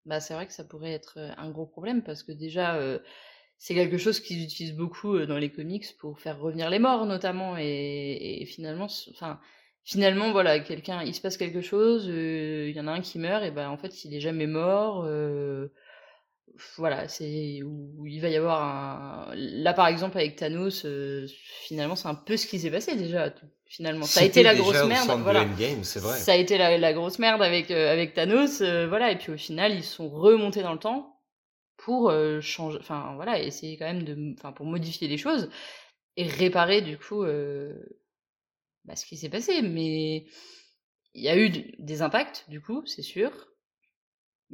Bah 0.06 0.20
c'est 0.20 0.34
vrai 0.34 0.48
que 0.48 0.54
ça 0.54 0.64
pourrait 0.64 0.94
être 0.94 1.20
euh, 1.20 1.32
un 1.38 1.52
gros 1.52 1.68
problème 1.68 2.02
parce 2.02 2.24
que 2.24 2.32
déjà 2.32 2.80
c'est 3.64 3.76
quelque 3.76 3.98
chose 3.98 4.20
qu'ils 4.20 4.44
utilisent 4.44 4.76
beaucoup 4.76 5.18
dans 5.26 5.38
les 5.38 5.50
comics 5.50 5.86
pour 6.00 6.20
faire 6.20 6.40
revenir 6.40 6.70
les 6.70 6.80
morts 6.80 7.06
notamment 7.06 7.56
et, 7.58 8.42
et 8.42 8.46
finalement 8.46 8.88
enfin 9.12 9.40
finalement, 9.84 10.32
voilà, 10.32 10.60
quelqu'un, 10.60 11.04
il 11.04 11.14
se 11.14 11.22
passe 11.22 11.38
quelque 11.38 11.62
chose, 11.62 12.08
euh, 12.10 12.70
il 12.70 12.76
y 12.76 12.80
en 12.80 12.88
a 12.88 12.92
un 12.92 13.02
qui 13.02 13.20
meurt, 13.20 13.44
et 13.44 13.52
ben 13.52 13.70
en 13.70 13.78
fait, 13.78 14.06
il 14.06 14.16
est 14.16 14.20
jamais 14.20 14.48
mort. 14.48 15.04
Euh, 15.06 15.68
voilà, 16.78 17.08
c'est 17.08 17.62
où 17.64 18.06
il 18.06 18.22
va 18.22 18.30
y 18.30 18.36
avoir 18.36 18.64
un. 18.64 19.34
Là, 19.36 19.74
par 19.74 19.88
exemple, 19.88 20.18
avec 20.18 20.36
Thanos, 20.36 20.86
euh, 20.86 21.28
finalement, 21.64 21.96
c'est 21.96 22.08
un 22.08 22.16
peu 22.16 22.38
ce 22.38 22.48
qui 22.48 22.60
s'est 22.60 22.72
passé 22.72 22.96
déjà. 22.96 23.34
Finalement, 23.66 24.06
ça 24.06 24.22
a 24.22 24.24
été 24.24 24.44
la 24.44 24.54
grosse 24.54 24.84
merde. 24.86 25.20
Voilà. 25.24 25.46
vrai. 26.00 26.20
Ça 26.20 26.34
a 26.34 26.36
été 26.36 26.60
la, 26.60 26.94
grosse 26.94 27.18
merde 27.18 27.42
avec 27.42 27.72
avec 27.72 28.14
Thanos, 28.14 28.62
voilà. 28.62 29.12
Et 29.12 29.18
puis 29.18 29.32
au 29.32 29.38
final, 29.38 29.74
ils 29.74 29.84
sont 29.84 30.10
remontés 30.10 30.62
dans 30.62 30.74
le 30.74 30.80
temps 30.80 31.13
pour 31.84 32.12
changer, 32.42 32.78
enfin 32.80 33.14
voilà, 33.16 33.42
essayer 33.42 33.78
quand 33.78 33.86
même 33.86 34.04
de, 34.04 34.34
enfin 34.38 34.52
pour 34.52 34.66
modifier 34.66 35.08
les 35.08 35.18
choses 35.18 35.50
et 36.18 36.28
réparer 36.28 36.82
du 36.82 36.98
coup 36.98 37.24
bah, 38.86 38.96
ce 38.96 39.06
qui 39.06 39.18
s'est 39.18 39.30
passé. 39.30 39.62
Mais 39.62 40.26
il 41.14 41.24
y 41.24 41.30
a 41.30 41.38
eu 41.38 41.50
des 41.80 42.02
impacts, 42.02 42.46
du 42.50 42.62
coup, 42.62 42.86
c'est 42.86 43.02
sûr. 43.02 43.53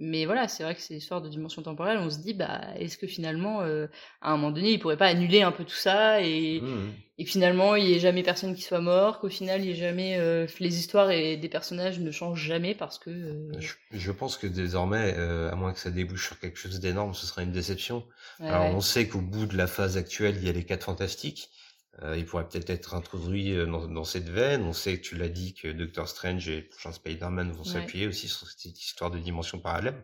Mais 0.01 0.25
voilà, 0.25 0.47
c'est 0.47 0.63
vrai 0.63 0.75
que 0.75 0.81
c'est 0.81 0.95
histoire 0.95 1.21
de 1.21 1.27
dimension 1.27 1.61
temporelle. 1.61 1.97
On 1.97 2.09
se 2.09 2.19
dit, 2.19 2.33
bah, 2.33 2.61
est-ce 2.77 2.97
que 2.97 3.05
finalement, 3.05 3.61
euh, 3.61 3.87
à 4.21 4.31
un 4.31 4.37
moment 4.37 4.51
donné, 4.51 4.71
il 4.71 4.79
pourrait 4.79 4.95
pas 4.95 5.07
annuler 5.07 5.41
un 5.41 5.51
peu 5.51 5.65
tout 5.65 5.75
ça 5.75 6.21
et, 6.21 6.61
mmh 6.61 6.93
et 7.21 7.25
finalement, 7.25 7.75
il 7.75 7.83
n'y 7.83 7.95
ait 7.95 7.99
jamais 7.99 8.23
personne 8.23 8.55
qui 8.55 8.61
soit 8.61 8.79
mort, 8.79 9.19
qu'au 9.19 9.27
final, 9.27 9.59
il 9.59 9.67
y 9.67 9.71
ait 9.71 9.75
jamais 9.75 10.15
euh, 10.17 10.47
les 10.61 10.79
histoires 10.79 11.11
et 11.11 11.35
des 11.35 11.49
personnages 11.49 11.99
ne 11.99 12.11
changent 12.11 12.45
jamais 12.45 12.73
parce 12.73 12.97
que. 12.97 13.09
Euh 13.09 13.51
je, 13.91 14.11
pense 14.13 14.37
que 14.37 14.47
désormais, 14.47 15.15
à 15.15 15.53
moins 15.57 15.73
que 15.73 15.79
ça 15.79 15.91
débouche 15.91 16.27
sur 16.27 16.39
quelque 16.39 16.57
chose 16.57 16.79
d'énorme, 16.79 17.13
ce 17.13 17.27
sera 17.27 17.43
une 17.43 17.51
déception. 17.51 18.05
Alors, 18.39 18.73
on 18.73 18.79
sait 18.79 19.09
qu'au 19.09 19.19
bout 19.19 19.47
de 19.47 19.57
la 19.57 19.67
phase 19.67 19.97
actuelle, 19.97 20.37
il 20.37 20.47
y 20.47 20.49
a 20.49 20.53
les 20.53 20.63
quatre 20.63 20.85
fantastiques. 20.85 21.49
Euh, 22.03 22.15
il 22.17 22.25
pourrait 22.25 22.47
peut-être 22.47 22.69
être 22.69 22.93
introduit 22.93 23.53
euh, 23.53 23.65
dans, 23.65 23.87
dans, 23.87 24.03
cette 24.03 24.29
veine. 24.29 24.63
On 24.63 24.73
sait 24.73 24.97
que 24.97 25.03
tu 25.03 25.15
l'as 25.15 25.27
dit 25.27 25.53
que 25.53 25.67
Doctor 25.67 26.07
Strange 26.07 26.47
et 26.47 26.61
le 26.61 26.67
prochain 26.67 26.91
Spider-Man 26.91 27.51
vont 27.51 27.63
s'appuyer 27.63 28.07
aussi 28.07 28.27
sur 28.27 28.47
cette 28.47 28.79
histoire 28.79 29.11
de 29.11 29.19
dimension 29.19 29.59
parallèle, 29.59 30.01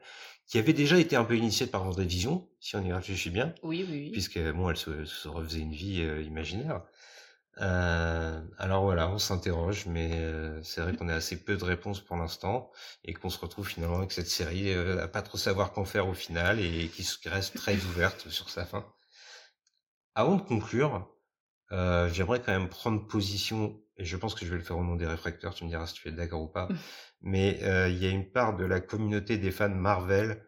qui 0.48 0.58
avait 0.58 0.74
déjà 0.74 1.00
été 1.00 1.16
un 1.16 1.24
peu 1.24 1.38
initiée 1.38 1.68
par 1.68 1.90
Vision, 1.92 2.50
si 2.60 2.76
on 2.76 2.84
y 2.84 2.92
réfléchit 2.92 3.30
bien. 3.30 3.54
Oui, 3.64 3.86
oui. 3.90 4.10
Puisque 4.12 4.40
bon, 4.40 4.70
elle 4.70 4.78
se, 4.78 5.06
se 5.06 5.28
refaisait 5.28 5.62
une 5.62 5.74
vie 5.74 6.02
euh, 6.02 6.22
imaginaire. 6.22 6.82
Euh, 7.62 8.42
alors 8.58 8.84
voilà, 8.84 9.10
on 9.10 9.18
s'interroge, 9.18 9.86
mais 9.86 10.12
c'est 10.64 10.82
vrai 10.82 10.94
qu'on 10.98 11.08
a 11.08 11.16
assez 11.16 11.42
peu 11.42 11.56
de 11.56 11.64
réponses 11.64 12.02
pour 12.02 12.18
l'instant 12.18 12.70
et 13.06 13.14
qu'on 13.14 13.30
se 13.30 13.40
retrouve 13.40 13.66
finalement 13.66 14.00
avec 14.00 14.12
cette 14.12 14.28
série 14.28 14.74
à 14.74 15.08
pas 15.08 15.22
trop 15.22 15.38
savoir 15.38 15.72
qu'en 15.72 15.86
faire 15.86 16.10
au 16.10 16.14
final 16.14 16.60
et 16.60 16.90
qui 16.90 17.08
reste 17.30 17.56
très 17.56 17.78
ouverte 17.78 18.28
sur 18.30 18.50
sa 18.50 18.66
fin. 18.66 18.86
Avant 20.16 20.36
de 20.36 20.42
conclure, 20.42 21.15
euh, 21.72 22.10
j'aimerais 22.12 22.42
quand 22.42 22.52
même 22.52 22.70
prendre 22.70 23.06
position, 23.06 23.82
et 23.98 24.06
je 24.06 24.18
pense 24.18 24.36
que 24.36 24.46
je 24.46 24.52
vais 24.52 24.58
le 24.58 24.64
faire 24.64 24.78
au 24.78 24.84
nom 24.84 24.96
des 24.96 25.06
réfracteurs, 25.06 25.54
tu 25.54 25.64
me 25.64 25.70
diras 25.70 25.88
si 25.88 25.96
tu 25.96 26.08
es 26.08 26.12
d'accord 26.12 26.42
ou 26.42 26.48
pas, 26.48 26.68
mmh. 26.68 26.78
mais 27.22 27.60
euh, 27.64 27.90
il 27.90 27.98
y 27.98 28.06
a 28.06 28.10
une 28.10 28.30
part 28.30 28.56
de 28.56 28.66
la 28.66 28.80
communauté 28.80 29.38
des 29.38 29.52
fans 29.52 29.70
Marvel 29.70 30.44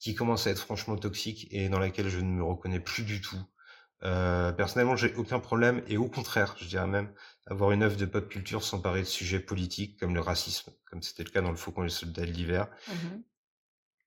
qui 0.00 0.14
commence 0.14 0.46
à 0.46 0.50
être 0.50 0.60
franchement 0.60 0.96
toxique 0.96 1.46
et 1.50 1.68
dans 1.68 1.78
laquelle 1.78 2.08
je 2.08 2.18
ne 2.18 2.30
me 2.30 2.42
reconnais 2.42 2.80
plus 2.80 3.04
du 3.04 3.20
tout. 3.20 3.40
Euh, 4.04 4.50
personnellement, 4.52 4.96
j'ai 4.96 5.14
aucun 5.14 5.38
problème, 5.38 5.82
et 5.86 5.96
au 5.96 6.08
contraire, 6.08 6.56
je 6.58 6.66
dirais 6.66 6.86
même, 6.86 7.12
avoir 7.46 7.72
une 7.72 7.82
œuvre 7.82 7.96
de 7.96 8.06
pop 8.06 8.28
culture 8.28 8.64
s'emparer 8.64 9.00
de 9.00 9.06
sujets 9.06 9.40
politiques 9.40 9.98
comme 9.98 10.14
le 10.14 10.20
racisme, 10.20 10.72
comme 10.90 11.02
c'était 11.02 11.24
le 11.24 11.30
cas 11.30 11.40
dans 11.40 11.50
le 11.50 11.56
Faucon 11.56 11.82
et 11.82 11.86
le 11.86 11.90
Soldat 11.90 12.22
de 12.22 12.32
l'hiver, 12.32 12.68
mmh 12.88 12.92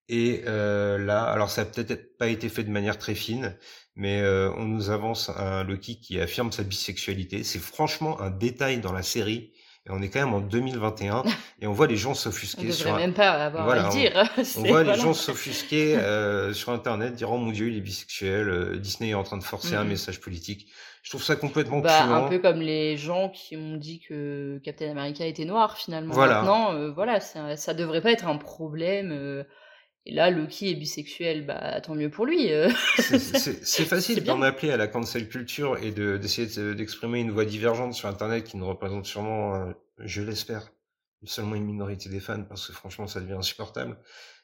et 0.08 0.44
euh, 0.46 0.98
là, 0.98 1.24
alors 1.24 1.50
ça 1.50 1.62
a 1.62 1.66
peut-être 1.66 2.18
pas 2.18 2.28
été 2.28 2.50
fait 2.50 2.64
de 2.64 2.70
manière 2.70 2.98
très 2.98 3.16
fine, 3.16 3.58
mais 3.96 4.22
euh, 4.22 4.52
on 4.56 4.64
nous 4.64 4.90
avance 4.92 5.30
un 5.36 5.64
Loki 5.64 6.00
qui 6.00 6.20
affirme 6.20 6.52
sa 6.52 6.64
bisexualité. 6.64 7.44
C'est 7.44 7.60
franchement 7.60 8.22
un 8.22 8.30
détail 8.30 8.80
dans 8.80 8.94
la 8.94 9.04
série. 9.04 9.52
Et 9.88 9.92
on 9.92 10.02
est 10.02 10.10
quand 10.10 10.20
même 10.20 10.34
en 10.34 10.42
2021 10.42 11.24
et 11.62 11.68
on 11.68 11.72
voit 11.72 11.86
les 11.86 11.96
gens 11.96 12.16
s'offusquer 12.16 12.72
sur. 12.72 12.94
Un... 12.94 12.98
même 12.98 13.14
pas 13.14 13.32
avoir 13.32 13.70
à 13.70 13.84
le 13.84 13.90
dire. 13.90 14.28
On, 14.58 14.64
voit 14.64 14.84
les 14.84 14.96
gens 14.96 15.14
s'offusquer 15.14 15.96
euh, 16.00 16.54
sur 16.54 16.72
Internet, 16.72 17.14
dire 17.14 17.32
oh 17.32 17.38
mon 17.38 17.52
dieu 17.52 17.68
il 17.68 17.78
est 17.78 17.82
bisexuel. 17.82 18.80
Disney 18.80 19.12
est 19.12 19.14
en 19.14 19.22
train 19.22 19.38
de 19.38 19.44
forcer 19.44 19.76
un 19.76 19.84
message 19.84 20.22
politique. 20.22 20.72
Je 21.04 21.12
trouve 21.12 21.22
ça 21.22 21.36
complètement 21.36 21.82
bah, 21.82 22.02
Un 22.02 22.28
peu 22.28 22.40
comme 22.40 22.62
les 22.62 22.98
gens 22.98 23.30
qui 23.30 23.58
ont 23.58 23.78
dit 23.78 24.00
que 24.00 24.60
Captain 24.64 24.90
America 24.90 25.24
était 25.24 25.46
noir 25.46 25.78
finalement. 25.78 26.16
Voilà. 26.16 26.42
Maintenant, 26.42 26.92
voilà, 26.94 27.20
ça, 27.20 27.56
ça 27.56 27.76
devrait 27.76 28.02
pas 28.02 28.12
être 28.12 28.26
un 28.26 28.38
problème. 28.38 29.46
Et 30.08 30.14
là, 30.14 30.30
Loki 30.30 30.70
est 30.70 30.76
bisexuel, 30.76 31.46
bah 31.46 31.82
tant 31.82 31.96
mieux 31.96 32.12
pour 32.12 32.26
lui. 32.28 32.52
Euh. 32.52 32.70
c'est 32.98 33.86
facile 33.86 34.24
d'en 34.24 34.42
appeler 34.42 34.72
à 34.72 34.78
la 34.78 34.88
cancel 34.88 35.28
culture 35.28 35.78
et 35.78 35.92
d'essayer 35.92 36.76
d'exprimer 36.76 37.22
une 37.22 37.32
voix 37.32 37.46
divergente 37.46 37.94
sur 37.94 38.08
Internet 38.08 38.44
qui 38.44 38.58
nous 38.58 38.68
représente 38.68 39.06
sûrement, 39.06 39.56
euh, 39.56 39.72
je 39.98 40.22
l'espère, 40.22 40.72
seulement 41.24 41.56
une 41.56 41.66
minorité 41.66 42.10
des 42.10 42.20
fans 42.20 42.44
parce 42.44 42.68
que 42.68 42.74
franchement 42.74 43.08
ça 43.08 43.20
devient 43.20 43.34
insupportable. 43.34 43.98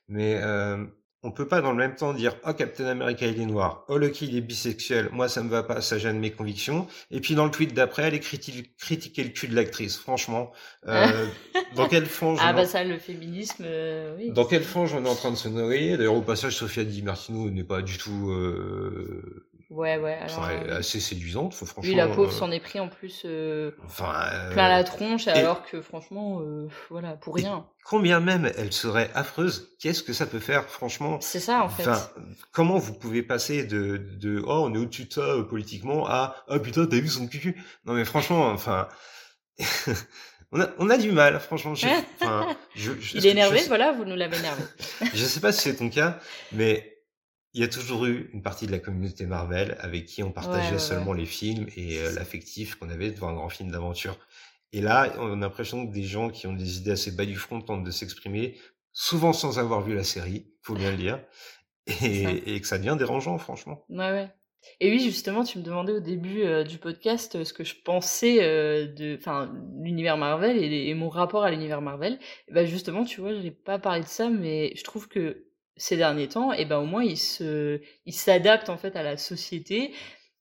Mais 0.07 0.39
euh, 0.41 0.83
on 1.23 1.31
peut 1.31 1.47
pas 1.47 1.61
dans 1.61 1.71
le 1.71 1.77
même 1.77 1.95
temps 1.95 2.13
dire 2.13 2.35
oh 2.47 2.53
Captain 2.53 2.85
America 2.85 3.25
il 3.27 3.39
est 3.39 3.45
noir, 3.45 3.85
oh 3.87 3.97
Loki 3.97 4.25
il 4.25 4.37
est 4.37 4.41
bisexuel, 4.41 5.09
moi 5.11 5.27
ça 5.27 5.43
me 5.43 5.49
va 5.49 5.63
pas, 5.63 5.81
ça 5.81 5.97
gêne 5.97 6.19
mes 6.19 6.31
convictions. 6.31 6.87
Et 7.11 7.19
puis 7.19 7.35
dans 7.35 7.45
le 7.45 7.51
tweet 7.51 7.73
d'après, 7.73 8.03
elle 8.03 8.15
est 8.15 8.19
critiquer 8.19 9.23
le 9.23 9.29
cul 9.29 9.47
de 9.47 9.55
l'actrice. 9.55 9.97
Franchement, 9.97 10.51
euh, 10.87 11.27
dans 11.75 11.87
quel 11.87 12.05
fond 12.05 12.35
Ah 12.39 12.53
bah 12.53 12.65
ça 12.65 12.83
le 12.83 12.97
féminisme, 12.97 13.63
euh, 13.65 14.15
oui. 14.17 14.31
Dans 14.31 14.45
quel 14.45 14.63
fond 14.63 14.85
j'en 14.85 15.05
ai 15.05 15.09
en 15.09 15.15
train 15.15 15.31
de 15.31 15.35
se 15.35 15.47
noyer? 15.47 15.97
D'ailleurs 15.97 16.15
au 16.15 16.21
passage, 16.21 16.55
Sophia 16.55 16.83
Di 16.83 17.03
Martino 17.03 17.49
n'est 17.49 17.63
pas 17.63 17.81
du 17.81 17.97
tout 17.97 18.31
euh, 18.31 19.47
Ouais, 19.71 19.97
ouais. 19.97 20.15
Alors, 20.15 20.49
euh, 20.49 20.79
assez 20.79 20.99
séduisante, 20.99 21.53
faut 21.53 21.65
franchement. 21.65 21.89
Oui, 21.89 21.95
la 21.95 22.07
pauvre 22.09 22.27
euh, 22.29 22.37
s'en 22.37 22.51
est 22.51 22.59
pris 22.59 22.81
en 22.81 22.89
plus 22.89 23.21
euh, 23.23 23.71
enfin, 23.85 24.13
plein 24.51 24.67
la 24.67 24.83
tronche, 24.83 25.29
alors 25.29 25.63
que 25.63 25.81
franchement, 25.81 26.41
voilà, 26.89 27.13
pour 27.13 27.35
rien. 27.35 27.65
Combien 27.85 28.19
même 28.19 28.51
elle 28.57 28.73
serait 28.73 29.09
affreuse, 29.15 29.69
qu'est-ce 29.79 30.03
que 30.03 30.11
ça 30.11 30.25
peut 30.25 30.39
faire, 30.39 30.65
franchement? 30.65 31.19
C'est 31.21 31.39
ça, 31.39 31.63
en 31.63 31.69
fait. 31.69 31.87
Enfin, 31.87 32.05
comment 32.51 32.79
vous 32.79 32.93
pouvez 32.93 33.23
passer 33.23 33.63
de, 33.63 33.95
de 34.19 34.43
oh, 34.45 34.65
on 34.65 34.75
est 34.75 34.77
au-dessus 34.77 35.05
de 35.05 35.13
ça 35.13 35.37
politiquement 35.49 36.05
à 36.05 36.35
oh 36.49 36.59
putain, 36.59 36.85
t'as 36.85 36.99
vu 36.99 37.07
son 37.07 37.27
cul 37.27 37.55
Non, 37.85 37.93
mais 37.93 38.03
franchement, 38.03 38.49
enfin. 38.49 38.89
on, 40.51 40.59
a, 40.59 40.67
on 40.79 40.89
a 40.89 40.97
du 40.97 41.13
mal, 41.13 41.39
franchement. 41.39 41.75
Je, 41.75 41.87
enfin, 42.19 42.57
je, 42.75 42.91
Il 43.13 43.25
est 43.25 43.31
énervé, 43.31 43.61
voilà, 43.67 43.93
vous 43.93 44.03
nous 44.03 44.17
l'avez 44.17 44.37
énervé. 44.37 44.63
je 45.13 45.25
sais 45.25 45.39
pas 45.39 45.53
si 45.53 45.61
c'est 45.61 45.77
ton 45.77 45.89
cas, 45.89 46.19
mais 46.51 46.90
il 47.53 47.61
y 47.61 47.63
a 47.63 47.67
toujours 47.67 48.05
eu 48.05 48.29
une 48.33 48.41
partie 48.41 48.65
de 48.65 48.71
la 48.71 48.79
communauté 48.79 49.25
Marvel 49.25 49.77
avec 49.79 50.05
qui 50.05 50.23
on 50.23 50.31
partageait 50.31 50.79
seulement 50.79 51.13
les 51.13 51.25
films 51.25 51.67
et 51.75 51.99
euh, 51.99 52.13
l'affectif 52.13 52.75
qu'on 52.75 52.89
avait 52.89 53.11
devant 53.11 53.29
un 53.29 53.33
grand 53.33 53.49
film 53.49 53.71
d'aventure. 53.71 54.17
Et 54.71 54.79
là, 54.79 55.13
on 55.19 55.33
a 55.33 55.35
l'impression 55.35 55.85
que 55.85 55.91
des 55.91 56.03
gens 56.03 56.29
qui 56.29 56.47
ont 56.47 56.53
des 56.53 56.77
idées 56.77 56.91
assez 56.91 57.11
bas 57.11 57.25
du 57.25 57.35
front 57.35 57.61
tentent 57.61 57.83
de 57.83 57.91
s'exprimer, 57.91 58.57
souvent 58.93 59.33
sans 59.33 59.59
avoir 59.59 59.81
vu 59.81 59.93
la 59.93 60.05
série, 60.05 60.47
faut 60.61 60.75
bien 60.75 60.91
le 60.91 60.97
dire, 60.97 61.21
et, 61.87 62.55
et, 62.55 62.61
que 62.61 62.67
ça 62.67 62.77
devient 62.77 62.95
dérangeant, 62.97 63.37
franchement. 63.37 63.83
Ouais, 63.89 64.11
ouais. 64.11 64.29
Et 64.79 64.89
oui, 64.91 64.99
justement, 64.99 65.43
tu 65.43 65.57
me 65.57 65.63
demandais 65.63 65.91
au 65.91 65.99
début 65.99 66.43
euh, 66.43 66.63
du 66.63 66.77
podcast 66.77 67.35
euh, 67.35 67.43
ce 67.43 67.51
que 67.51 67.63
je 67.63 67.75
pensais 67.83 68.37
de, 68.37 69.17
enfin, 69.17 69.51
l'univers 69.81 70.17
Marvel 70.17 70.55
et, 70.55 70.87
et, 70.87 70.93
mon 70.93 71.09
rapport 71.09 71.43
à 71.43 71.51
l'univers 71.51 71.81
Marvel. 71.81 72.17
Et 72.47 72.53
bah 72.53 72.63
justement, 72.63 73.03
tu 73.03 73.19
vois, 73.19 73.33
je 73.33 73.39
n'ai 73.39 73.51
pas 73.51 73.79
parlé 73.79 74.01
de 74.01 74.07
ça, 74.07 74.29
mais 74.29 74.71
je 74.77 74.83
trouve 74.83 75.09
que 75.09 75.50
ces 75.81 75.97
derniers 75.97 76.27
temps, 76.27 76.53
et 76.53 76.65
ben 76.65 76.77
au 76.77 76.85
moins 76.85 77.03
ils 77.03 77.17
se, 77.17 77.81
ils 78.05 78.13
s'adaptent 78.13 78.69
en 78.69 78.77
fait 78.77 78.95
à 78.95 79.01
la 79.01 79.17
société 79.17 79.93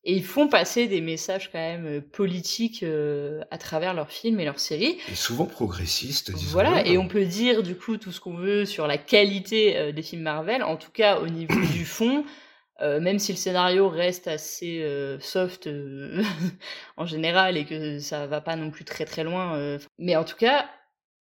et 0.05 0.15
ils 0.15 0.25
font 0.25 0.49
passer 0.49 0.87
des 0.87 1.01
messages 1.01 1.51
quand 1.51 1.59
même 1.59 1.87
euh, 1.87 2.01
politiques 2.01 2.83
euh, 2.83 3.43
à 3.51 3.59
travers 3.59 3.93
leurs 3.93 4.11
films 4.11 4.41
et 4.41 4.45
leurs 4.45 4.61
séries. 4.61 4.99
Et 5.11 5.15
souvent 5.15 5.47
progressistes, 5.47 6.31
disons. 6.31 6.53
Voilà, 6.53 6.87
et 6.87 6.97
on 6.97 7.07
peut 7.09 7.25
dire 7.25 7.63
du 7.63 7.75
coup 7.75 7.97
tout 7.97 8.13
ce 8.13 8.21
qu'on 8.21 8.35
veut 8.35 8.65
sur 8.65 8.87
la 8.87 8.99
qualité 8.99 9.77
euh, 9.77 9.93
des 9.93 10.03
films 10.03 10.23
Marvel, 10.23 10.63
en 10.63 10.77
tout 10.77 10.91
cas 10.91 11.21
au 11.21 11.29
niveau 11.29 11.61
du 11.73 11.85
fond. 11.87 12.25
même 12.81 13.19
si 13.19 13.33
le 13.33 13.39
scénario 13.39 13.91
reste 13.91 14.27
assez 14.27 14.83
soft 15.21 15.69
en 16.97 17.05
général 17.05 17.59
et 17.59 17.67
que 17.67 17.99
ça 17.99 18.27
va 18.27 18.41
pas 18.41 18.57
non 18.57 18.71
plus 18.71 18.85
très 18.85 19.05
très 19.05 19.23
loin, 19.23 19.79
mais 19.99 20.17
en 20.17 20.25
tout 20.25 20.37
cas, 20.37 20.67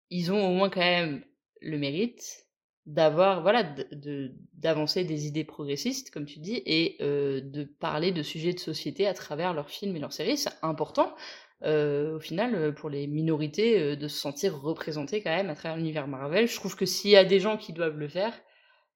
ils 0.09 0.33
ont 0.33 0.45
au 0.45 0.51
moins 0.51 0.69
quand 0.69 0.81
même 0.81 1.23
le 1.61 1.77
mérite 1.77 2.44
d'avoir 2.85 3.41
voilà 3.41 3.63
de 3.63 4.31
d'avancer 4.53 5.03
des 5.03 5.25
idées 5.25 5.43
progressistes 5.43 6.11
comme 6.11 6.25
tu 6.25 6.39
dis 6.39 6.61
et 6.65 6.97
euh, 7.01 7.41
de 7.41 7.63
parler 7.63 8.11
de 8.11 8.21
sujets 8.21 8.53
de 8.53 8.59
société 8.59 9.07
à 9.07 9.13
travers 9.13 9.53
leurs 9.53 9.69
films 9.69 9.95
et 9.95 9.99
leurs 9.99 10.13
séries 10.13 10.37
c'est 10.37 10.53
important 10.61 11.15
au 11.63 12.19
final, 12.19 12.75
pour 12.75 12.91
les 12.91 13.07
minorités, 13.07 13.95
de 13.95 14.07
se 14.07 14.19
sentir 14.19 14.61
représentées 14.61 15.23
quand 15.23 15.35
même 15.35 15.49
à 15.49 15.55
travers 15.55 15.77
l'univers 15.77 16.07
Marvel. 16.07 16.47
Je 16.47 16.53
trouve 16.53 16.75
que 16.75 16.85
s'il 16.85 17.09
y 17.09 17.15
a 17.15 17.25
des 17.25 17.39
gens 17.39 17.57
qui 17.57 17.73
doivent 17.73 17.97
le 17.97 18.07
faire, 18.07 18.33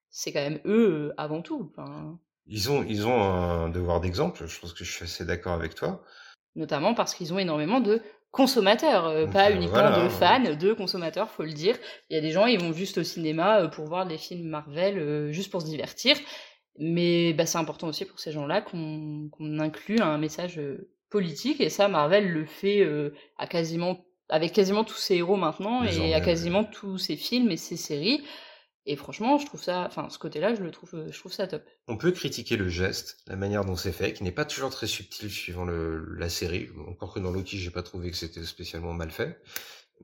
c'est 0.09 0.31
quand 0.31 0.41
même 0.41 0.59
eux 0.65 1.13
avant 1.17 1.41
tout. 1.41 1.71
Ils 2.45 2.69
ont, 2.71 2.83
ils 2.83 3.07
ont 3.07 3.21
un 3.21 3.69
devoir 3.69 4.01
d'exemple, 4.01 4.47
je 4.47 4.59
pense 4.59 4.73
que 4.73 4.83
je 4.83 4.91
suis 4.91 5.03
assez 5.03 5.25
d'accord 5.25 5.53
avec 5.53 5.75
toi. 5.75 6.03
Notamment 6.55 6.93
parce 6.93 7.13
qu'ils 7.13 7.33
ont 7.33 7.39
énormément 7.39 7.79
de 7.79 8.01
consommateurs, 8.31 9.07
euh, 9.07 9.25
pas 9.27 9.51
uniquement 9.51 10.03
de 10.03 10.09
fans, 10.09 10.39
de 10.39 10.73
consommateurs, 10.73 11.29
faut 11.29 11.43
le 11.43 11.53
dire. 11.53 11.75
Il 12.09 12.15
y 12.15 12.17
a 12.17 12.21
des 12.21 12.31
gens, 12.31 12.45
ils 12.45 12.59
vont 12.59 12.73
juste 12.73 12.97
au 12.99 13.03
cinéma 13.03 13.61
euh, 13.61 13.67
pour 13.67 13.85
voir 13.85 14.05
des 14.05 14.17
films 14.17 14.47
Marvel, 14.47 14.99
euh, 14.99 15.31
juste 15.31 15.51
pour 15.51 15.61
se 15.61 15.67
divertir. 15.67 16.17
Mais 16.77 17.33
bah, 17.33 17.45
c'est 17.45 17.57
important 17.57 17.87
aussi 17.87 18.05
pour 18.05 18.19
ces 18.19 18.31
gens-là 18.31 18.61
qu'on 18.61 19.29
inclut 19.59 19.99
un 19.99 20.17
message 20.17 20.61
politique, 21.09 21.59
et 21.59 21.69
ça, 21.69 21.89
Marvel 21.89 22.31
le 22.31 22.45
fait 22.45 22.87
à 23.37 23.47
quasiment, 23.47 24.05
avec 24.29 24.53
quasiment 24.53 24.85
tous 24.85 24.95
ses 24.95 25.15
héros 25.15 25.35
maintenant, 25.35 25.83
et 25.83 26.13
à 26.13 26.21
quasiment 26.21 26.63
tous 26.63 26.97
ses 26.97 27.17
films 27.17 27.51
et 27.51 27.57
ses 27.57 27.75
séries. 27.75 28.23
Et 28.85 28.95
franchement, 28.95 29.37
je 29.37 29.45
trouve 29.45 29.61
ça, 29.61 29.85
enfin, 29.85 30.09
ce 30.09 30.17
côté-là, 30.17 30.55
je 30.55 30.63
le 30.63 30.71
trouve, 30.71 30.95
euh, 30.95 31.11
je 31.11 31.19
trouve 31.19 31.33
ça 31.33 31.47
top. 31.47 31.63
On 31.87 31.97
peut 31.97 32.11
critiquer 32.11 32.57
le 32.57 32.69
geste, 32.69 33.17
la 33.27 33.35
manière 33.35 33.65
dont 33.65 33.75
c'est 33.75 33.91
fait, 33.91 34.13
qui 34.13 34.23
n'est 34.23 34.31
pas 34.31 34.45
toujours 34.45 34.69
très 34.69 34.87
subtil 34.87 35.29
suivant 35.29 35.65
le, 35.65 36.15
la 36.15 36.29
série. 36.29 36.69
Encore 36.87 37.13
que 37.13 37.19
dans 37.19 37.31
Loki, 37.31 37.57
j'ai 37.57 37.71
pas 37.71 37.83
trouvé 37.83 38.09
que 38.09 38.17
c'était 38.17 38.43
spécialement 38.43 38.93
mal 38.93 39.11
fait. 39.11 39.41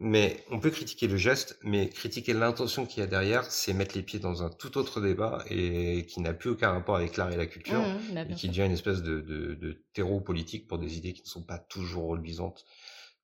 Mais 0.01 0.43
on 0.51 0.59
peut 0.59 0.71
critiquer 0.71 1.07
le 1.07 1.15
geste, 1.15 1.57
mais 1.63 1.87
critiquer 1.87 2.33
l'intention 2.33 2.85
qu'il 2.85 2.99
y 2.99 3.03
a 3.03 3.07
derrière, 3.07 3.49
c'est 3.49 3.71
mettre 3.71 3.95
les 3.95 4.03
pieds 4.03 4.19
dans 4.19 4.43
un 4.43 4.49
tout 4.49 4.77
autre 4.77 4.99
débat 4.99 5.43
et 5.49 6.05
qui 6.05 6.19
n'a 6.19 6.33
plus 6.33 6.49
aucun 6.49 6.71
rapport 6.71 6.97
avec 6.97 7.15
l'art 7.15 7.31
et 7.31 7.37
la 7.37 7.45
culture, 7.45 7.79
mmh, 7.79 8.13
bah, 8.13 8.25
et 8.29 8.33
qui 8.33 8.49
devient 8.49 8.65
une 8.65 8.73
espèce 8.73 9.01
de, 9.01 9.21
de, 9.21 9.53
de, 9.53 9.85
terreau 9.93 10.19
politique 10.19 10.67
pour 10.67 10.79
des 10.79 10.97
idées 10.97 11.13
qui 11.13 11.21
ne 11.21 11.27
sont 11.27 11.43
pas 11.43 11.59
toujours 11.59 12.07
reluisantes. 12.09 12.65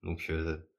Donc, 0.03 0.27
euh, 0.29 0.70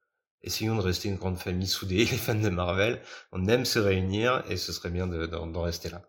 essayons 0.43 0.77
de 0.77 0.83
rester 0.83 1.09
une 1.09 1.17
grande 1.17 1.39
famille 1.39 1.67
soudée, 1.67 1.97
les 1.99 2.07
fans 2.07 2.35
de 2.35 2.49
Marvel. 2.49 3.01
On 3.33 3.47
aime 3.49 3.65
se 3.65 3.79
réunir 3.79 4.43
et 4.49 4.57
ce 4.57 4.73
serait 4.73 4.91
bien 4.91 5.07
d'en 5.07 5.63
rester 5.63 5.91
là. 5.91 6.03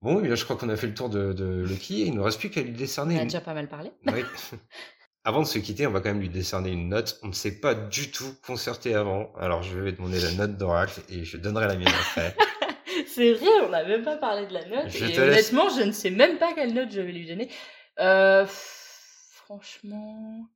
Bon, 0.00 0.22
je 0.22 0.44
crois 0.44 0.56
qu'on 0.56 0.68
a 0.68 0.76
fait 0.76 0.86
le 0.86 0.94
tour 0.94 1.08
de, 1.08 1.32
de 1.32 1.64
Loki. 1.68 2.06
Il 2.06 2.14
ne 2.14 2.20
reste 2.20 2.38
plus 2.38 2.50
qu'à 2.50 2.62
lui 2.62 2.70
décerner. 2.70 3.18
On 3.18 3.22
a 3.22 3.24
déjà 3.24 3.40
pas 3.40 3.54
mal 3.54 3.68
parlé. 3.68 3.90
Oui. 4.06 4.22
Avant 5.24 5.42
de 5.42 5.46
se 5.46 5.58
quitter, 5.58 5.86
on 5.86 5.90
va 5.90 6.00
quand 6.00 6.08
même 6.08 6.20
lui 6.20 6.28
décerner 6.28 6.70
une 6.70 6.88
note. 6.88 7.18
On 7.22 7.28
ne 7.28 7.32
s'est 7.32 7.60
pas 7.60 7.74
du 7.74 8.10
tout 8.10 8.34
concerté 8.46 8.94
avant. 8.94 9.32
Alors 9.38 9.62
je 9.62 9.78
vais 9.78 9.92
demander 9.92 10.20
la 10.20 10.32
note 10.32 10.56
d'Oracle 10.56 11.00
et 11.10 11.24
je 11.24 11.36
donnerai 11.36 11.66
la 11.66 11.76
mienne 11.76 11.88
après. 11.88 12.34
C'est 13.06 13.34
vrai, 13.34 13.50
on 13.66 13.68
n'a 13.68 13.84
même 13.84 14.04
pas 14.04 14.16
parlé 14.16 14.46
de 14.46 14.54
la 14.54 14.64
note. 14.64 14.94
et 14.94 15.18
honnêtement, 15.18 15.68
je 15.68 15.82
ne 15.82 15.92
sais 15.92 16.10
même 16.10 16.38
pas 16.38 16.52
quelle 16.54 16.72
note 16.72 16.90
je 16.90 17.00
vais 17.00 17.12
lui 17.12 17.26
donner. 17.26 17.50
Euh, 18.00 18.46
franchement. 18.46 20.46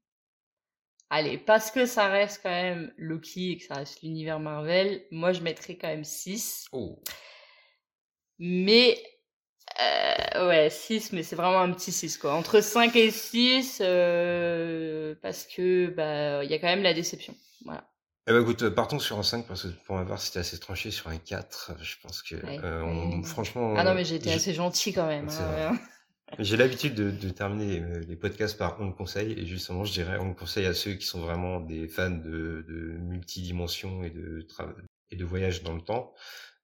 Allez, 1.14 1.36
parce 1.36 1.70
que 1.70 1.84
ça 1.84 2.08
reste 2.08 2.40
quand 2.42 2.48
même 2.48 2.90
Loki 2.96 3.52
et 3.52 3.58
que 3.58 3.64
ça 3.64 3.74
reste 3.74 4.00
l'univers 4.00 4.40
Marvel, 4.40 5.02
moi 5.10 5.34
je 5.34 5.42
mettrais 5.42 5.76
quand 5.76 5.88
même 5.88 6.04
6. 6.04 6.68
Mais 8.38 8.96
euh, 9.78 10.48
ouais, 10.48 10.70
6, 10.70 11.12
mais 11.12 11.22
c'est 11.22 11.36
vraiment 11.36 11.60
un 11.60 11.70
petit 11.70 11.92
6 11.92 12.16
quoi. 12.16 12.32
Entre 12.32 12.62
5 12.62 12.96
et 12.96 13.10
6, 13.10 13.82
euh, 13.84 15.14
parce 15.20 15.44
que 15.44 15.88
bah 15.88 16.44
il 16.44 16.50
y 16.50 16.54
a 16.54 16.58
quand 16.58 16.68
même 16.68 16.82
la 16.82 16.94
déception. 16.94 17.34
Voilà. 17.66 17.86
Eh 18.26 18.32
ben 18.32 18.40
écoute, 18.40 18.70
partons 18.70 18.98
sur 18.98 19.18
un 19.18 19.22
5 19.22 19.46
parce 19.46 19.64
que 19.64 19.68
pour 19.84 19.96
ma 19.96 20.06
part 20.06 20.18
c'était 20.18 20.38
assez 20.38 20.58
tranché 20.58 20.90
sur 20.90 21.08
un 21.08 21.18
4. 21.18 21.72
Je 21.82 21.96
pense 22.02 22.22
que 22.22 22.36
euh, 22.36 23.22
franchement. 23.22 23.74
Ah 23.76 23.84
non 23.84 23.92
mais 23.92 24.06
j'ai 24.06 24.14
été 24.14 24.32
assez 24.32 24.54
gentil 24.54 24.94
quand 24.94 25.08
même. 25.08 25.28
Hein, 25.28 25.78
j'ai 26.38 26.56
l'habitude 26.56 26.94
de, 26.94 27.10
de, 27.10 27.28
terminer 27.30 27.80
euh, 27.80 28.00
les 28.08 28.16
podcasts 28.16 28.56
par 28.56 28.80
on 28.80 28.92
conseil 28.92 29.32
et 29.32 29.46
justement 29.46 29.84
je 29.84 29.92
dirais 29.92 30.18
on 30.18 30.34
conseille 30.34 30.66
à 30.66 30.74
ceux 30.74 30.94
qui 30.94 31.06
sont 31.06 31.20
vraiment 31.20 31.60
des 31.60 31.88
fans 31.88 32.10
de, 32.10 32.64
de 32.68 32.96
multidimensions 32.98 34.02
et 34.02 34.10
de 34.10 34.46
et 35.10 35.16
de 35.16 35.24
voyages 35.24 35.62
dans 35.62 35.74
le 35.74 35.82
temps. 35.82 36.14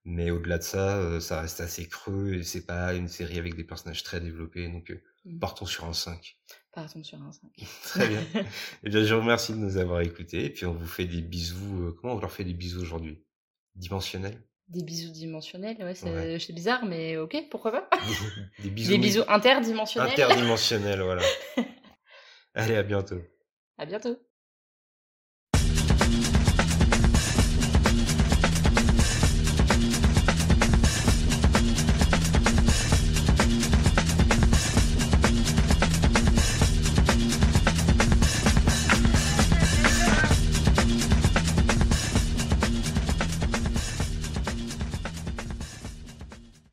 Mais 0.04 0.30
au-delà 0.30 0.56
de 0.56 0.62
ça, 0.62 0.96
euh, 0.96 1.20
ça 1.20 1.42
reste 1.42 1.60
assez 1.60 1.86
creux 1.86 2.32
et 2.34 2.42
c'est 2.42 2.64
pas 2.64 2.94
une 2.94 3.08
série 3.08 3.38
avec 3.38 3.56
des 3.56 3.64
personnages 3.64 4.02
très 4.02 4.20
développés. 4.20 4.68
Donc 4.68 4.90
euh, 4.90 5.02
mmh. 5.26 5.38
partons 5.38 5.66
sur 5.66 5.84
un 5.84 5.92
5. 5.92 6.38
Partons 6.72 7.02
sur 7.02 7.20
un 7.20 7.32
5. 7.32 7.50
très 7.82 8.08
bien. 8.08 8.20
et 8.20 8.46
eh 8.84 8.88
bien 8.88 9.04
je 9.04 9.14
vous 9.14 9.20
remercie 9.20 9.52
de 9.52 9.58
nous 9.58 9.76
avoir 9.76 10.00
écoutés 10.00 10.46
et 10.46 10.50
puis 10.50 10.64
on 10.64 10.72
vous 10.72 10.86
fait 10.86 11.04
des 11.04 11.20
bisous. 11.20 11.94
comment 12.00 12.14
on 12.14 12.20
leur 12.20 12.32
fait 12.32 12.44
des 12.44 12.54
bisous 12.54 12.80
aujourd'hui? 12.80 13.22
Dimensionnels? 13.74 14.47
Des 14.68 14.82
bisous 14.82 15.10
dimensionnels, 15.10 15.76
ouais, 15.78 15.94
c'est 15.94 16.52
bizarre, 16.52 16.84
mais 16.84 17.16
ok, 17.16 17.48
pourquoi 17.50 17.72
pas 17.72 17.88
Des 18.62 18.70
bisous, 18.70 18.90
des 18.92 18.98
bisous 18.98 19.22
interdimensionnels. 19.28 20.12
Interdimensionnels, 20.12 21.00
voilà. 21.00 21.22
Allez, 22.54 22.76
à 22.76 22.82
bientôt. 22.82 23.20
À 23.78 23.86
bientôt. 23.86 24.18